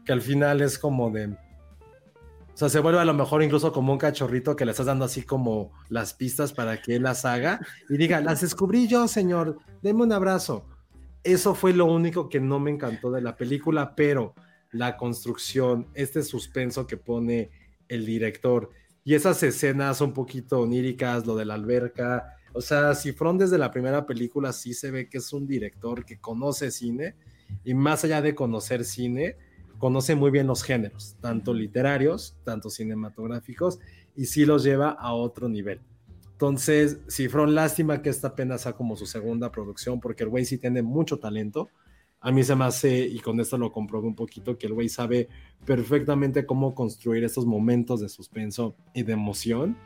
[0.05, 1.37] que al final es como de...
[2.57, 5.05] O sea, se vuelve a lo mejor incluso como un cachorrito que le estás dando
[5.05, 9.59] así como las pistas para que él las haga y diga, las descubrí yo, señor,
[9.83, 10.65] deme un abrazo.
[11.23, 14.33] Eso fue lo único que no me encantó de la película, pero
[14.71, 17.51] la construcción, este suspenso que pone
[17.89, 18.71] el director
[19.03, 23.69] y esas escenas un poquito oníricas, lo de la alberca, o sea, Cifrón desde la
[23.69, 27.13] primera película sí se ve que es un director que conoce cine
[27.63, 29.37] y más allá de conocer cine,
[29.77, 33.79] conoce muy bien los géneros, tanto literarios, tanto cinematográficos,
[34.15, 35.81] y sí los lleva a otro nivel.
[36.31, 40.57] Entonces, Cifrón, lástima que esta apenas sea como su segunda producción, porque el güey sí
[40.57, 41.69] tiene mucho talento.
[42.19, 44.89] A mí se me hace, y con esto lo comprobé un poquito, que el güey
[44.89, 45.29] sabe
[45.65, 49.77] perfectamente cómo construir estos momentos de suspenso y de emoción.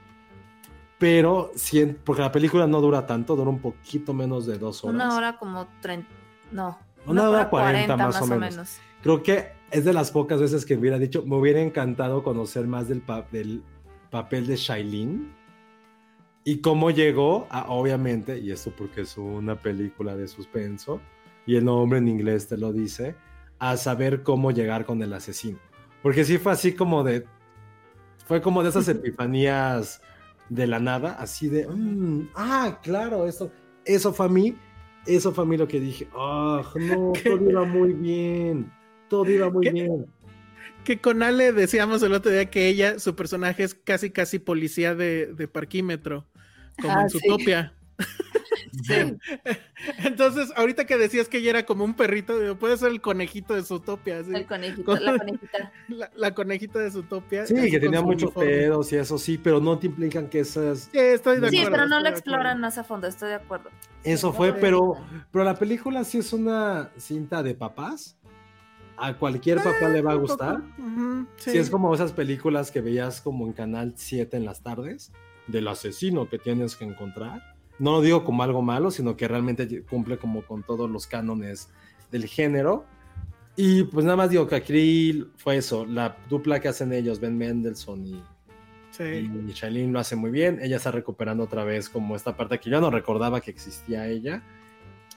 [1.00, 4.96] Pero, sí, porque la película no dura tanto, dura un poquito menos de dos horas.
[4.96, 6.08] Una hora como 30.
[6.52, 6.78] No.
[7.06, 8.78] Una hora 40 más o menos.
[9.02, 12.88] Creo que es de las pocas veces que hubiera dicho, me hubiera encantado conocer más
[12.88, 13.64] del, pa- del
[14.10, 15.30] papel de Shailene
[16.44, 21.00] y cómo llegó a, obviamente, y esto porque es una película de suspenso,
[21.46, 23.16] y el nombre en inglés te lo dice,
[23.60, 25.60] a saber cómo llegar con el asesino.
[26.02, 27.26] Porque sí fue así como de,
[28.26, 30.02] fue como de esas epifanías
[30.50, 33.52] de la nada, así de, "Mm, ah, claro, eso,
[33.86, 34.56] eso fue a mí,
[35.06, 37.30] eso fue a mí lo que dije, ah, no, ¿Qué?
[37.30, 38.72] todo iba muy bien,
[39.12, 39.72] todo iba muy ¿Qué?
[39.74, 40.06] bien.
[40.84, 44.96] Que con Ale decíamos el otro día que ella, su personaje es casi casi policía
[44.96, 46.26] de, de parquímetro,
[46.82, 47.20] como Ah, en sí.
[47.20, 47.74] Zootopia.
[48.84, 48.94] Sí.
[50.06, 53.64] Entonces, ahorita que decías que ella era como un perrito, puede ser el conejito de
[53.64, 55.72] Zootopia, así, El conejito, Con- la conejita.
[55.90, 57.46] la, la conejita de Zootopia.
[57.46, 60.90] Sí, que tenía su muchos pedos y eso sí, pero no te implican que esas,
[60.92, 61.72] Sí, estoy de Sí, acuerdo.
[61.76, 63.70] pero no lo exploran más a fondo, estoy de acuerdo.
[64.06, 64.94] Eso fue, pero,
[65.32, 68.16] pero la película sí es una cinta de papás.
[69.02, 70.62] A cualquier papá le va a gustar.
[71.38, 71.58] Sí.
[71.58, 75.12] es como esas películas que veías como en Canal 7 en las tardes,
[75.48, 77.42] del asesino que tienes que encontrar.
[77.80, 81.70] No lo digo como algo malo, sino que realmente cumple como con todos los cánones
[82.12, 82.86] del género.
[83.56, 87.38] Y pues nada más digo que aquí fue eso, la dupla que hacen ellos, Ben
[87.38, 88.24] Mendelssohn y,
[88.92, 89.04] Sí.
[89.04, 90.60] y Shailene lo hace muy bien.
[90.62, 94.44] Ella está recuperando otra vez como esta parte que yo no recordaba que existía ella.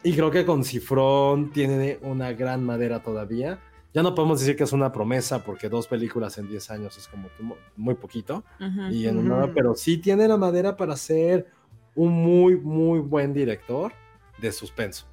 [0.02, 3.58] Y creo que con Cifrón tiene una gran madera todavía.
[3.94, 7.06] Ya no podemos decir que es una promesa porque dos películas en 10 años es
[7.08, 8.42] como mu- muy poquito.
[8.90, 11.46] Y en una- pero sí tiene la madera para ser
[11.94, 13.92] un muy, muy buen director
[14.38, 15.06] de suspenso,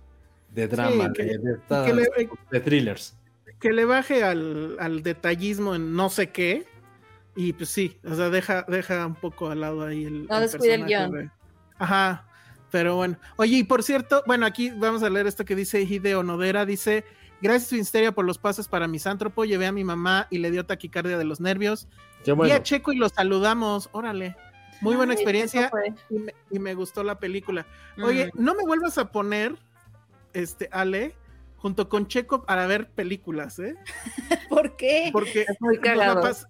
[0.49, 3.15] de drama, que- de, de estas- que le- de thrillers.
[3.59, 6.65] que le baje al, al detallismo en no sé qué.
[7.35, 10.25] Y pues sí, o sea, deja, deja un poco al lado ahí el.
[10.25, 11.25] No descuide el personaje guion.
[11.27, 11.31] de-
[11.77, 12.27] Ajá.
[12.71, 16.23] Pero bueno, oye, y por cierto, bueno, aquí vamos a leer esto que dice Hideo
[16.23, 17.03] Nodera, dice,
[17.41, 20.65] gracias su histeria por los pasos para misántropo, llevé a mi mamá y le dio
[20.65, 21.87] taquicardia de los nervios.
[22.23, 24.35] Qué Y a Checo y lo saludamos, órale.
[24.81, 25.71] Muy buena Ay, experiencia
[26.09, 27.67] y me, y me gustó la película.
[28.03, 28.43] Oye, Mm.
[28.43, 29.55] no me vuelvas a poner,
[30.33, 31.15] este, Ale,
[31.57, 33.75] junto con Checo para ver películas, ¿eh?
[34.49, 35.09] ¿Por qué?
[35.11, 36.23] Porque Es muy la cagado.
[36.23, 36.47] pas-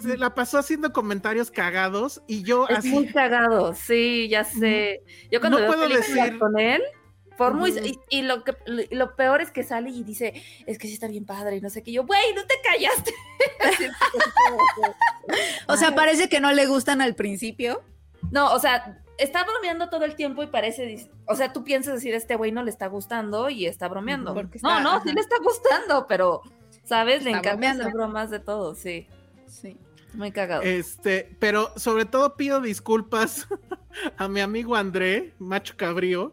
[0.00, 2.90] se la pasó haciendo comentarios cagados y yo Es así.
[2.90, 5.02] muy cagado, sí, ya sé.
[5.30, 6.82] Yo cuando No veo puedo decir- con él,
[7.38, 7.84] por muy Ujú.
[7.86, 8.54] y, y lo que
[8.90, 11.70] lo peor es que sale y dice, es que sí está bien padre y no
[11.70, 11.92] sé qué.
[11.92, 13.14] Yo, güey, no te callaste.
[15.66, 17.82] O sea, parece que no le gustan al principio.
[18.30, 22.14] No, o sea, está bromeando todo el tiempo y parece, o sea, tú piensas decir,
[22.14, 24.34] este güey no le está gustando y está bromeando.
[24.34, 25.14] Porque no, está- no, sí ajá.
[25.14, 26.42] le está gustando, pero,
[26.84, 27.22] ¿sabes?
[27.22, 27.82] Le Está encanta bromeando.
[27.84, 29.06] hacer bromas de todo, sí.
[29.46, 29.76] Sí.
[30.14, 30.62] Muy cagado.
[30.62, 33.46] Este, pero sobre todo pido disculpas
[34.16, 36.32] a mi amigo André, macho cabrío,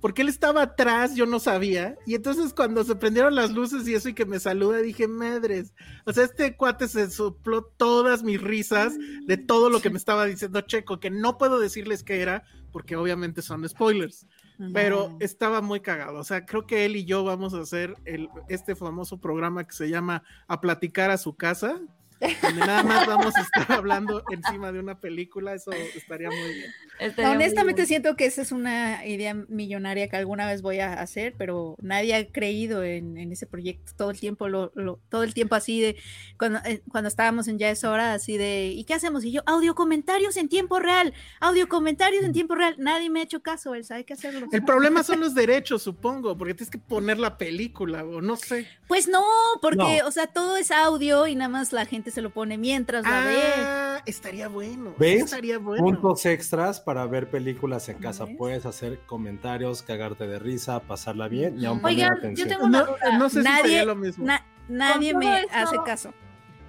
[0.00, 3.94] porque él estaba atrás, yo no sabía, y entonces cuando se prendieron las luces y
[3.94, 5.74] eso y que me saluda, dije, madres,
[6.04, 8.94] o sea, este cuate se sopló todas mis risas
[9.26, 12.96] de todo lo que me estaba diciendo Checo, que no puedo decirles qué era, porque
[12.96, 14.26] obviamente son spoilers,
[14.72, 18.28] pero estaba muy cagado, o sea, creo que él y yo vamos a hacer el,
[18.48, 21.80] este famoso programa que se llama A Platicar a su casa,
[22.20, 26.70] donde nada más vamos a estar hablando encima de una película, eso estaría muy bien.
[26.98, 27.88] Estaría Honestamente bueno.
[27.88, 32.14] siento que esa es una idea millonaria que alguna vez voy a hacer, pero nadie
[32.14, 35.80] ha creído en, en ese proyecto todo el tiempo, lo, lo- todo el tiempo así
[35.80, 35.96] de
[36.38, 39.24] cuando, eh, cuando estábamos en Ya es hora, así de ¿y qué hacemos?
[39.24, 42.74] Y yo, audio comentarios en tiempo real, audio comentarios en tiempo real.
[42.78, 44.46] Nadie me ha hecho caso, Elsa, hay que hacerlo.
[44.50, 48.66] El problema son los derechos, supongo, porque tienes que poner la película, o no sé.
[48.88, 49.22] Pues no,
[49.60, 50.08] porque, No.
[50.08, 53.24] o sea, todo es audio y nada más la gente se lo pone mientras la
[53.24, 53.42] ve.
[53.56, 54.94] Ah, estaría bueno.
[54.98, 55.24] ¿Ves?
[55.24, 55.84] Estaría bueno.
[55.84, 58.26] Puntos extras para ver películas en casa.
[58.26, 58.36] ¿Ves?
[58.38, 62.48] Puedes hacer comentarios, cagarte de risa, pasarla bien y aún poner Oigan, yo atención.
[62.48, 63.18] tengo una No, duda.
[63.18, 64.24] no sé si Nadie- sería lo mismo.
[64.24, 66.14] Na- nadie me eso- hace caso.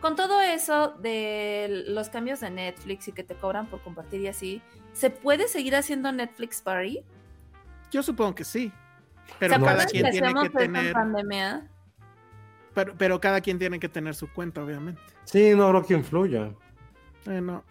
[0.02, 4.27] Con todo eso de los cambios de Netflix y que te cobran por compartir y
[4.27, 4.64] así,
[4.94, 7.03] ¿se puede seguir haciendo Netflix Party?
[7.91, 8.72] Yo supongo que sí.
[9.27, 10.94] ¿Se Pero cada quien que tiene que tener.
[10.94, 11.68] pandemia?
[12.73, 15.02] Pero, pero cada quien tiene que tener su cuenta, obviamente.
[15.26, 16.52] Sí, no creo que influya.
[17.27, 17.64] Eh, no.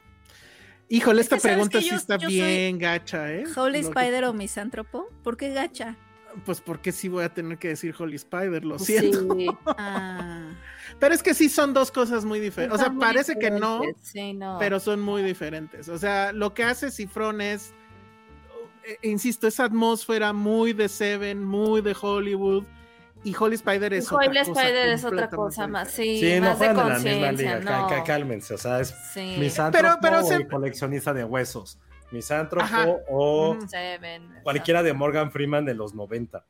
[0.88, 3.44] Híjole, Es que esta pregunta sí yo- está yo bien gacha, ¿eh?
[3.56, 5.96] Holy Lo que- Spider o misántropo, ¿por qué gacha?
[6.44, 8.98] Pues porque sí voy a tener que decir Holy Spider, lo Sí.
[8.98, 9.18] siento.
[9.78, 10.44] Ah,
[11.00, 12.78] Pero es que sí son dos cosas muy diferentes.
[12.78, 13.50] O sea, parece que
[14.02, 14.56] Sí, no.
[14.58, 15.88] pero son muy diferentes.
[15.88, 17.72] O sea, lo que hace Cifrón es,
[18.84, 22.64] eh, insisto, esa atmósfera muy de Seven, muy de Hollywood.
[23.26, 24.60] Y Holy Spider es Holy otra cosa.
[24.62, 27.58] Spider es otra cosa más, sí, Sí, no más de juegan en la misma conciencia,
[27.80, 27.86] no.
[27.88, 29.36] cá- Cálmense, o sea, es Sí.
[29.38, 31.78] misántropo Pero- pero o se- el coleccionista de huesos.
[32.12, 32.86] Misántropo Ajá.
[33.10, 33.56] o.
[33.66, 36.44] Seven, cualquiera de Morgan Freeman de los 90.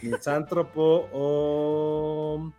[0.00, 2.52] Misántropo o...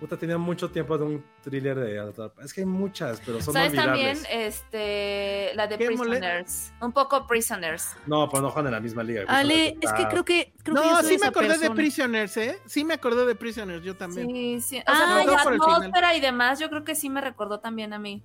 [0.00, 2.12] Puta, tenía mucho tiempo de un thriller de...
[2.42, 4.16] Es que hay muchas, pero son ¿Sabes también?
[4.16, 4.26] olvidables.
[4.30, 6.72] Este, la de Prisoners.
[6.80, 7.94] Un poco Prisoners.
[8.06, 9.24] No, pero no juegan en la misma liga.
[9.28, 11.70] Ale, es que creo que creo que yo No, soy sí me esa acordé de.
[11.72, 12.58] Prisoners, ¿eh?
[12.64, 14.26] Sí me acordé de Prisoners, yo también.
[14.28, 14.78] Sí, sí.
[14.78, 17.98] O Ah, sea, la atmósfera y demás, yo creo que sí me recordó también a
[17.98, 18.24] mí.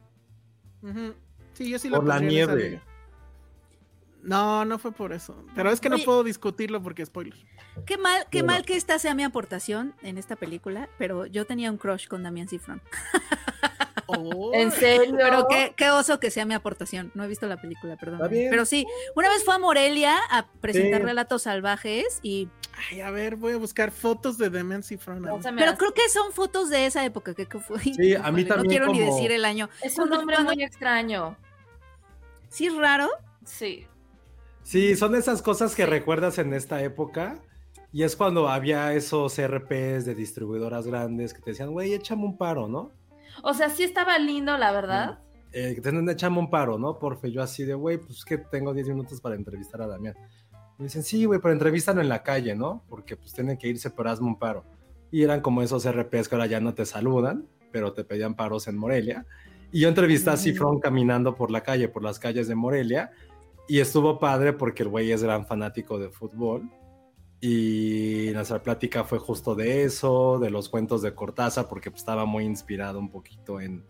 [1.54, 2.82] Sí, yo sí la Por la nieve.
[4.26, 5.46] No, no fue por eso.
[5.56, 7.36] Pero es que no puedo discutirlo porque spoiler.
[7.86, 11.70] Qué mal, qué mal que esta sea mi aportación en esta película, pero yo tenía
[11.72, 12.82] un crush con Damián Cifrón.
[14.08, 15.16] Oh, ¿En serio?
[15.18, 17.12] Pero qué, qué oso que sea mi aportación.
[17.16, 18.18] No he visto la película, perdón.
[18.18, 18.52] Está bien.
[18.52, 18.86] Pero sí,
[19.16, 21.08] una vez fue a Morelia a presentar Sí.
[21.08, 22.48] relatos salvajes y
[22.92, 25.24] Ay, a ver, voy a buscar fotos de Demian Cifrón.
[25.24, 27.80] No pero creo que son fotos de esa época que, que fue.
[27.82, 29.70] Sí, a mí híjole, también No quiero ni decir el año.
[29.82, 31.36] Es un nombre cuando- muy extraño.
[32.50, 33.10] Sí, es raro.
[33.44, 33.88] Sí.
[34.66, 37.38] Sí, son esas cosas que recuerdas en esta época.
[37.94, 42.36] Y es cuando había esos RPs de distribuidoras grandes que te decían, güey, échame un
[42.36, 42.92] paro, ¿no?
[43.44, 45.20] O sea, sí estaba lindo, la verdad.
[45.52, 46.98] Eh, que te dicen, échame un paro, ¿no?
[46.98, 50.16] Porfe, yo así de, güey, pues que tengo 10 minutos para entrevistar a Damián.
[50.80, 52.84] Me dicen, sí, güey, pero entrevístalo en la calle, ¿no?
[52.90, 54.66] Porque pues tienen que irse, pero hazme un paro.
[55.12, 58.68] Y eran como esos RPs que ahora ya no te saludan, pero te pedían paros
[58.68, 59.28] en Morelia.
[59.72, 63.12] Y yo entrevisté a Cifrón caminando por la calle, por las calles de Morelia.
[63.68, 66.70] Y estuvo padre porque el güey es gran fanático de fútbol.
[67.42, 72.26] Y nuestra plática fue justo de eso, de los cuentos de Cortázar, porque pues, estaba
[72.26, 73.84] muy inspirado un poquito en,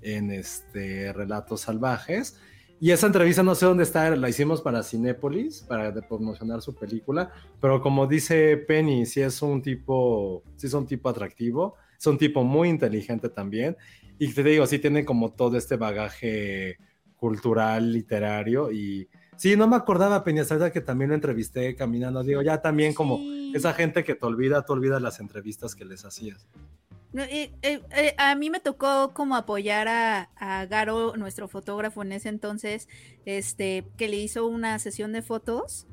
[0.00, 2.38] en este relatos salvajes.
[2.80, 7.32] Y esa entrevista no sé dónde está, la hicimos para Cinépolis, para promocionar su película,
[7.60, 12.18] pero como dice Penny, sí es un tipo, sí es un tipo atractivo, es un
[12.18, 13.76] tipo muy inteligente también,
[14.18, 16.78] y te digo, sí tiene como todo este bagaje
[17.16, 22.22] cultural, literario, y Sí, no me acordaba, Peña que también lo entrevisté caminando.
[22.22, 23.18] Digo, ya también como
[23.54, 26.46] esa gente que te olvida, tú olvidas las entrevistas que les hacías.
[27.12, 32.02] No, eh, eh, eh, a mí me tocó como apoyar a, a Garo, nuestro fotógrafo
[32.02, 32.88] en ese entonces,
[33.24, 35.86] este, que le hizo una sesión de fotos.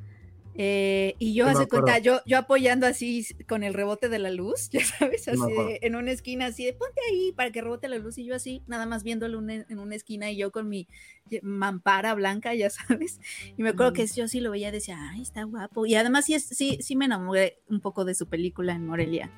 [0.55, 4.31] Eh, y yo me hace cuenta, yo, yo apoyando así con el rebote de la
[4.31, 5.65] luz, ya sabes, así acuerdo.
[5.67, 8.35] de- en una esquina, así de ponte ahí para que rebote la luz, y yo
[8.35, 10.87] así, nada más viéndolo en, en una esquina y yo con mi
[11.41, 12.69] mampara blanca, ya
[12.99, 13.19] sabes.
[13.57, 15.85] Y me acuerdo que yo sí lo veía, decía, ay, está guapo.
[15.85, 19.29] Y además sí, sí, sí me enamoré un poco de su película en Morelia.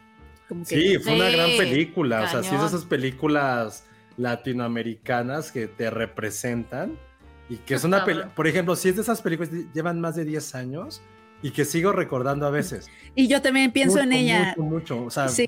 [0.49, 2.23] Como que Sí, fue una Sí, gran película.
[2.23, 2.67] O sea, sí, es de cañón.
[2.67, 3.85] esas películas
[4.17, 6.97] latinoamericanas que te representan
[7.49, 10.15] y que es una película, por ejemplo, si es de esas películas que llevan más
[10.15, 11.01] de 10 años
[11.41, 12.89] y que sigo recordando a veces.
[13.15, 14.53] Y yo también pienso en Mucho, ella.
[14.57, 14.63] Mucho,
[14.97, 15.05] mucho.
[15.05, 15.47] O sea, Sí.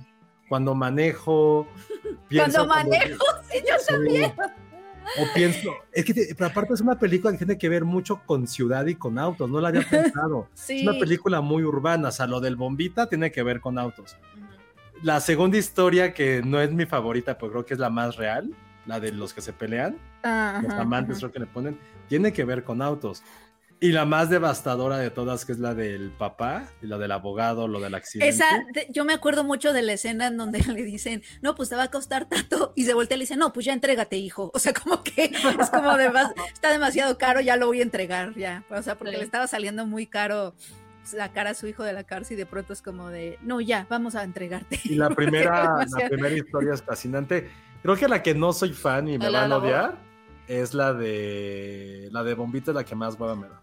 [0.49, 1.67] cuando manejo.
[2.27, 3.85] pienso manejo, sí, yo Sí.
[3.87, 4.33] también.
[5.19, 8.21] O pienso, es que te- pero aparte es una película que tiene que ver mucho
[8.25, 10.49] con ciudad y con autos, no la había pensado.
[10.55, 10.77] Sí.
[10.77, 14.17] Es una película muy urbana, o sea, lo del bombita tiene que ver con autos.
[15.03, 18.49] La segunda historia, que no es mi favorita, pero creo que es la más real,
[18.85, 21.27] la de los que se pelean, Ajá, los amantes ajá.
[21.27, 23.23] creo que le ponen, tiene que ver con autos.
[23.81, 27.67] Y la más devastadora de todas, que es la del papá, y la del abogado,
[27.67, 28.29] lo del accidente.
[28.29, 28.45] Esa,
[28.89, 31.83] yo me acuerdo mucho de la escena en donde le dicen, no, pues te va
[31.83, 34.49] a costar tanto, y se voltea y le dice, no, pues ya entrégate, hijo.
[34.53, 35.25] O sea, como que
[35.59, 38.63] es como de más, está demasiado caro, ya lo voy a entregar, ya.
[38.69, 39.17] O sea, porque Sí.
[39.19, 40.55] le estaba saliendo muy caro
[41.03, 43.85] sacar a su hijo de la cárcel y de pronto es como de, no, ya,
[43.89, 44.79] vamos a entregarte.
[44.85, 47.49] Y la primera, la primera historia es fascinante.
[47.85, 49.97] Creo que la que no soy fan y me ¿La van a odiar
[50.47, 53.61] es la de la de Bombita, la que más hueva me da.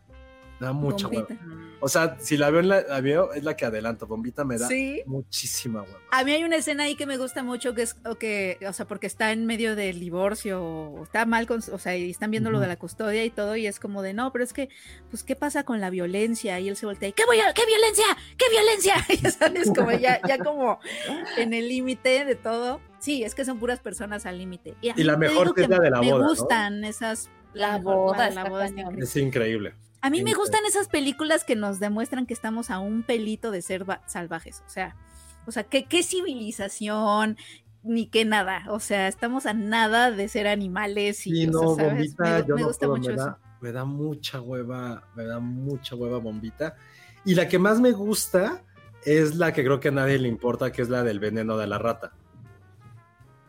[0.62, 1.34] Me da mucha Bombita.
[1.34, 1.62] hueva.
[1.84, 4.06] O sea, si la veo, en la, la veo, es la que adelanto.
[4.06, 5.02] Bombita me da Sí.
[5.05, 5.98] muchísima hueva.
[6.12, 8.72] A mí hay una escena ahí que me gusta mucho, que es, o que, o
[8.72, 12.30] sea, porque está en medio del divorcio, o está mal con, o sea, y están
[12.30, 14.68] viendo lo de la custodia y todo, y es como de, no, pero es que,
[15.10, 16.60] pues, ¿qué pasa con la violencia?
[16.60, 18.05] Y él se voltea, y, ¿qué, voy a, qué violencia?
[18.39, 18.94] ¿Qué violencia?
[19.09, 20.78] Y ya sabes, como ya, ya como
[21.36, 22.80] en el límite de todo.
[23.01, 24.76] Sí, es que son puras personas al límite.
[24.80, 26.28] Y la mejor que es la de la me boda, ¿no?
[26.28, 27.28] gustan esas...
[27.55, 29.05] La boda la- boda increíble.
[29.05, 29.74] Es increíble.
[30.02, 33.62] A mí me gustan esas películas que nos demuestran que estamos a un pelito de
[33.62, 34.62] ser va- salvajes.
[34.66, 34.96] O sea,
[35.46, 37.36] o sea, que qué civilización
[37.84, 38.64] ni qué nada.
[38.68, 41.92] O sea, estamos a nada de ser animales y Sí, o sea, no, ¿sabes?
[41.92, 43.36] Bombita, me, yo me no gusta puedo, mucho me eso.
[43.60, 46.76] me da mucha hueva, me da mucha hueva Bombita.
[47.24, 48.62] Y la que más me gusta
[49.04, 51.66] es la que creo que a nadie le importa, que es la del veneno de
[51.68, 52.12] la rata.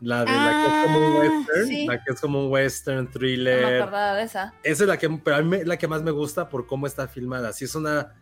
[0.04, 1.86] La de la que es como un Ah, western, sí.
[1.88, 3.90] la que es como un western No me thriller.
[3.90, 4.54] de esa.
[4.64, 7.08] Esa es la que, pero a mí la que más me gusta por cómo está
[7.08, 7.54] filmada.
[7.54, 8.14] Sí, es una.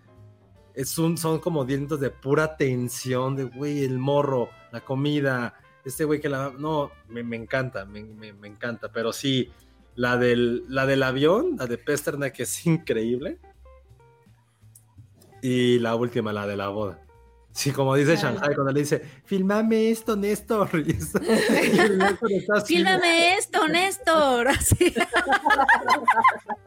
[0.76, 5.56] Es un, son como 10 minutos de pura tensión, de güey, el morro, la comida,
[5.84, 6.54] este güey que la.
[6.58, 8.92] No, me, me encanta, me, me- me encanta.
[8.92, 9.52] Pero sí,
[9.96, 13.40] la del, la del avión, la de Pesternak, que es increíble.
[15.42, 17.00] Y la última, la de la boda.
[17.54, 20.70] Sí, como dice Shanghai, cuando le dice, filmame esto, Néstor.
[20.86, 22.58] Y es- Néstor está
[23.38, 24.48] esto, Néstor.
[24.50, 24.94] Así.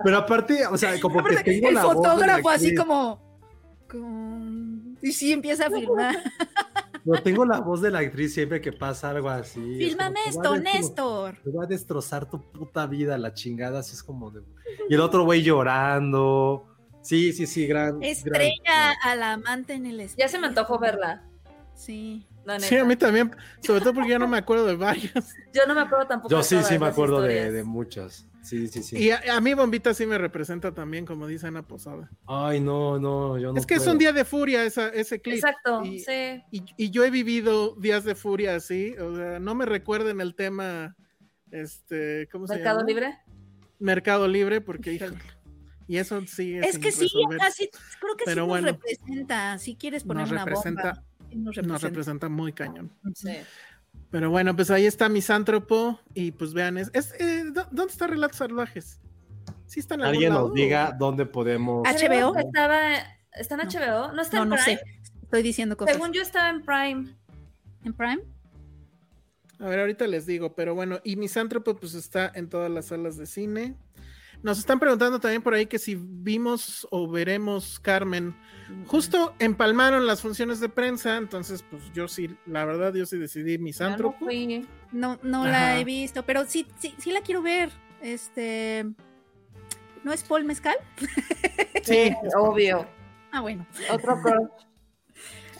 [0.02, 3.20] Pero aparte, o sea, como que tengo el la voz fotógrafo así como,
[3.90, 6.16] como- Y sí empieza a filmar.
[7.04, 9.60] No tengo la voz de la actriz siempre que pasa algo así.
[9.82, 11.36] es Fílmame como que esto, Néstor.
[11.44, 14.40] Te va a destrozar tu puta vida, la chingada, así es como de...
[14.88, 16.73] Y el otro güey llorando.
[17.04, 18.02] Sí, sí, sí, gran...
[18.02, 20.18] Estrella gran- a la amante en el espejo.
[20.18, 21.22] Ya se me antojó verla.
[21.74, 22.26] Sí.
[22.58, 25.34] Sí, a mí también, sobre todo porque yo no me acuerdo de varias.
[25.54, 26.30] Yo no me acuerdo tampoco.
[26.30, 28.26] Yo de sí, sí me acuerdo de, de muchas.
[28.42, 28.98] Sí, sí, sí.
[28.98, 32.10] Y a, a mí Bombita sí me representa también, como dice Ana Posada.
[32.26, 35.36] Ay, no, no, yo no es que es un día de furia esa, ese clip.
[35.36, 36.42] Exacto, Y- sí.
[36.50, 40.34] Y, y yo he vivido días de furia así, o sea, no me recuerden el
[40.34, 40.94] tema,
[41.50, 42.88] este, ¿cómo se Mercado llama?
[42.88, 43.18] Libre.
[43.78, 45.16] Mercado Libre, porque híjole,
[45.86, 47.08] y eso sí es, Es que sí,
[47.38, 47.68] casi,
[48.00, 48.66] creo que Pero sí bueno.
[48.72, 49.58] nos representa.
[49.58, 51.02] Si quieres poner nos una representa, bomba.
[51.30, 51.88] nos nos representa.
[51.88, 52.90] representa muy cañón.
[53.14, 53.36] Sí.
[54.10, 58.06] Pero bueno, pues ahí está Misántropo y pues vean, es, es, eh, ¿dó- ¿dónde está
[58.06, 59.00] Relatos Salvajes?
[59.66, 60.46] ¿Sí está en algún Alguien lado?
[60.48, 61.82] nos diga dónde podemos...
[61.86, 62.36] ¿HBO?
[62.38, 62.80] Estaba,
[63.32, 63.64] ¿Está en No.
[63.70, 64.12] HBO?
[64.12, 64.78] ¿No está No, en no Prime?
[64.78, 64.84] sé.
[65.22, 65.94] Estoy diciendo cosas.
[65.94, 67.16] Según yo estaba en Prime.
[67.82, 68.22] ¿En Prime?
[69.58, 73.16] A ver, ahorita les digo, pero bueno, y Misántropo pues está en todas las salas
[73.16, 73.76] de cine.
[74.44, 78.36] Nos están preguntando también por ahí que si vimos o veremos Carmen.
[78.86, 83.56] Justo empalmaron las funciones de prensa, entonces pues yo sí, la verdad yo sí decidí
[83.58, 84.18] Misántropo.
[84.18, 84.66] fui.
[84.92, 85.50] No, no Ajá.
[85.50, 87.70] la he visto, pero sí, sí, sí la quiero ver.
[88.02, 88.84] Este.
[90.04, 90.76] ¿No es Paul Mezcal?
[91.82, 92.86] Sí, obvio.
[93.32, 93.66] Ah, bueno.
[93.90, 94.14] Otro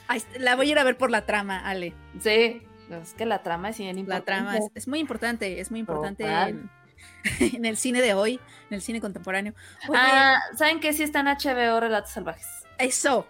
[0.08, 1.94] está, la voy a ir a ver por la trama, Ale.
[2.20, 2.60] Sí.
[2.90, 4.26] Es que la trama es bien La importante.
[4.26, 6.24] trama es, es muy importante, es muy importante.
[6.26, 6.70] En-
[7.40, 8.34] en el cine de hoy,
[8.70, 9.54] en el cine contemporáneo.
[9.88, 10.92] Oye, Ah, ¿saben qué?
[10.92, 12.46] Sí está en HBO Relatos Salvajes.
[12.78, 13.26] eso,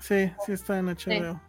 [0.00, 1.40] Sí, sí está en HBO.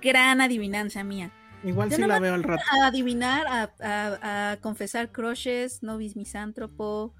[0.00, 1.30] gran adivinanza mía.
[1.64, 2.62] Igual Yo sí la veo al rato.
[2.70, 7.14] A adivinar, a, a- a confesar crushes, novis misántropo.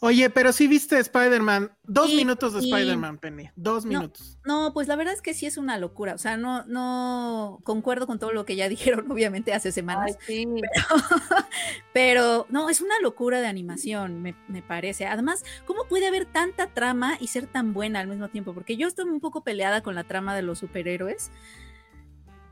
[0.00, 1.72] Oye, pero sí viste Spider-Man.
[1.82, 2.60] Dos minutos de.
[2.60, 3.50] Spider-Man, Penny.
[3.56, 4.38] Dos minutos.
[4.44, 6.14] No, pues la verdad es que sí es una locura.
[6.14, 10.16] O sea, no, no concuerdo con todo lo que ya dijeron, obviamente, hace semanas.
[10.28, 10.48] Ay, sí.
[11.92, 15.06] Pero no, es una locura de animación, me, me parece.
[15.06, 18.54] Además, ¿cómo puede haber tanta trama y ser tan buena al mismo tiempo?
[18.54, 21.30] Porque yo estoy un poco peleada con la trama de los superhéroes.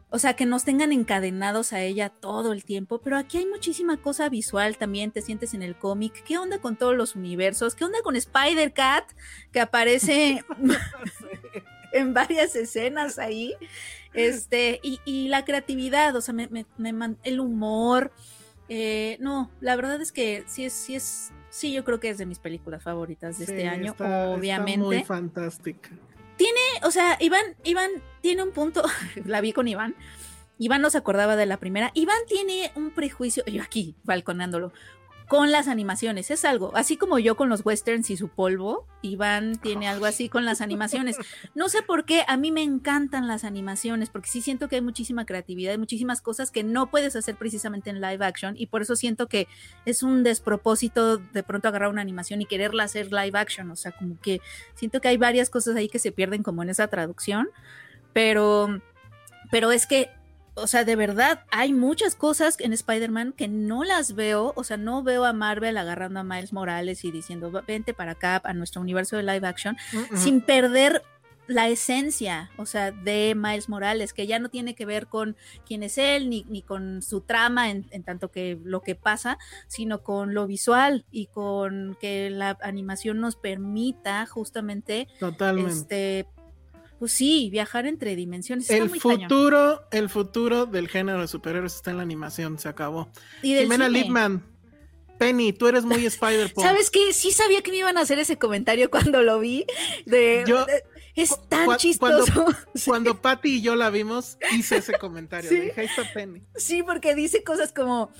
[0.08, 3.96] O sea, que nos tengan encadenados a ella todo el tiempo, pero aquí hay muchísima
[4.00, 6.22] cosa visual también, te sientes en el cómic.
[6.24, 7.74] ¿Qué onda con todos los universos?
[7.74, 9.04] ¿Qué onda con Spider-Cat?
[9.52, 10.44] Que aparece
[11.92, 13.54] en varias escenas ahí.
[14.14, 18.12] Este, y, y la creatividad, o sea, me, me- me el humor.
[18.68, 22.18] eh, no, la verdad es que sí es, sí es, sí, yo creo que es
[22.18, 24.78] de mis películas favoritas de Sí, este año, está- está obviamente.
[24.78, 25.90] muy fantástica.
[26.82, 27.90] O sea, Iván, Iván
[28.20, 28.82] tiene un punto,
[29.24, 29.94] la vi con Iván.
[30.58, 31.90] Iván no se acordaba de la primera.
[31.94, 34.72] Iván tiene un prejuicio, yo aquí balconándolo,
[35.28, 36.30] con las animaciones.
[36.30, 40.28] Es algo, así como yo con los westerns y su polvo, Iván tiene algo así
[40.28, 41.16] con las animaciones.
[41.54, 44.82] No sé por qué, a mí me encantan las animaciones, porque sí siento que hay
[44.82, 48.82] muchísima creatividad, hay muchísimas cosas que no puedes hacer precisamente en live action, y por
[48.82, 49.48] eso siento que
[49.84, 53.70] es un despropósito de pronto agarrar una animación y quererla hacer live action.
[53.70, 54.40] O sea, como que
[54.74, 57.48] siento que hay varias cosas ahí que se pierden como en esa traducción,
[58.12, 58.80] pero,
[59.50, 60.10] pero es que,
[60.56, 64.78] o sea, de verdad, hay muchas cosas en Spider-Man que no las veo, o sea,
[64.78, 68.80] no veo a Marvel agarrando a Miles Morales y diciendo, vente para acá, a nuestro
[68.80, 71.02] universo de live action, Mm, sin perder
[71.46, 75.82] la esencia, o sea, de Miles Morales, que ya no tiene que ver con quién
[75.82, 79.38] es él, ni, ni con su trama en, en tanto que lo que pasa,
[79.68, 85.70] sino con lo visual y con que la animación nos permita justamente, Totalmente.
[85.72, 86.26] este,
[86.98, 88.70] pues sí, viajar entre dimensiones.
[88.70, 89.22] Está el muy cañón.
[89.28, 93.10] futuro, el futuro del género de superhéroes está en la animación, se acabó.
[93.42, 93.88] Y Jimena.
[93.88, 94.44] Lipman,
[95.18, 96.64] Penny, tú eres muy Spider-Punk.
[96.66, 97.12] ¿Sabes qué?
[97.12, 99.64] Sí sabía que me iban a hacer ese comentario cuando lo vi.
[100.04, 100.82] De, Yo- de-
[101.14, 102.46] es tan cu- chistoso.
[102.74, 102.90] Sí.
[102.90, 105.48] Cuando Patty y yo la vimos, hice ese comentario.
[105.48, 105.58] Sí.
[105.60, 106.42] Dije, ahí está Penny.
[106.56, 108.10] Sí, porque dice cosas como,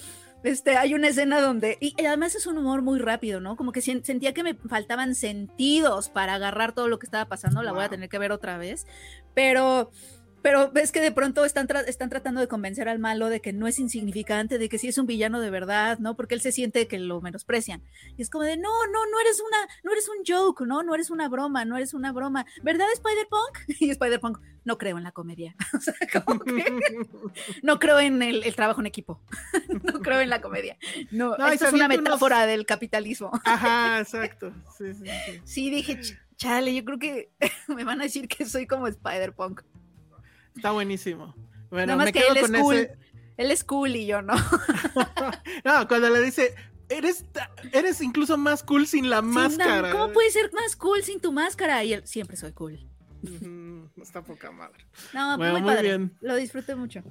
[0.46, 3.56] este, hay una escena donde, y además es un humor muy rápido, ¿no?
[3.56, 7.72] Como que sentía que me faltaban sentidos para agarrar todo lo que estaba pasando, la
[7.72, 8.86] voy a tener que ver otra vez,
[9.34, 9.90] pero...
[10.46, 13.52] Pero ves que de pronto están, tra- están tratando de convencer al malo de que
[13.52, 16.14] no es insignificante, de que sí es un villano de verdad, ¿no?
[16.14, 17.82] Porque él se siente que lo menosprecian.
[18.16, 20.84] Y es como de, no, no, no eres una, no eres un joke, ¿no?
[20.84, 22.46] No eres una broma, no eres una broma.
[22.62, 23.58] ¿Verdad, Spider-Punk?
[23.80, 25.56] Y Spider-Punk, no creo en la comedia.
[25.74, 25.94] O sea,
[26.24, 26.64] como que
[27.64, 29.20] no creo en el, el trabajo en equipo.
[29.82, 30.76] no creo en la comedia.
[31.10, 33.32] No, No, esto es una unos- metáfora del capitalismo.
[33.44, 34.52] Ajá, exacto.
[34.78, 35.40] Sí, sí, sí.
[35.44, 37.30] Sí, dije, "Ch- chale, yo creo que
[37.66, 39.62] me van a decir que soy como Spider-Punk.
[40.56, 41.34] Está buenísimo.
[41.70, 42.74] Bueno, Nada más me que quedo él es con cool.
[42.76, 42.98] ese.
[43.36, 44.34] Él es cool y yo no.
[45.64, 46.54] No, cuando le dice,
[46.88, 47.24] eres,
[47.72, 49.92] eres incluso más cool sin la máscara.
[49.92, 51.82] ¿Cómo puedes ser más cool sin tu máscara?
[51.84, 52.78] Y él, siempre soy cool.
[54.00, 54.84] Está poca madre.
[55.12, 55.88] No, Bueno, muy, muy padre.
[55.88, 56.12] bien.
[56.20, 57.02] Lo disfruté mucho.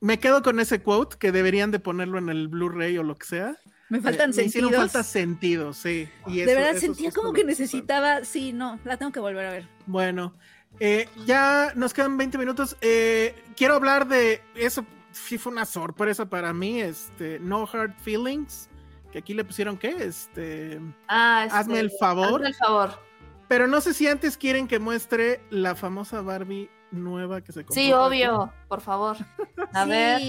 [0.00, 3.26] Me quedo con ese quote que deberían de ponerlo en el Blu-ray o lo que
[3.26, 3.56] sea.
[3.90, 4.92] Me faltan Eh, me hicieron sentidos.
[4.92, 6.08] falta sentido, sí.
[6.26, 8.24] Y de eso- verdad eso sentía es como que necesitaba.
[8.24, 9.68] Sí, no, la tengo que volver a ver.
[9.86, 10.34] Bueno,
[10.80, 12.76] eh, ya nos quedan 20 minutos.
[12.80, 14.84] Eh, quiero hablar de eso.
[15.12, 16.80] Sí fue una sorpresa para mí.
[16.80, 18.68] Este, No Hard Feelings.
[19.12, 19.88] Que aquí le pusieron qué?
[19.98, 20.80] Este.
[21.08, 22.34] Ah, este, Hazme el favor.
[22.34, 22.90] Hazme el favor.
[23.48, 27.74] Pero no sé si antes quieren que muestre la famosa Barbie nueva que se compró.
[27.82, 29.16] Sí, obvio, por favor.
[29.72, 30.20] A ver.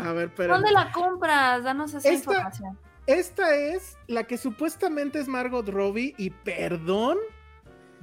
[0.00, 0.54] A ver, pero.
[0.54, 1.62] ¿Dónde la compras?
[1.62, 2.78] Danos esa Esta- información.
[3.06, 6.14] Esta es la que supuestamente es Margot Robbie.
[6.18, 7.16] Y perdón,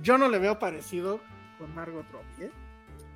[0.02, 1.20] yo no le veo parecido
[1.58, 2.52] con Margot Robbie, ¿eh?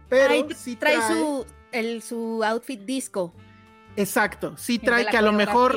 [0.09, 3.33] Pero Ay, sí trae, trae, su, el, su outfit disco.
[3.95, 5.75] Exacto, sí trae que a lo mejor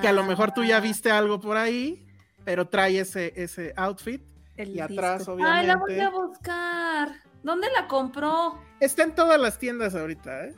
[0.00, 2.06] que a lo mejor tú ya Ah, viste algo por ahí,
[2.44, 4.22] pero trae ese, ese outfit.
[4.56, 5.36] el Y atrás, disco.
[5.42, 6.02] Ay, la voy obviamente.
[6.02, 7.08] a buscar.
[7.42, 8.60] ¿Dónde la compró?
[8.80, 10.54] Está en todas las tiendas ahorita, ¿eh?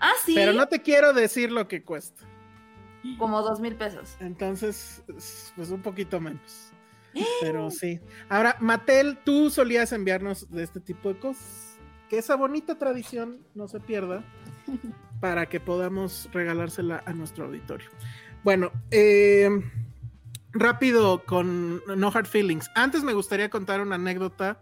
[0.00, 0.34] Ah, sí.
[0.34, 2.24] Pero no te quiero decir lo que cuesta.
[3.18, 4.16] Como dos mil pesos.
[4.20, 6.71] Entonces, es- pues un poquito menos.
[7.40, 8.00] Pero sí.
[8.28, 11.78] Ahora, Mattel, tú solías enviarnos de este tipo de cosas.
[12.08, 14.22] Que esa bonita tradición no se pierda
[15.20, 17.88] para que podamos regalársela a nuestro auditorio.
[18.44, 19.48] Bueno, eh,
[20.52, 22.70] rápido con No Hard Feelings.
[22.74, 24.60] Antes me gustaría contar una anécdota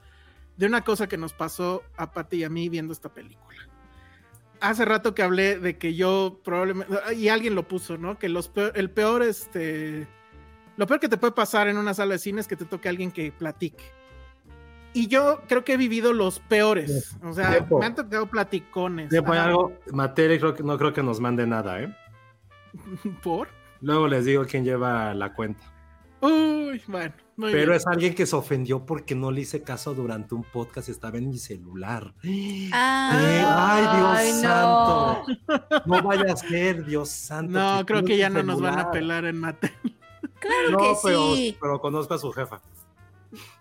[0.56, 3.58] de una cosa que nos pasó a Pati y a mí viendo esta película.
[4.60, 8.18] Hace rato que hablé de que yo probablemente, y alguien lo puso, ¿no?
[8.18, 10.06] Que los peor- el peor este,
[10.76, 12.88] Lo peor que te puede pasar en una sala de cine es que te toque
[12.88, 13.84] alguien que platique.
[14.92, 17.14] Y yo creo que he vivido los peores.
[17.22, 17.78] O sea, Tiempo.
[17.78, 19.12] me han tocado platicones.
[19.14, 19.44] Ajá.
[19.44, 19.72] algo.
[19.92, 21.94] Matele creo que, no creo que nos mande nada, ¿eh?
[23.22, 23.48] ¿Por?
[23.80, 25.62] Luego les digo quién lleva la cuenta.
[26.22, 27.14] Uy, bueno.
[27.36, 27.76] muy Pero bien.
[27.76, 31.18] es alguien que se ofendió porque no le hice caso durante un podcast y estaba
[31.18, 32.12] en mi celular.
[32.72, 35.24] Ah, Eh, ay, Dios no.
[35.24, 35.82] santo.
[35.86, 37.52] No vaya a ser, Dios santo.
[37.58, 38.92] No, creo que ya no nos van a celular.
[38.92, 39.72] pelar en mate.
[40.40, 41.56] Claro No, que pero, sí.
[41.60, 42.60] pero conozco a su jefa.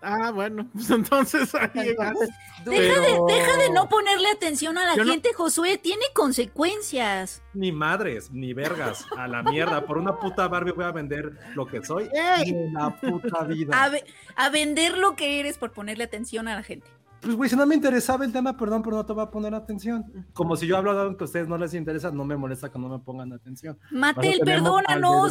[0.02, 2.28] Ah, bueno, pues entonces ahí Entonces,
[2.64, 5.78] Deja, Pero- de, deja de no ponerle atención a la Yo no- gente, Josué.
[5.78, 7.42] Tiene consecuencias.
[7.54, 9.06] Ni madres, ni vergas.
[9.16, 9.86] A la mierda.
[9.86, 12.08] Por una puta Barbie voy a vender lo que soy.
[12.12, 12.50] ¡Ey!
[12.50, 13.82] En la puta vida.
[13.84, 14.04] A, ve-
[14.36, 16.86] a vender lo que eres por ponerle atención a la gente.
[17.22, 19.54] Pues, güey, si no me interesaba el tema, perdón, pero no te voy a poner
[19.54, 20.26] atención.
[20.32, 22.70] Como si yo hablo de algo que a ustedes no les interesa, no me molesta
[22.72, 23.78] que no me pongan atención.
[23.90, 25.30] Matel, perdónanos.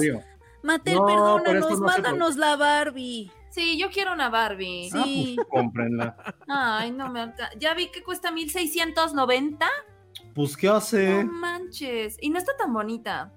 [0.63, 1.79] Matel, No, perdónanos.
[1.79, 3.31] no Mándanos la Barbie.
[3.49, 4.89] Sí, yo quiero una Barbie.
[4.91, 5.35] Sí.
[5.39, 6.15] Ah, pues, cómprenla.
[6.47, 7.49] Ay, no me alcanza.
[7.57, 9.67] Ya vi que cuesta 1690.
[10.35, 11.23] Pues, ¿qué hace?
[11.23, 12.17] No manches.
[12.21, 13.31] Y no está tan bonita.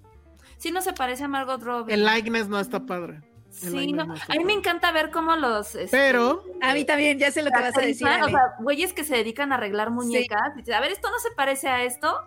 [0.59, 1.95] Sí, no se parece a Margot Robbie.
[1.95, 3.21] El likeness no está padre.
[3.63, 4.05] el Sí, no.
[4.05, 5.75] no está A mí me encanta ver cómo los.
[5.75, 8.07] este, Pero, A mí también, ya sé lo que vas a decir.
[8.07, 10.41] o sea, güeyes que se dedican a arreglar muñecas.
[10.73, 12.23] a ver, esto no se parece a esto.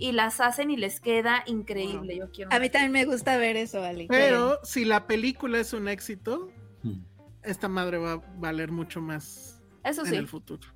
[0.00, 2.16] Y las hacen y les queda increíble.
[2.16, 2.50] Yo quiero.
[2.52, 4.06] A mí también me gusta ver eso, Ale.
[4.08, 6.50] pero si la película es un éxito,
[6.82, 7.02] Hmm.
[7.42, 10.16] esta madre va a valer mucho más Eso en sí.
[10.16, 10.66] el futuro.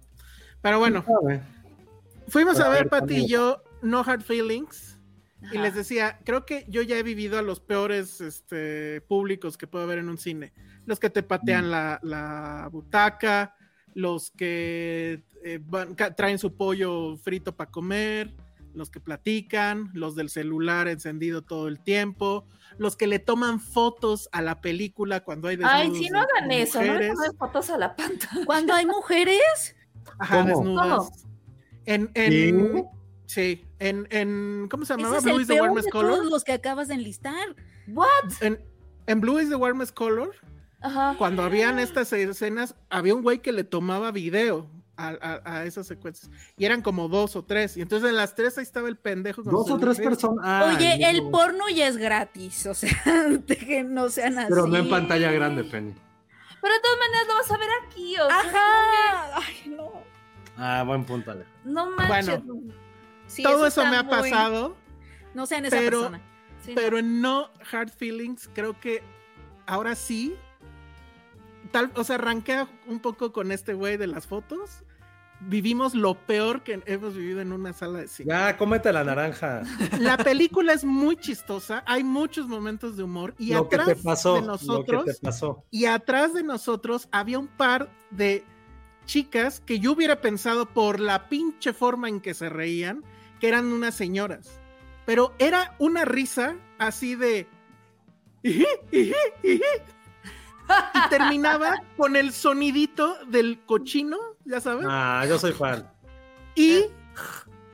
[0.60, 1.40] Pero bueno, Sabe.
[2.28, 5.00] fuimos a ver, ver, Pati y yo, No Hard Feelings.
[5.52, 9.66] Y les decía, creo que yo ya he vivido a los peores este, públicos que
[9.66, 10.52] puede haber en un cine.
[10.86, 11.26] Los que te Mm.
[11.26, 13.54] patean la, la butaca,
[13.94, 18.34] los que eh, van- traen su pollo frito para comer,
[18.74, 22.44] los que platican, los del celular encendido todo el tiempo,
[22.78, 26.26] los que le toman fotos a la película cuando hay Ay, desnudos sí, no de
[26.38, 26.78] hagan eso.
[26.80, 27.14] No le mujeres.
[27.14, 28.44] tomen fotos a la pantalla.
[28.46, 29.76] Cuando hay mujeres,
[30.18, 30.48] Ajá, ¿Cómo?
[30.48, 31.26] desnudas.
[31.86, 32.86] En, en,
[33.26, 35.18] sí, en, en, ¿cómo se ese llamaba?
[35.18, 36.10] es Blue el is the peor warmest de color.
[36.18, 37.54] todos los que acabas de enlistar.
[37.88, 38.08] ¿What?
[38.40, 38.58] En,
[39.06, 40.34] en Blue is the warmest color,
[40.80, 41.14] Ajá.
[41.18, 45.86] cuando habían estas escenas, había un güey que le tomaba video a, a- a esas
[45.86, 46.30] secuencias.
[46.56, 47.76] Y eran como dos o tres.
[47.76, 49.42] Y entonces en las tres ahí estaba el pendejo.
[49.42, 50.44] con Dos o tres personas.
[50.46, 51.30] Ay, Oye, el no.
[51.30, 52.90] porno ya es gratis, o sea,
[53.28, 54.48] de que no sean así.
[54.50, 55.94] Pero no en pantalla grande, Penny.
[56.62, 58.16] Pero de todas maneras lo vas a ver aquí.
[58.18, 59.40] O sea, Ajá.
[59.46, 59.92] Ay, no.
[60.56, 61.44] Ah, buen punto, Ale.
[61.64, 62.40] No manches.
[63.26, 64.76] Sí, Todo eso me ha muy- pasado,
[65.34, 66.20] No sean esa pero- persona.
[66.64, 66.80] Sí, no.
[66.80, 69.02] pero en No Hard Feelings creo que
[69.66, 70.34] ahora sí.
[71.74, 74.84] Tal, o sea, arranqué un poco con este güey de las fotos.
[75.40, 78.28] Vivimos lo peor que hemos vivido en una sala de cine.
[78.32, 79.62] Ya, cómete la naranja.
[79.98, 83.96] La película es muy chistosa, hay muchos momentos de humor y lo que atrás te
[84.04, 84.34] pasó.
[84.36, 85.64] de Lo nosotros que te pasó.
[85.72, 88.44] y atrás de nosotros había un par de
[89.04, 93.02] chicas que yo hubiera pensado por la pinche forma en que se reían
[93.40, 94.60] que eran unas señoras,
[95.06, 97.48] pero era una risa así de
[100.94, 105.90] y terminaba con el sonidito del cochino, ya sabes, Ah, yo soy fan.
[106.54, 106.84] y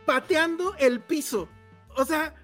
[0.07, 1.49] pateando el piso.
[1.97, 2.35] O sea,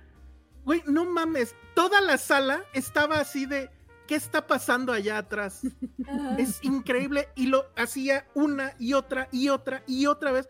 [0.64, 3.70] güey, no mames, toda la sala estaba así de
[4.06, 5.62] ¿qué está pasando allá atrás?
[6.39, 10.48] Es increíble y lo hacía una y otra y otra y otra vez.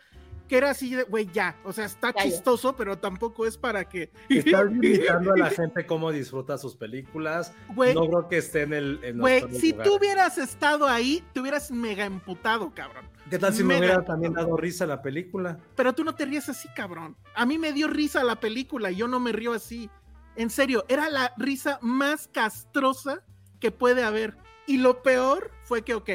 [0.48, 1.56] Que era así de, güey, ya.
[1.64, 4.10] O sea, está chistoso, pero tampoco es para que.
[4.28, 7.52] Estás indicando a la gente cómo disfruta sus películas.
[7.74, 9.14] Güey, No creo que esté en el.
[9.18, 9.90] Güey, si lugares.
[9.90, 13.06] tú hubieras estado ahí, te hubieras mega emputado, cabrón.
[13.28, 14.12] ¿Qué tal si me mega hubiera emputado.
[14.14, 15.59] también dado risa la película?
[15.74, 17.16] Pero tú no te ríes así, cabrón.
[17.35, 19.90] A mí me dio risa la película y yo no me río así.
[20.36, 23.24] En serio, era la risa más castrosa
[23.59, 24.36] que puede haber.
[24.66, 26.10] Y lo peor fue que, ok,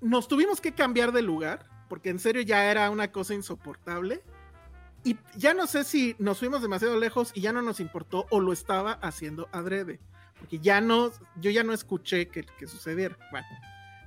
[0.00, 4.22] nos tuvimos que cambiar de lugar, porque en serio ya era una cosa insoportable.
[5.04, 8.40] Y ya no sé si nos fuimos demasiado lejos y ya no nos importó o
[8.40, 10.00] lo estaba haciendo adrede.
[10.40, 13.16] Porque ya no, yo ya no escuché que, que sucediera.
[13.30, 13.46] Bueno,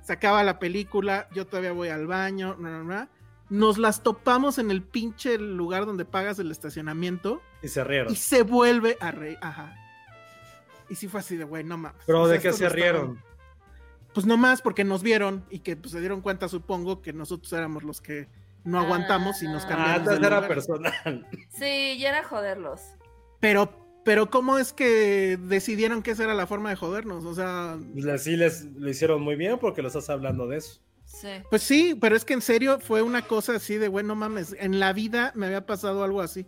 [0.02, 3.08] se acaba la película, yo todavía voy al baño, no, no, no.
[3.48, 8.12] Nos las topamos en el pinche lugar donde pagas el estacionamiento Y se rieron.
[8.12, 9.38] y se vuelve a reír.
[9.40, 9.74] Ajá.
[10.88, 12.00] Y sí fue así de, güey, no mames.
[12.06, 13.22] Pero O sea, ¿de qué se no estaban- rieron?
[14.14, 17.52] Pues no más porque nos vieron y que pues, se dieron cuenta, supongo, que nosotros
[17.52, 18.28] éramos los que
[18.64, 19.66] no aguantamos y nos Ah.
[19.66, 20.48] Ah, cambiamos de entonces era lugar.
[20.48, 21.26] personal.
[21.50, 22.80] Sí, ya era joderlos.
[23.40, 23.72] Pero,
[24.04, 27.24] pero ¿cómo es que decidieron que esa era la forma de jodernos?
[27.24, 30.80] O sea, Pues Sí, les lo hicieron muy bien porque lo estás hablando de eso.
[31.04, 31.28] Sí.
[31.50, 34.78] pues sí, pero es que en serio fue una cosa así de, bueno, mames, en
[34.78, 36.46] la vida me había pasado algo así.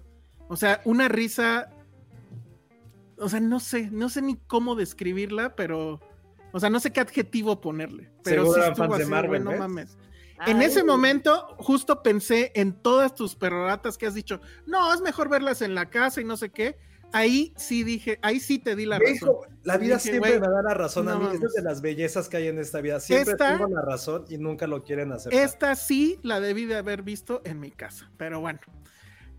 [0.49, 1.69] O sea, una risa,
[3.19, 5.99] o sea, no sé, no sé ni cómo describirla, pero
[6.53, 9.41] O sea, no sé qué adjetivo ponerle, pero Seguro sí estuvo de así, Marvel, güey,
[9.43, 9.59] no ¿ves?
[9.59, 9.99] mames.
[10.47, 15.29] En ese momento, justo pensé en todas tus perroratas que has dicho, no, es mejor
[15.29, 16.77] verlas en la casa y no sé qué.
[17.13, 19.37] Ahí sí dije, ahí sí te di la razón.
[19.65, 21.25] la vida Dije, siempre me da la razón a mí.
[21.27, 21.43] Mames.
[21.43, 22.99] es de las bellezas que hay en esta vida.
[23.01, 25.39] Siempre Esta- tengo la razón y nunca lo quieren aceptar.
[25.41, 28.59] Esta sí la debí de haber visto en mi casa, pero bueno.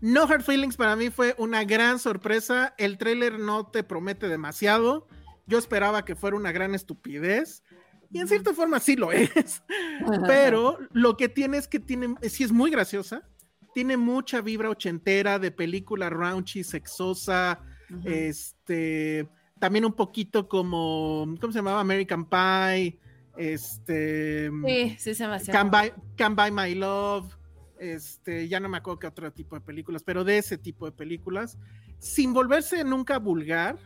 [0.00, 2.74] No Hard Feelings para mí fue una gran sorpresa.
[2.78, 5.06] El tráiler no te promete demasiado.
[5.46, 7.62] Yo esperaba que fuera una gran estupidez.
[8.10, 9.62] Y en cierta forma sí lo es.
[10.26, 13.28] Pero lo que tiene es que tiene, sí es muy graciosa.
[13.74, 17.60] Tiene mucha vibra ochentera de película raunchy, sexosa.
[18.04, 21.80] Este, también un poquito como, ¿cómo se llamaba?
[21.80, 22.98] American Pie.
[23.36, 25.52] Este, Sí, sí se me hacía.
[25.52, 27.36] Can Buy, Can Buy My Love,
[27.78, 30.92] este, ya no me acuerdo qué otro tipo de películas, pero de ese tipo de
[30.92, 31.58] películas,
[31.98, 33.78] sin volverse nunca vulgar,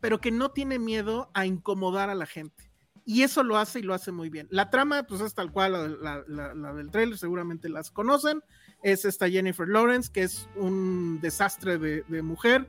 [0.00, 2.70] pero que no tiene miedo a incomodar a la gente.
[3.04, 4.48] Y eso lo hace y lo hace muy bien.
[4.50, 6.22] La trama, pues es tal cual la,
[6.74, 8.42] del trailer, seguramente las conocen.
[8.82, 12.68] Es esta Jennifer Lawrence, que es un desastre de, mujer.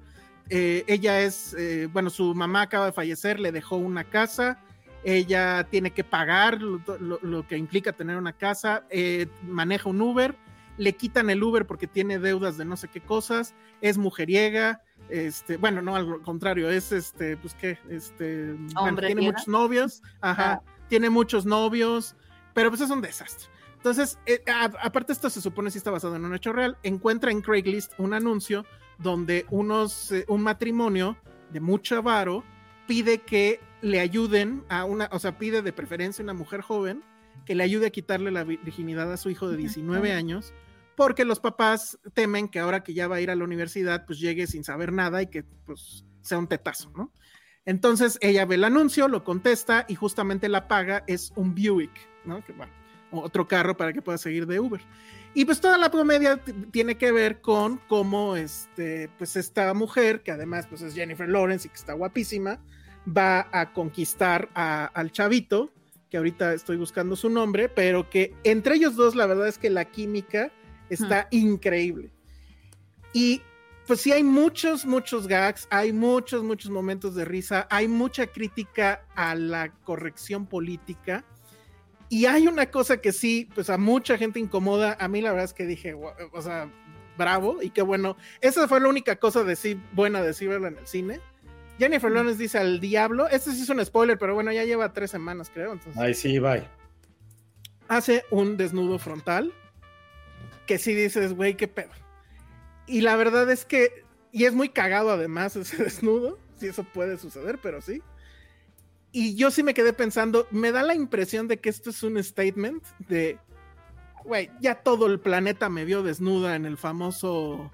[0.50, 4.58] Eh, ella es, eh, bueno, su mamá acaba de fallecer, le dejó una casa
[5.04, 10.36] ella tiene que pagar lo que implica tener una casa, eh, maneja un Uber,
[10.78, 15.58] le quitan el Uber porque tiene deudas de no sé qué cosas, es mujeriega, este,
[15.58, 21.10] bueno, no, al contrario, es este, pues qué, este, bueno, tiene muchos novios, ajá, tiene
[21.10, 22.16] muchos novios,
[22.54, 23.48] pero pues es un desastre.
[23.76, 27.32] Entonces, eh, a- aparte esto se supone si está basado en un hecho real, encuentra
[27.32, 28.66] en Craigslist un anuncio
[28.98, 31.16] donde unos, eh, un matrimonio
[31.52, 32.44] de mucho avaro
[32.88, 37.02] pide que le ayuden a una, o sea, pide de preferencia una mujer joven
[37.46, 40.54] que le ayude a quitarle la virginidad a su hijo de 19 años,
[41.00, 44.20] porque los papás temen que ahora que ya va a ir a la universidad, pues
[44.20, 47.14] llegue sin saber nada y que pues sea un tetazo, ¿no?
[47.64, 51.90] Entonces ella ve el anuncio, lo contesta y justamente la paga es un Buick,
[52.26, 52.44] ¿no?
[52.44, 52.74] Que bueno,
[53.14, 54.82] otro carro para que pueda seguir de Uber.
[55.34, 60.32] Y pues toda la comedia tiene que ver con cómo este, pues esta mujer, que
[60.32, 62.60] además pues es Jennifer Lawrence y que está guapísima,
[63.08, 65.72] va a conquistar a- al chavito,
[66.10, 69.70] que ahorita estoy buscando su nombre, pero que entre ellos dos la verdad es que
[69.70, 70.52] la química
[70.90, 72.12] está increíble.
[73.14, 73.42] Y
[73.88, 79.04] pues sí hay muchos, muchos gags, hay muchos, muchos momentos de risa, hay mucha crítica
[79.16, 81.26] a la corrección política.
[82.08, 84.96] Y hay una cosa que sí, pues a mucha gente incomoda.
[85.00, 86.72] A mí la verdad es que dije, o sea,
[87.18, 88.16] bravo y qué bueno.
[88.42, 91.20] Esa fue la única cosa de sí buena de sí verla en el cine.
[91.80, 93.28] Jennifer Lawrence dice al diablo.
[93.28, 95.74] Este sí es un spoiler, pero bueno, ya lleva tres semanas, creo.
[95.74, 96.68] Entonces Ay, sí, bye.
[97.88, 99.54] hace un desnudo frontal
[100.70, 101.90] que sí dices, güey, qué pedo.
[102.86, 107.18] Y la verdad es que, y es muy cagado además ese desnudo, si eso puede
[107.18, 108.04] suceder, pero sí.
[109.12, 112.24] Y yo sí me quedé pensando, me da la impresión de que esto es un
[112.24, 113.40] statement de,
[114.24, 117.72] güey, ya todo el planeta me vio desnuda en el famoso,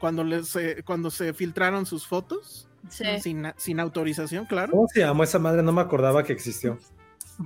[0.00, 3.04] cuando, les, eh, cuando se filtraron sus fotos, Sí.
[3.20, 4.72] sin, sin autorización, claro.
[4.72, 5.62] ¿Cómo se llamó esa madre?
[5.62, 6.78] No me acordaba que existió.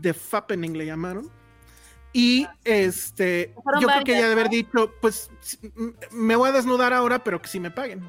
[0.01, 1.31] The Fappening le llamaron.
[2.13, 5.31] Y este, Fueron yo creo que ella de haber dicho, pues
[6.11, 8.09] me voy a desnudar ahora, pero que sí me paguen.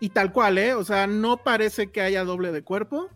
[0.00, 0.74] Y tal cual, ¿eh?
[0.74, 3.08] O sea, no parece que haya doble de cuerpo,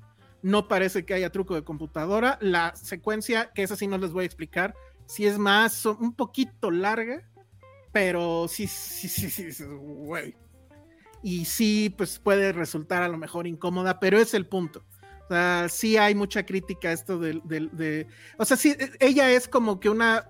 [0.43, 2.39] no parece que haya truco de computadora.
[2.41, 4.75] La secuencia, que esa sí no les voy a explicar,
[5.07, 7.29] sí es más, un poquito larga,
[7.93, 10.37] pero sí, sí, sí, sí, güey.
[11.23, 14.85] Y sí, pues puede resultar a lo mejor incómoda, pero es el punto.
[15.29, 18.07] O sea, sí hay mucha crítica a esto del, del- de,
[18.39, 20.27] o sea, sí, ella es como que una,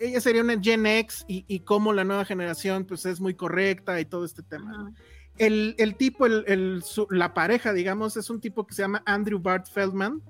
[0.00, 4.00] ella sería una Gen X y, y como la nueva generación pues es muy correcta
[4.00, 4.92] y todo este tema.
[5.38, 9.02] El, el tipo, el, el- su- la pareja, digamos, es un tipo que se llama
[9.06, 10.20] Andrew Bart Feldman,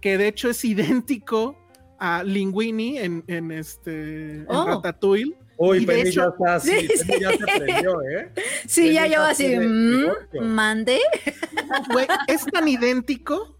[0.00, 1.56] que de hecho es idéntico
[1.98, 4.64] a Linguini en, en este en Oh.
[4.66, 5.36] Ratatouille.
[5.62, 6.88] Uy, Penny ya está así.
[6.88, 7.36] Sí, Penny ya sí.
[7.38, 8.32] se prendió, ¿eh?
[8.66, 10.98] Sí, ya yo así, mm, mande.
[11.92, 13.56] Güey, es tan idéntico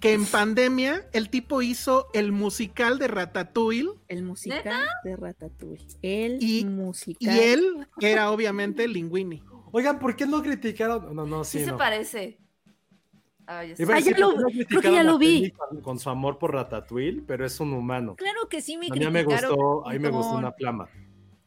[0.00, 5.86] que en pandemia el tipo hizo el musical de Ratatouille El musical de Ratatouille.
[6.02, 7.34] El Y- musical.
[7.36, 9.42] y él era obviamente Linguini.
[9.70, 11.14] Oigan, ¿por qué no criticaron?
[11.14, 12.38] No, no, sí, Sí se parece.
[13.46, 13.74] Ya Ah, ya
[14.18, 15.52] lo- ¿por qué no creo que ya lo vi.
[15.82, 18.16] Con, su amor por Ratatouille, pero es un humano.
[18.16, 20.88] Claro que sí me A mí me criticaron gustó, a mí me gustó una flama.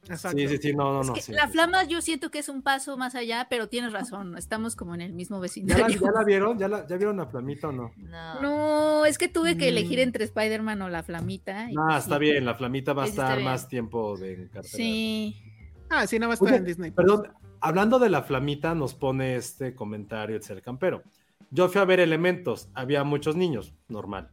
[0.09, 0.37] Exacto.
[0.37, 1.13] Sí, sí, sí, no, no, Es no.
[1.13, 1.51] que sí, la sí.
[1.53, 5.01] flama yo siento que es un paso más allá, pero tienes razón, estamos como en
[5.01, 5.99] el mismo ¿Ya la, vecindario.
[6.01, 6.57] ya la vieron?
[6.59, 7.91] ¿Ya, la, ¿Ya vieron la flamita o no?
[7.97, 8.41] No.
[8.41, 10.01] No, es que tuve que elegir Mm.
[10.03, 11.69] entre Spider-Man o la flamita.
[11.71, 12.21] y Ah, pues está sí.
[12.21, 14.77] bien, la flamita va a estar más tiempo de en cartelera.
[14.77, 15.35] Sí.
[15.89, 16.91] Ah, sí, nada más en Disney.
[16.91, 17.27] Perdón,
[17.61, 21.01] hablando de la flamita, nos pone este comentario el ser campero.
[21.49, 24.31] Yo fui a ver elementos, había muchos niños, normal.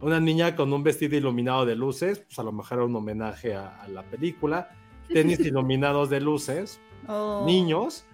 [0.00, 3.54] Una niña con un vestido iluminado de luces, pues a lo mejor era un homenaje
[3.54, 4.70] a, a la película.
[5.12, 7.44] Tenis iluminados de luces, Oh.
[7.46, 8.04] niños,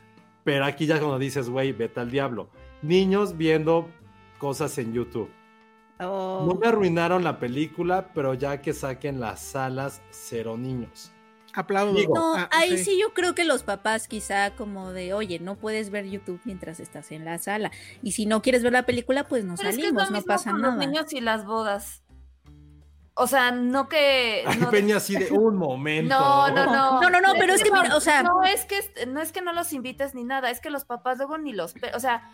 [0.45, 2.49] pero aquí ya cuando dices, güey, vete al diablo.
[2.83, 3.89] Niños viendo
[4.39, 5.31] cosas en YouTube.
[6.01, 6.45] Oh.
[6.47, 11.13] No me arruinaron la película, pero ya que saquen las salas, cero niños.
[11.55, 11.95] Aplaudo.
[12.15, 12.99] No, Ah, ahí sí.
[13.01, 17.11] yo creo que los papás quizá como de, oye, no puedes ver YouTube mientras estás
[17.13, 17.71] en la sala.
[18.03, 20.11] Y si no quieres ver la película, pues no Pero es que es salimos, lo
[20.11, 20.77] no mismo pasa con nada.
[20.77, 22.03] los niños y las bodas.
[23.19, 24.45] O sea, no que.
[24.47, 26.15] Ay, no, Peña así de un momento.
[26.19, 27.01] no, no, no.
[27.01, 29.41] No, no, no, pero es que mira, o sea- No es que, no es que
[29.41, 31.75] no los invites ni nada, es que los papás luego ni los.
[31.95, 32.31] O sea,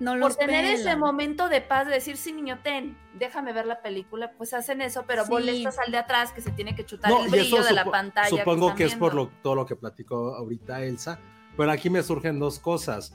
[0.00, 3.66] No por los tener ese momento de paz, de decir, sí, niño, ten, déjame ver
[3.66, 5.30] la película, pues hacen eso, pero Sí.
[5.32, 8.30] molestas al de atrás que se tiene que chutar No, el brillo de la pantalla.
[8.30, 11.18] que Supongo están que es por lo, todo lo que platicó ahorita Elsa.
[11.58, 13.14] Pero aquí me surgen dos cosas.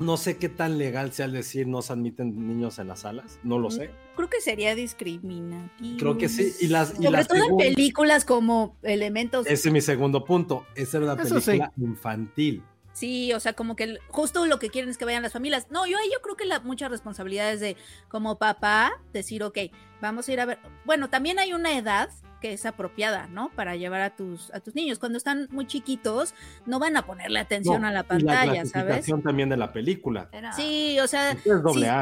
[0.00, 3.38] No sé qué tan legal sea el decir no se admiten niños en las salas.
[3.42, 3.90] No lo sé.
[4.16, 5.98] Creo que sería discriminativo.
[5.98, 6.52] Creo que sí.
[6.60, 9.46] Y las, y Sobre las todo en segun- películas como elementos.
[9.46, 10.66] Ese es mi segundo punto.
[10.74, 12.62] Esa era una Eso película infantil.
[12.92, 15.66] Sí, o sea, como que justo lo que quieren es que vayan las familias.
[15.70, 17.76] No, yo ahí yo creo que la, muchas responsabilidades de
[18.08, 19.58] como papá decir, ok,
[20.00, 20.58] vamos a ir a ver.
[20.84, 22.10] Bueno, también hay una edad
[22.40, 23.50] que es apropiada, ¿no?
[23.54, 24.98] Para llevar a tus a tus niños.
[24.98, 26.34] Cuando están muy chiquitos,
[26.66, 29.06] no van a ponerle atención No, a la y pantalla, ¿sabes?
[29.22, 30.28] también de la película.
[30.32, 31.36] Era- Sí, o sea,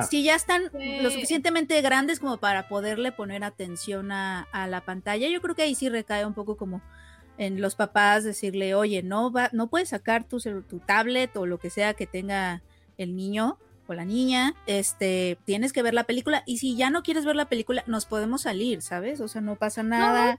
[0.08, 1.00] si, ya están Sí.
[1.02, 5.62] lo suficientemente grandes como para poderle poner atención a, a la pantalla, yo creo que
[5.62, 6.80] ahí sí recae un poco como
[7.36, 11.58] en los papás decirle, oye, no va, no puedes sacar tu, tu tablet o lo
[11.58, 12.62] que sea que tenga
[12.96, 13.58] el niño
[13.88, 17.36] o la niña, este, tienes que ver la película y si ya no quieres ver
[17.36, 19.20] la película, nos podemos salir, ¿sabes?
[19.20, 20.38] O sea, no pasa nada.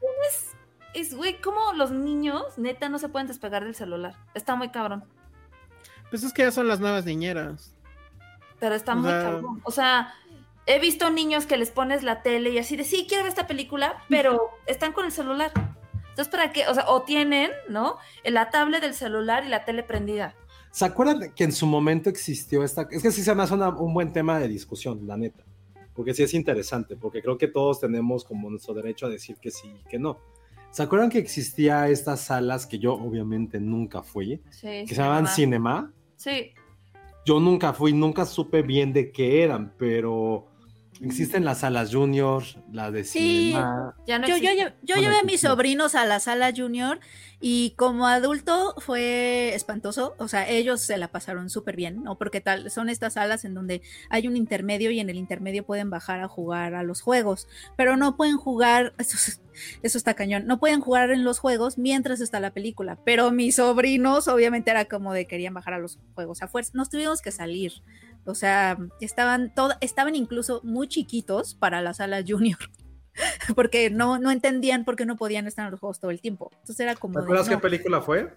[0.93, 4.15] Es, güey, como los niños, neta, no se pueden despegar del celular.
[4.33, 5.03] Está muy cabrón.
[6.09, 7.75] Pues es que ya son las nuevas niñeras.
[8.59, 9.61] Pero está O muy sea- cabrón.
[9.63, 10.13] O sea,
[10.65, 13.47] he visto niños que les pones la tele y así de, sí, quiero ver esta
[13.47, 15.51] película, pero están con el celular.
[16.09, 16.67] Entonces, ¿para qué?
[16.67, 17.97] O sea, o tienen, ¿no?
[18.23, 20.33] La tablet del celular y la tele prendida.
[20.71, 22.87] ¿Se acuerdan que en su momento existió esta?
[22.91, 25.43] Es que sí se me hace una- un buen tema de discusión, la neta.
[25.95, 29.51] Porque sí es interesante, porque creo que todos tenemos como nuestro derecho a decir que
[29.51, 30.17] sí y que no.
[30.71, 34.41] ¿Se acuerdan que existía estas salas que yo obviamente nunca fui?
[34.51, 34.67] Sí.
[34.85, 35.91] Que se llamaban cinema.
[35.91, 35.93] Cinema.
[36.15, 36.51] Sí.
[37.25, 40.45] Yo nunca fui, nunca supe bien de qué eran, pero
[41.01, 43.49] existen las salas junior, la de Sí.
[43.51, 43.95] Cinema.
[44.07, 46.99] Ya no yo, yo, yo Bueno, llevé a mis sobrinos a la sala junior
[47.41, 52.17] y como adulto fue espantoso, o sea, ellos se la pasaron súper bien, ¿no?
[52.17, 55.89] Porque tal, son estas salas en donde hay un intermedio y en el intermedio pueden
[55.89, 57.47] bajar a jugar a los juegos,
[57.77, 59.41] pero no pueden jugar, eso, es-
[59.83, 63.55] eso está cañón, no pueden jugar en los juegos mientras está la película, pero mis
[63.57, 67.31] sobrinos obviamente era como de querían bajar a los juegos a fuerza, nos tuvimos que
[67.31, 67.71] salir.
[68.31, 72.57] O sea, estaban todo, estaban incluso muy chiquitos para la sala junior
[73.55, 76.49] porque no, no entendían por qué no podían estar en los juegos todo el tiempo.
[76.53, 77.13] Entonces era como...
[77.15, 77.55] ¿Te de, acuerdas no.
[77.55, 78.33] qué película fue?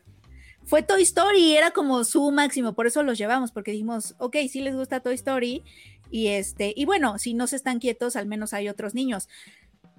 [0.65, 4.61] Fue Toy Story, era como su máximo, por eso los llevamos, porque dijimos, ok, sí
[4.61, 5.65] les gusta Toy Story,
[6.13, 9.29] y este, y bueno, si no se están quietos, al menos hay otros niños.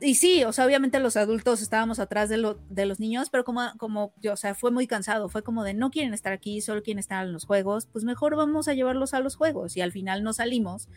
[0.04, 3.44] Y sí, o sea, obviamente los adultos estábamos atrás de, lo- de los niños, pero
[3.46, 6.84] como, como, o sea, fue muy cansado, fue como de no quieren estar aquí, solo
[6.84, 9.94] quieren estar en los juegos, pues mejor vamos a llevarlos a los juegos, y al
[9.94, 10.90] final no salimos,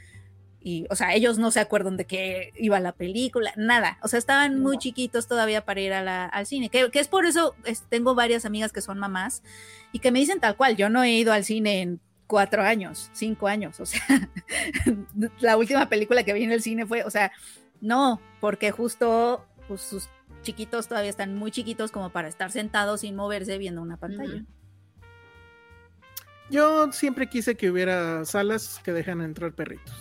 [0.61, 3.99] y, o sea, ellos no se acuerdan de que iba la película, nada.
[4.03, 6.69] O sea, estaban muy chiquitos todavía para ir a la- al cine.
[6.71, 9.45] Que, que es por eso es- tengo varias amigas que son mamás
[9.93, 10.75] y que me dicen tal cual.
[10.77, 13.79] Yo no he ido al cine en cuatro años, cinco años.
[13.79, 14.01] O sea,
[15.41, 17.31] la última película que vi en el cine fue, o sea,
[17.87, 20.09] no, porque justo pues, sus
[20.43, 24.45] chiquitos todavía están muy chiquitos como para estar sentados sin moverse viendo una pantalla.
[26.51, 29.95] Yo siempre quise que hubiera salas que dejan entrar perritos.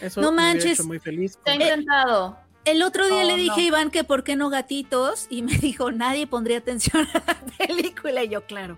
[0.00, 0.78] Eso No me manches.
[0.78, 1.38] hecho muy feliz.
[1.44, 2.38] Se ha intentado.
[2.66, 3.62] El otro día Oh, le dije no.
[3.62, 7.40] a Iván que por qué no gatitos y me dijo nadie pondría atención a la
[7.66, 8.76] película y yo claro.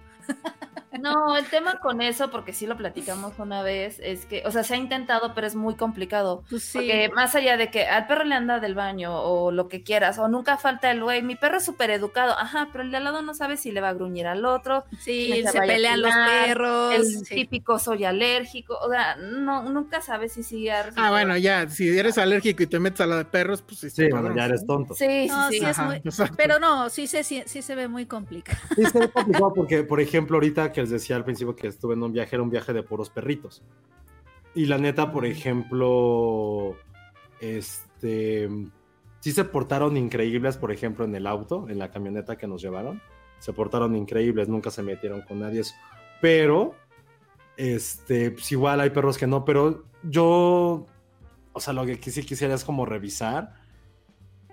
[1.01, 4.65] No, el tema con eso, porque sí lo platicamos una vez, es que, o sea,
[4.65, 6.43] se ha intentado, pero es muy complicado.
[6.51, 6.79] Pues sí.
[6.79, 10.19] Porque más allá de que al perro le anda del baño o lo que quieras,
[10.19, 13.05] o nunca falta el güey, mi perro es súper educado, ajá, pero el de al
[13.05, 16.95] lado no sabe si le va a gruñir al otro, Sí, se pelean los perros.
[16.95, 17.35] el sí.
[17.35, 22.19] típico soy alérgico, o sea, no, nunca sabes si sigue Ah, bueno, ya, si eres
[22.19, 24.95] alérgico y te metes a la de perros, pues sí, Sí, bueno, ya eres tonto.
[24.95, 25.59] Sí, sí, No, sí.
[25.59, 26.03] sí es muy-.
[26.37, 28.59] Pero no, sí se, sí, sí se ve muy complicado.
[28.75, 32.03] Sí, está complicado porque, por ejemplo, ahorita que les decía al principio que estuve en
[32.03, 33.63] un viaje, era un viaje de puros perritos.
[34.55, 36.77] Y la neta, por ejemplo,
[37.41, 38.49] este,
[39.21, 43.01] sí se portaron increíbles, por ejemplo, en el auto, en la camioneta que nos llevaron.
[43.39, 45.61] Se portaron increíbles, nunca se metieron con nadie.
[45.61, 45.75] eso.
[46.21, 46.75] Pero,
[47.57, 50.87] este, pues igual hay perros que no, pero yo,
[51.53, 53.62] o sea, lo que sí quisiera es como revisar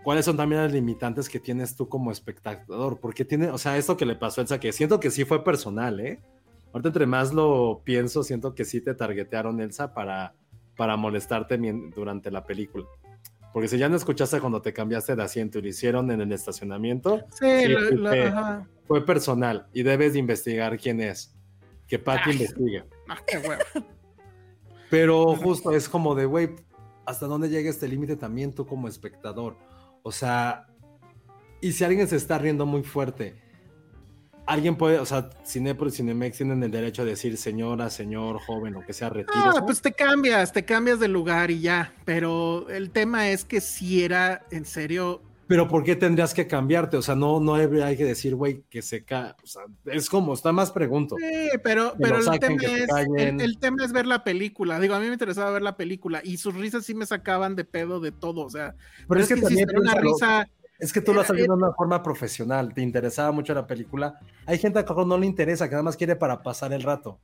[0.03, 3.97] cuáles son también las limitantes que tienes tú como espectador, porque tiene, o sea, esto
[3.97, 6.19] que le pasó a Elsa, que siento que sí fue personal, ¿eh?
[6.71, 10.35] Ahorita entre más lo pienso, siento que sí te targetearon Elsa para,
[10.77, 11.57] para molestarte
[11.95, 12.85] durante la película.
[13.51, 16.31] Porque si ya no escuchaste cuando te cambiaste de asiento y lo hicieron en el
[16.31, 18.19] estacionamiento, Sí, Sí, lo- sí.
[18.19, 18.67] ajá.
[18.87, 21.35] fue personal y debes de investigar quién es.
[21.87, 22.83] Que Patty investigue.
[23.25, 23.63] Qué huevo.
[24.91, 26.49] Pero justo es como de, güey,
[27.05, 29.55] ¿hasta dónde llega este límite también tú como espectador?
[30.03, 30.67] O sea,
[31.61, 33.35] y si alguien se está riendo muy fuerte,
[34.45, 38.73] alguien puede, o sea, Cinépolis y Cinemex tienen el derecho de decir señora, señor, joven,
[38.73, 39.35] lo que sea, retiro.
[39.35, 41.93] Ah, pues te cambias, te cambias de lugar y ya.
[42.05, 45.21] Pero el tema es que si era en serio.
[45.49, 46.95] Pero ¿por qué tendrías que cambiarte?
[46.95, 49.33] O sea, no, no hay que decir, güey, que se cae.
[49.43, 51.15] O sea, es como, está más pregunto.
[51.17, 54.79] Sí, pero, Que pero el tema que es el, el tema es ver la película.
[54.79, 57.65] Digo, a mí me interesaba ver la película y sus risas sí me sacaban de
[57.65, 58.45] pedo de todo.
[58.45, 58.75] O sea,
[59.07, 60.47] Pero es que también era una risa.
[60.77, 64.19] Es que tú lo has visto de una forma profesional, te interesaba mucho la película.
[64.45, 67.19] Hay gente a mejor no le interesa, que nada más quiere para pasar el rato.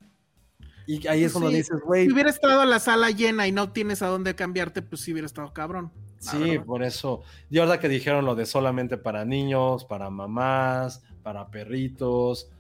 [0.88, 3.72] Y ahí es cuando Sí, dices, güey, Si hubiera estado la sala llena y no
[3.72, 5.92] tienes a dónde cambiarte, pues sí hubiera estado cabrón.
[6.32, 7.24] Sí, por eso.
[7.50, 12.52] Y ahora que dijeron lo de solamente para niños, para mamás, para perritos,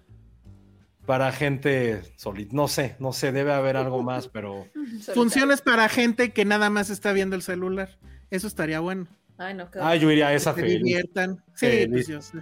[1.05, 4.67] para gente solita, no sé, no sé, debe haber algo más, pero
[5.13, 7.97] Funciones para gente que nada más está viendo el celular.
[8.31, 9.07] Eso estaría bueno.
[9.37, 11.43] Ay, no, qué ah, yo iría a esa Que se feliz, diviertan.
[11.53, 11.89] Sí, Feliz.
[11.89, 12.37] pues yo sé.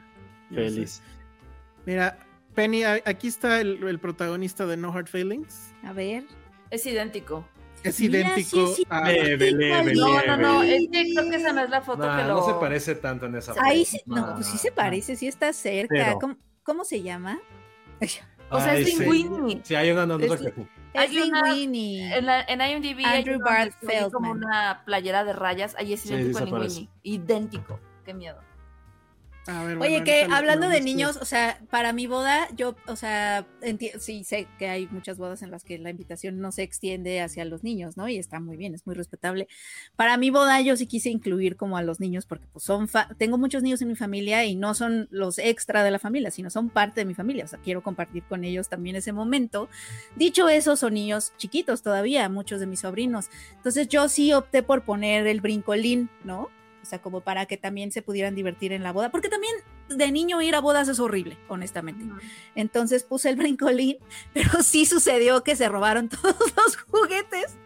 [0.50, 0.70] Yo sé.
[0.70, 1.02] feliz.
[1.86, 2.20] Mira,
[2.54, 5.74] Penny, aquí está el, el protagonista de No Hard Feelings.
[5.84, 6.24] A ver.
[6.70, 7.46] Es idéntico.
[7.84, 8.84] Es Mira, idéntico sí, sí.
[8.90, 9.12] a.
[9.12, 10.28] Leve, leve, No, leve.
[10.28, 10.64] no, no.
[10.64, 12.34] Es que creo que esa no es la foto Nah, que lo.
[12.36, 13.98] No se parece tanto en esa Ahí foto.
[13.98, 15.94] sí, no, pues sí se parece, sí está cerca.
[15.94, 17.40] Pero- ¿Cómo, cómo se llama?
[18.50, 19.00] O sea, Ay, es sí.
[19.00, 19.62] Linguini.
[19.64, 20.68] Sí, hay una nota Es- que sí.
[20.94, 22.02] Es Hay una- Linguini.
[22.14, 23.40] En, la, en IMDb hay Andrew
[23.82, 25.76] se ve como una playera de rayas.
[25.78, 26.46] Ahí es Sí, idéntico sí a.
[26.60, 26.90] Linguini.
[27.04, 27.80] Idéntico.
[28.06, 28.40] Qué miedo.
[29.46, 30.86] A ver, Oye, bueno, que ahorita lo- hablando de busco.
[30.86, 33.46] niños, o sea, para mi boda, yo, o sea,
[34.00, 37.44] sí sé que hay muchas bodas en las que la invitación no se extiende hacia
[37.44, 38.08] los niños, ¿no?
[38.08, 39.50] Y está muy bien, es muy respetable.
[39.98, 43.10] Para mi boda, yo sí quise incluir como a los niños, porque pues son, fa-
[43.18, 46.50] tengo muchos niños en mi familia y no son los extra de la familia, sino
[46.50, 49.68] son parte de mi familia, o sea, quiero compartir con ellos también ese momento.
[50.16, 53.28] Dicho eso, son niños chiquitos todavía, muchos de mis sobrinos.
[53.58, 56.50] Entonces yo sí opté por poner el brincolín, ¿no?
[56.84, 59.56] O sea, como para que también se pudieran divertir en la boda, porque también
[59.88, 62.04] de niño ir a bodas es horrible, honestamente.
[62.56, 63.98] Entonces puse el brincolín,
[64.34, 67.58] pero sí sucedió que se robaron todos los juguetes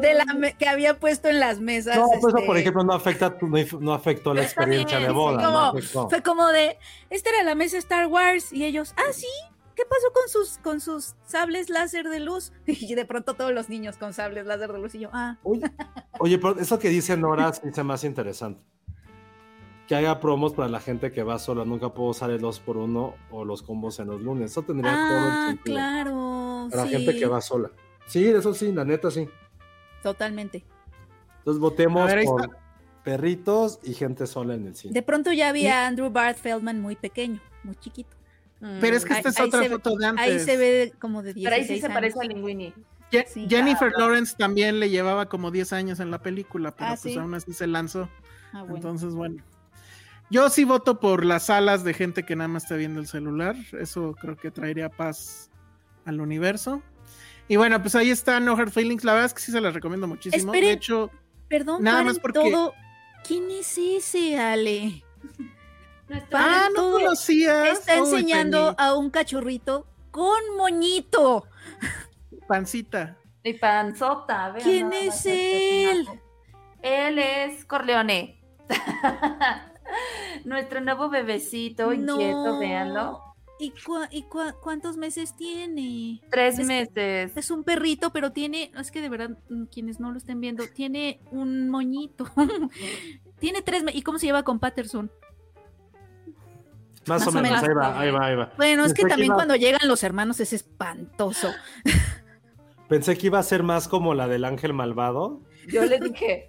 [0.00, 1.96] de la me- que había puesto en las mesas.
[1.96, 3.36] No, pues eso, este, por ejemplo, no afecta,
[3.80, 5.44] no, afectó la experiencia de sí, boda.
[5.44, 6.10] como- no.
[6.10, 6.76] Fue como de,
[7.10, 9.28] esta era la mesa Star Wars y ellos, ah, sí,
[9.74, 12.52] ¿qué pasó con sus, con sus sables láser de luz?
[12.66, 15.62] Y de pronto todos los niños con sables láser de luz y yo, ah, Oye,
[16.20, 18.62] oye, pero eso que dice Nora se dice más interesante.
[19.86, 21.66] Que haya promos para la gente que va sola.
[21.66, 24.52] Nunca puedo usar el 2x1 o los combos en los lunes.
[24.52, 25.76] Eso tendría todo el ah, sentido.
[25.76, 26.68] claro.
[26.70, 27.70] Para sí, gente que va sola.
[28.06, 29.28] Sí, eso sí, la neta sí.
[30.02, 30.64] Totalmente.
[31.38, 32.56] Entonces votemos ver, por está.
[33.04, 34.94] perritos y gente sola en el cine.
[34.94, 38.16] De pronto ya vi a Andrew Barth Feldman muy pequeño, muy chiquito.
[38.80, 40.24] Pero es que Ahí- esta es ahí otra ve- foto de antes.
[40.24, 41.94] Ahí se ve como de 16 Pero ahí sí se años.
[41.94, 42.72] parece a Linguini.
[43.12, 43.46] Je- sí.
[43.48, 47.18] Jennifer Lawrence también le llevaba como 10 años en la película, pero Ah, pues ¿sí?
[47.18, 48.08] aún así se lanzó.
[48.52, 48.76] Ah, bueno.
[48.76, 49.42] Entonces, bueno.
[50.30, 53.54] Yo sí voto por las salas de gente que nada más está viendo el celular.
[53.78, 55.50] Eso creo que traería paz
[56.06, 56.82] al universo.
[57.46, 59.04] Y bueno, pues ahí está No Hard Feelings.
[59.04, 60.50] La verdad es que sí se las recomiendo muchísimo.
[60.52, 60.76] De Esperen.
[60.78, 61.10] hecho,
[61.46, 62.72] Perdón, Nada más porque- todo.
[63.28, 65.04] ¿Quién es ese, Ale?
[66.08, 66.92] Nuestro- ah, no todo.
[67.00, 67.78] conocías.
[67.78, 71.46] Está enseñando Penny, a un cachorrito con moñito.
[72.46, 73.16] Pancita.
[73.42, 74.50] Y panzota.
[74.52, 76.06] vean ¿Quién es él?
[76.82, 78.40] Él es Corleone.
[80.44, 83.20] Nuestro nuevo bebecito inquieto, véanlo.
[83.58, 83.72] ¿Y,
[84.10, 84.24] y
[84.62, 86.20] cuántos meses tiene?
[86.30, 87.32] Tres Es- meses.
[87.36, 90.66] Es un perrito, pero tiene, es que de verdad, mm, quienes no lo estén viendo,
[90.66, 92.26] tiene un moñito.
[93.38, 94.00] tiene tres meses.
[94.00, 95.10] ¿Y cómo se lleva con Patterson?
[97.06, 97.68] Más, más o o menos, menos.
[97.68, 98.52] ahí va, ahí va, ahí va.
[98.56, 101.52] Bueno, es Pensé que también iba- cuando llegan los hermanos es espantoso.
[102.88, 105.40] Pensé que iba a ser más como la del ángel malvado.
[105.72, 106.48] Yo le dije,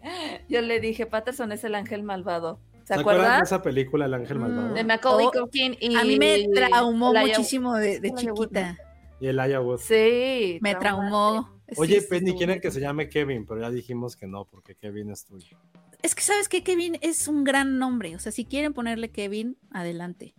[0.50, 2.60] yo le dije, Patterson es el ángel malvado.
[2.84, 4.42] ¿Se ¿Se acuerdan de esa película, El ángel Mm.
[4.42, 4.74] malvado?
[4.74, 8.78] De Macaulay Oh, Culkin y A mí me traumó muchísimo de, de chiquita.
[9.20, 9.80] Y el Aya Wood.
[9.80, 10.60] Sí.
[10.62, 11.50] Me traumó.
[11.78, 15.10] Oye, Sí, Penny, quieren que se llame Kevin, pero ya dijimos que no, porque Kevin
[15.10, 15.58] es tuyo.
[16.04, 18.16] Es que sabes que Kevin es un gran nombre.
[18.16, 20.36] O sea, si quieren ponerle Kevin, adelante.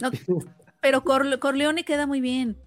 [0.00, 0.10] No,
[0.80, 2.58] pero Corle- Corleone queda muy bien.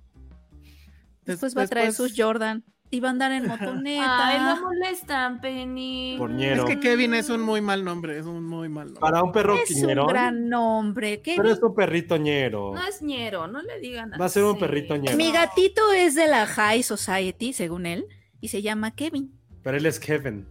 [1.25, 2.63] Después va a traer sus Jordan.
[2.91, 4.27] iba a andar en motoneta.
[4.27, 6.15] Ay, no molestan, Penny.
[6.17, 6.63] Porñero.
[6.63, 9.01] Es que Kevin es un muy mal nombre, es un muy mal nombre.
[9.01, 11.21] Para un perro es un quiñerón, gran nombre.
[11.23, 12.73] pero es un perrito ñero.
[12.75, 15.17] No es ñero, no le digan Va a ser un perrito ñero.
[15.17, 18.05] Mi gatito es de la High Society, según él,
[18.39, 19.33] y se llama Kevin.
[19.63, 20.47] Pero él es Kevin.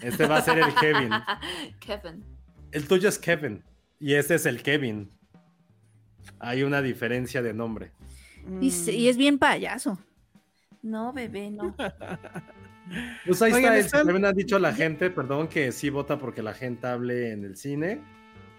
[0.00, 1.10] Este va a ser el Kevin.
[1.80, 2.24] Kevin.
[2.70, 3.64] El tuyo es Kevin.
[3.98, 5.10] Y este es el Kevin.
[6.38, 7.92] Hay una diferencia de nombre.
[8.60, 8.68] Y,
[9.08, 9.98] es bien payaso.
[10.82, 11.74] No, bebé, no.
[13.24, 13.78] Pues ahí Oigan, está.
[13.78, 17.30] el- están- También ha dicho la gente, perdón, que sí vota porque la gente hable
[17.32, 18.00] en el cine.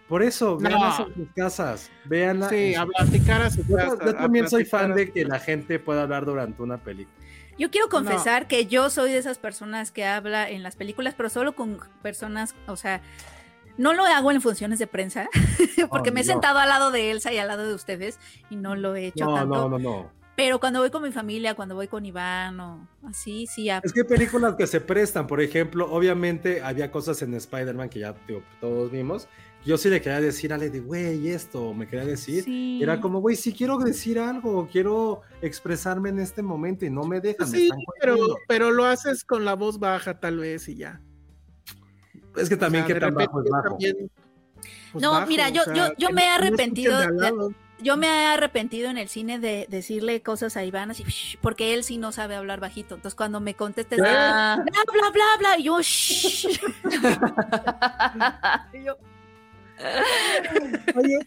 [0.07, 1.07] Por eso, veanlas No.
[1.07, 1.91] en sus casas.
[2.06, 2.49] Veanla.
[2.49, 4.95] Sí, en a sus- platicar a su Yo, casa, yo a también soy fan a
[4.95, 7.15] de que la gente pueda hablar durante una película.
[7.60, 11.30] Yo quiero confesar que yo soy de esas personas que habla en las películas, pero
[11.30, 13.02] solo con personas, o sea,
[13.77, 15.29] no lo hago en funciones de prensa,
[15.89, 16.31] porque Oh, me he no.
[16.31, 18.19] sentado al lado de Elsa y al lado de ustedes
[18.49, 19.55] y no lo he hecho No, tanto.
[19.55, 20.23] no, no, no.
[20.35, 23.79] Pero cuando voy con mi familia, cuando voy con Iván o así, sí, ya.
[23.83, 27.99] Es que hay películas que se prestan, por ejemplo, obviamente había cosas en Spider-Man que
[27.99, 29.27] ya digo, todos vimos.
[29.63, 32.43] Yo sí le quería decir a Ale de, güey, esto, me quería decir.
[32.43, 32.79] Sí.
[32.81, 37.21] Era como, güey, sí quiero decir algo, quiero expresarme en este momento y no me
[37.21, 37.49] dejan.
[37.51, 38.17] me Sí, están pero,
[38.47, 40.99] pero lo haces con la voz baja tal vez y ya.
[42.35, 43.69] Es que también O que sea, tan bajo es bajo.
[43.69, 44.11] también,
[44.91, 47.53] pues, No, bajo, mira, o yo- sea, yo- yo me he arrepentido de.
[47.80, 51.03] Yo me he arrepentido en el cine de decirle cosas a Iván así,
[51.41, 52.95] porque él sí no sabe hablar bajito.
[52.95, 54.55] Entonces cuando me contestes, Ah.
[54.64, 56.47] bla, bla, bla, bla, y yo, "Shh".
[58.73, 58.97] Y yo,
[60.95, 61.18] Oye,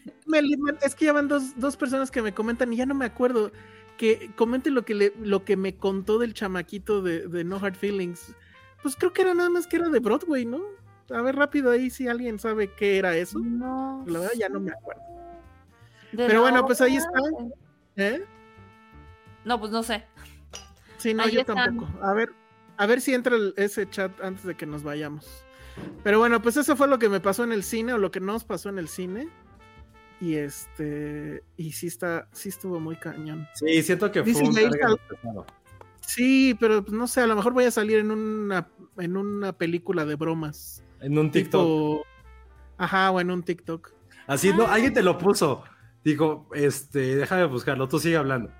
[0.81, 3.51] es que ya van dos, dos personas que me comentan y ya no me acuerdo.
[3.97, 7.75] Que comenten lo que, le, lo que me contó del chamaquito de, de No Hard
[7.75, 8.33] Feelings.
[8.81, 10.61] Pues creo que era nada más que era de Broadway, ¿no?
[11.09, 13.39] A ver, rápido ahí si alguien sabe qué era eso.
[13.39, 14.03] No.
[14.07, 15.01] La verdad ya no me acuerdo.
[16.15, 17.09] Pero bueno, pues ahí está.
[17.95, 18.23] ¿Eh?
[19.45, 20.03] No, pues no sé.
[20.97, 21.55] Sí, no, Ahí yo están.
[21.55, 22.03] tampoco.
[22.03, 22.31] A ver,
[22.77, 25.45] a ver si entra el- ese chat antes de que nos vayamos.
[26.03, 28.19] Pero bueno, pues eso fue lo que me pasó en el cine, o lo que
[28.19, 29.29] nos pasó en el cine.
[30.19, 33.47] Y este, y sí está, sí estuvo muy cañón.
[33.53, 34.97] Sí, siento que fue un pesado.
[36.01, 38.67] Sí, pero pues, no sé, a lo mejor voy a salir en una,
[38.97, 40.83] en una película de bromas.
[41.01, 41.61] En un TikTok.
[41.61, 42.05] Tipo,
[42.77, 43.91] ajá, o en un TikTok.
[44.27, 45.63] Así, no, alguien te lo puso.
[46.03, 48.51] Digo, este, déjame buscarlo, tú sigue hablando.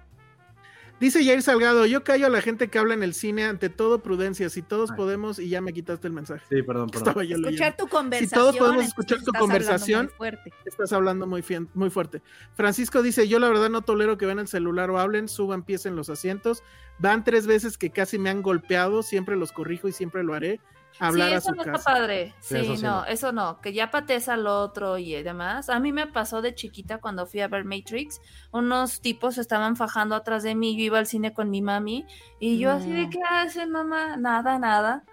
[1.00, 4.02] Dice Jair Salgado, yo callo a la gente que habla en el cine ante todo
[4.02, 4.98] prudencia, si todos Ay.
[4.98, 6.44] podemos, y ya me quitaste el mensaje.
[6.50, 7.08] Sí, perdón, perdón.
[7.08, 7.78] Estaba yo escuchar leyendo.
[7.78, 8.42] tu conversación.
[8.42, 10.06] todos podemos escuchar tu estás hablando conversación.
[10.08, 10.54] muy fuerte.
[10.66, 12.24] Estás hablando muy, fien- muy fuerte.
[12.56, 15.86] Francisco dice, yo la verdad no tolero que vean el celular o hablen, suban pies
[15.86, 16.64] en los asientos.
[16.98, 20.60] Van tres veces que casi me han golpeado, siempre los corrijo y siempre lo haré.
[21.00, 21.78] Hablar sí, a eso su no casa.
[21.78, 22.34] está padre.
[22.40, 23.06] Sí, Sí, eso sí no, no.
[23.06, 23.62] eso no.
[23.62, 25.70] Que ya patees al otro y demás.
[25.70, 28.20] A mí me pasó de chiquita cuando fui a ver Matrix.
[28.52, 30.76] Unos tipos estaban fajando atrás de mí.
[30.78, 32.06] Yo iba al cine con mi mami.
[32.40, 33.10] Y yo así de, No.
[33.12, 34.18] ¿qué hacen, mamá?
[34.18, 35.04] Nada, nada.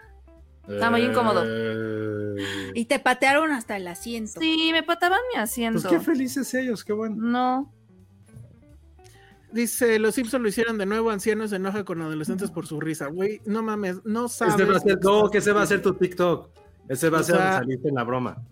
[0.66, 1.42] Está muy incómodo.
[1.46, 4.40] Eh, Y te patearon hasta el asiento.
[4.40, 5.82] Sí, me pataban mi asiento.
[5.82, 7.16] Pues qué felices ellos, qué bueno.
[7.18, 7.73] No.
[9.54, 13.06] Dice, los Simpsons lo hicieron de nuevo, ancianos se enoja con adolescentes por su risa.
[13.06, 14.56] Güey, no mames, no sabes.
[14.56, 16.50] Ese va a ser, no, que ese va a ser tu TikTok.
[16.88, 18.42] Ese va a ser donde sea, saliste en la broma.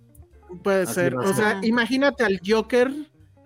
[0.62, 1.14] Puede Así ser.
[1.14, 2.92] a O sea, imagínate al Joker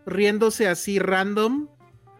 [0.04, 1.68] riéndose así random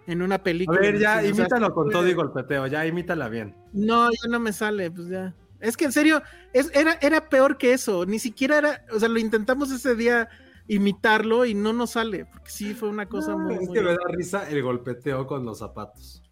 [0.06, 0.80] en una A película.
[0.80, 3.54] ver, ya, O sea, imítalo con todo y golpeteo, ya imítala bien.
[3.74, 5.34] No, ya no me sale, pues ya.
[5.60, 6.22] Es que en serio,
[6.54, 8.06] es, era, era peor que eso.
[8.06, 10.30] Ni siquiera era, o sea, lo intentamos ese día
[10.68, 13.80] imitarlo y no nos sale, porque sí fue una cosa No, muy, es muy- que
[13.82, 16.22] me da risa el golpeteo con los zapatos.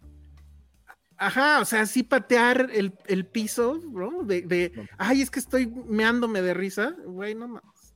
[1.17, 4.23] Ajá, o sea, sí patear el, el piso, ¿no?
[4.23, 4.83] De, de, No.
[4.97, 7.95] ay, es que estoy meándome de risa, güey, no mames.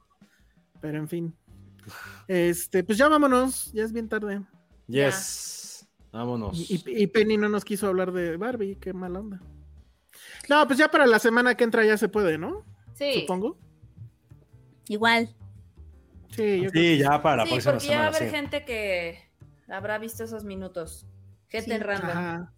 [0.79, 1.35] Pero en fin.
[2.27, 4.41] Este, pues ya vámonos, ya es bien tarde.
[4.87, 5.85] Yes.
[6.13, 6.57] Vámonos.
[6.71, 9.41] Y, y- y Penny no nos quiso hablar de Barbie, qué mala onda.
[10.47, 12.63] No, pues ya para la semana que entra ya se puede, ¿no?
[12.95, 13.21] Sí.
[13.21, 13.57] Supongo.
[14.87, 15.35] Igual.
[16.43, 18.17] Sí, yo creo Sí, ya para la Sí, próxima porque ya va a semana.
[18.17, 18.35] haber sí.
[18.35, 19.19] gente que
[19.67, 21.05] habrá visto esos minutos.
[21.47, 22.09] Gente Sí, random.
[22.09, 22.53] Ajá.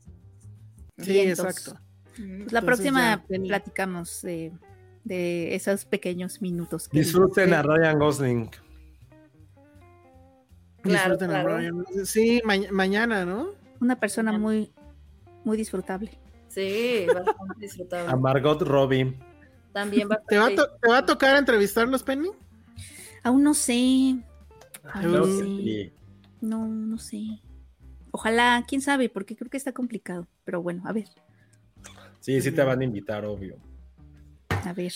[0.98, 1.46] Sí, Vientos.
[1.46, 1.80] exacto.
[2.16, 4.52] Pues la próxima ya, platicamos de,
[5.04, 6.88] de esos pequeños minutos.
[6.90, 8.50] que Disfruten a Ryan Gosling.
[10.84, 11.56] Claro, Disfruten a claro.
[11.56, 11.86] Brian.
[12.06, 13.50] Sí, ma- mañana, ¿no?
[13.80, 14.72] Una persona muy,
[15.44, 16.18] muy disfrutable.
[16.50, 18.12] Sí, bastante disfrutable.
[18.12, 19.18] A Margot Robbie.
[19.74, 20.56] También ¿Te va, a bastante.
[20.56, 22.30] to- ¿Te va a tocar entrevistarlos, Penny?
[23.24, 24.18] Aún no sé.
[24.94, 25.44] Aún Creo no que sé.
[25.46, 25.94] sí.
[26.42, 27.22] No, no sé.
[28.12, 30.28] Ojalá, quién sabe, porque creo que está complicado.
[30.44, 31.08] Pero bueno, a ver,
[32.20, 33.58] Sí, sí te van a invitar, obvio.
[34.50, 34.94] a ver.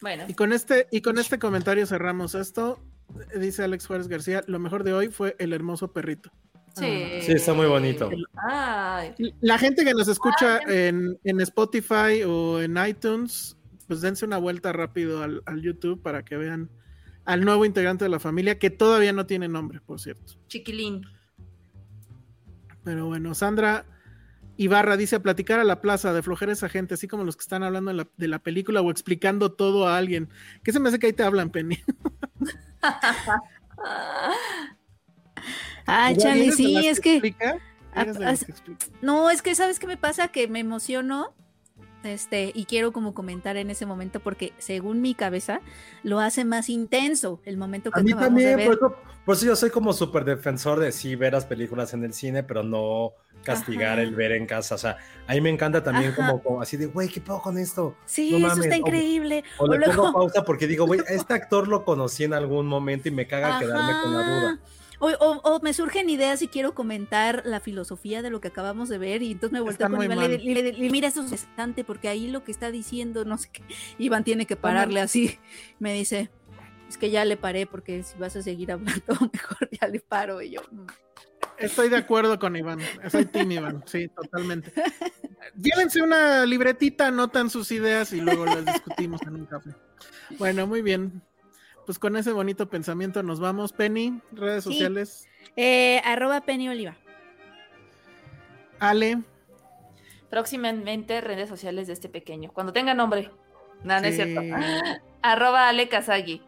[0.00, 2.78] Bueno, Y con este, y con este comentario cerramos esto.
[3.38, 6.30] Dice Alex Juárez García, lo mejor de hoy fue el hermoso perrito.
[6.76, 7.20] Sí.
[7.22, 8.08] Sí, está muy bonito.
[8.48, 9.12] Ay.
[9.40, 13.56] La gente que nos escucha en, en Spotify o en iTunes,
[13.90, 16.70] pues dense una vuelta rápido al, al YouTube para que vean
[17.24, 20.34] al nuevo integrante de la familia, que todavía no tiene nombre, por cierto.
[20.46, 21.04] Chiquilín.
[22.84, 23.84] Pero bueno, Sandra
[24.56, 27.40] Ibarra dice a platicar a la plaza de flojera esa gente, así como los que
[27.40, 30.28] están hablando de la, de la película o explicando todo a alguien.
[30.62, 31.80] ¿Qué se me hace que ahí te hablan, Penny?
[35.84, 37.20] Ay, ¿Ya Charlie, sí, es que.
[37.20, 37.58] que explica?
[39.02, 41.34] No, es que sabes qué me pasa, que me emociono.
[42.02, 45.60] Este, y quiero como comentar en ese momento porque según mi cabeza
[46.02, 48.66] lo hace más intenso el momento que A mí de también, ver.
[48.68, 48.96] por eso,
[49.26, 52.42] por eso yo soy como súper defensor de sí ver las películas en el cine,
[52.42, 53.12] pero no
[53.44, 54.02] castigar Ajá.
[54.02, 54.74] el ver en casa.
[54.74, 54.96] O sea,
[55.26, 56.16] a mí me encanta también Ajá.
[56.28, 57.94] como, como así de, güey, ¿qué puedo con esto?
[58.06, 59.44] Sí, no eso está increíble.
[59.58, 62.32] O, O le luego- pongo pausa porque digo, güey, a este actor lo conocí en
[62.32, 64.58] algún momento y me caga quedarme con la duda.
[65.00, 68.88] O, o- o me surgen ideas y quiero comentar la filosofía de lo que acabamos
[68.88, 71.30] de ver y entonces me Está con Iván y le, le- le- mira eso es
[71.30, 73.62] bastante porque ahí lo que está diciendo no sé qué
[73.98, 75.38] Iván tiene que pararle así
[75.78, 76.30] me dice
[76.88, 79.02] es que ya le paré porque si vas a seguir hablando
[79.32, 80.86] mejor ya le paro y yo "Mm".
[81.56, 82.78] Estoy de acuerdo con Iván.
[83.10, 84.72] Soy Team Iván, sí, totalmente.
[85.56, 89.70] Llévense una libretita, anotan sus ideas y luego las discutimos en un café.
[90.38, 91.20] Bueno, muy bien.
[91.90, 93.72] Pues con ese bonito pensamiento nos vamos.
[93.72, 94.70] Penny, redes Sí.
[94.70, 95.26] sociales.
[95.56, 96.94] Eh, arroba Penny Oliva
[98.78, 99.18] Ale,
[100.30, 102.52] Próximamente redes sociales de este pequeño.
[102.52, 103.32] Cuando tenga nombre.
[103.82, 104.40] No, no es cierto.
[105.22, 106.40] Arroba Ale Kazagi.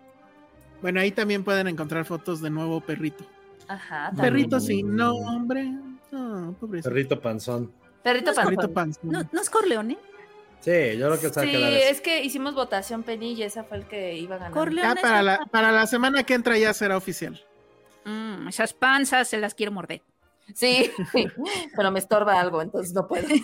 [0.80, 3.26] bueno, ahí también pueden encontrar fotos de nuevo perrito.
[3.66, 4.12] Ajá.
[4.14, 4.22] también.
[4.34, 5.72] Perrito sin nombre.
[6.12, 6.88] No, pobrecito.
[6.88, 7.72] Perrito panzón.
[8.04, 9.10] Perrito No, Perrito panzón.
[9.10, 9.10] panzón.
[9.10, 9.98] no, no es Corleone
[10.62, 13.42] Sí, yo creo que se va a Sí, quedar es que hicimos votación Penny y
[13.42, 14.52] esa fue el que iba a ganar.
[14.52, 17.38] Corleone Ah, para la, para la semana que entra ya será oficial.
[18.04, 20.02] Mm, esas panzas se las quiero morder
[20.54, 20.90] Sí,
[21.76, 23.26] pero me estorba algo, entonces no puedo.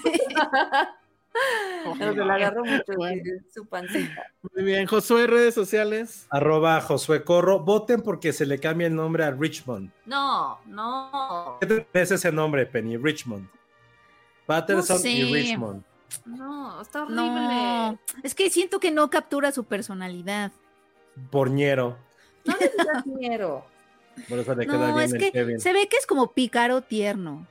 [1.98, 3.22] Pero se la agarro mucho Bueno.
[3.54, 4.24] su pancita.
[4.54, 6.26] Muy bien, Josué, redes sociales.
[6.30, 7.60] Arroba Josué Corro.
[7.60, 9.90] Voten porque se le cambia el nombre a Richmond.
[10.06, 12.96] No, no, ¿Qué te parece ese nombre, Penny?
[12.96, 13.48] Richmond.
[14.46, 15.10] Patterson sé.
[15.10, 15.84] y Richmond.
[16.24, 17.22] No, está horrible.
[17.22, 20.52] no es que siento que no captura su personalidad
[21.30, 21.98] Porñero.
[22.44, 23.64] No le digas miedo.
[24.28, 25.60] Por eso le queda No, bien es el que Kevin.
[25.60, 27.46] se ve que es como pícaro tierno.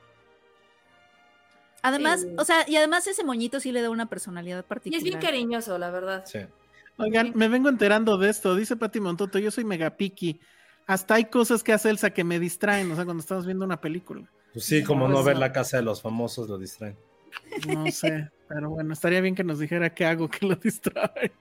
[1.82, 2.34] Además, Sí.
[2.36, 4.98] o sea, y además ese moñito sí le da una personalidad Y particular.
[4.98, 6.24] es bien cariñoso, la verdad.
[6.26, 6.40] Sí.
[6.96, 8.56] Oigan, me vengo enterando de esto.
[8.56, 10.40] Dice Pati Montoto, yo soy mega picky.
[10.86, 13.80] Hasta hay cosas que hace Elsa que me distraen, o sea, cuando estamos viendo una
[13.80, 14.28] película.
[14.52, 15.24] Pues sí, como no eso.
[15.24, 16.96] ver la casa de los famosos lo distraen.
[17.68, 21.32] No sé, pero bueno, estaría bien que nos dijera qué hago que lo distrae.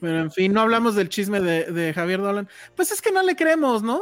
[0.00, 2.48] Pero en fin, no hablamos del chisme de, de Javier Dolan.
[2.76, 4.00] Pues es que no le creemos, ¿no?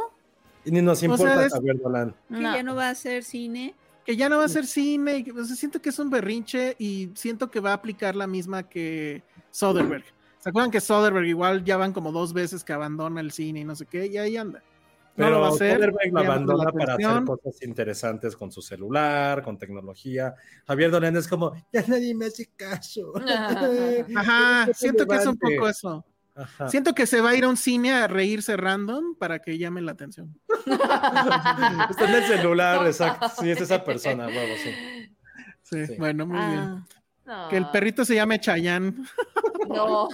[0.65, 2.15] Y ni nos sea, importa es- Javier Dolan.
[2.29, 2.55] Que No.
[2.55, 3.73] ya no va a hacer cine.
[4.05, 5.23] Que ya no va a ser cine.
[5.25, 8.27] y o sea, siento que es un berrinche y siento que va a aplicar la
[8.27, 10.03] misma que Soderbergh.
[10.39, 13.63] ¿Se acuerdan que Soderbergh igual ya van como dos veces que abandona el cine y
[13.63, 14.07] no sé qué?
[14.07, 14.61] Y ahí anda.
[15.15, 15.79] No Pero lo va a hacer.
[15.79, 20.33] Lo la abandona para hacer cosas interesantes con su celular, con tecnología.
[20.65, 23.13] Javier Dolan es como, ya nadie me hace caso.
[24.15, 26.03] Ajá, siento que es un poco eso.
[26.35, 26.67] Ajá.
[26.67, 29.81] Siento que se va a ir a un cine a reírse random para que llame
[29.81, 30.35] la atención.
[30.65, 33.29] Está en el celular, exacto.
[33.39, 34.71] Sí, es esa persona, huevo, sí.
[35.61, 35.95] Sí, Sí.
[35.99, 36.59] bueno, muy bien.
[36.59, 36.87] Ah,
[37.25, 38.93] No, Que el perrito se llame Chayanne.
[39.69, 40.09] No,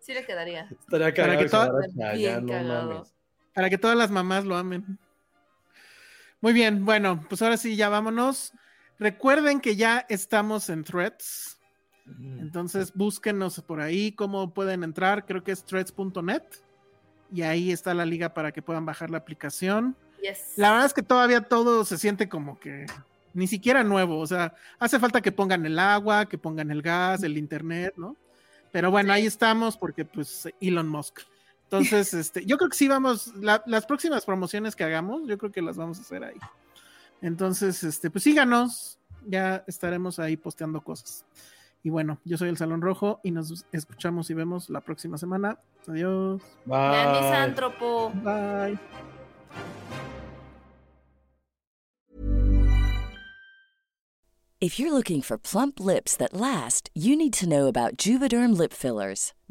[0.00, 0.68] sí le quedaría.
[0.70, 3.14] Estaría cagado que que toda- llegara Chayanne, Bien no mames.
[3.54, 4.98] Para que todas las mamás lo amen.
[6.40, 8.52] Muy bien, bueno, pues ahora sí, ya vámonos.
[8.98, 11.58] Recuerden que ya estamos en Threads.
[12.40, 15.24] Entonces búsquenos por ahí cómo pueden entrar.
[15.24, 16.42] Creo que es threads.net.
[17.32, 19.96] Y ahí está la liga para que puedan bajar la aplicación.
[20.20, 20.54] Yes.
[20.56, 22.86] La verdad es que todavía todo se siente como que
[23.34, 24.18] ni siquiera nuevo.
[24.18, 28.16] O sea, hace falta que pongan el agua, que pongan el gas, el internet, ¿no?
[28.70, 31.20] Pero bueno, ahí estamos porque pues Elon Musk.
[31.72, 35.50] Entonces, este, yo creo que sí vamos, la- las próximas promociones que hagamos, yo creo
[35.50, 36.36] que las vamos a hacer ahí.
[37.22, 41.24] Entonces, este, pues síganos, ya estaremos ahí posteando cosas.
[41.82, 45.58] Y bueno, yo soy el Salón Rojo y nos escuchamos y vemos la próxima semana.
[45.88, 46.42] Adiós.
[46.66, 47.54] Bye.
[48.22, 48.78] Bye.
[54.60, 58.72] If you're looking for plump lips that last, you need to know about Juvederm lip
[58.72, 59.32] fillers.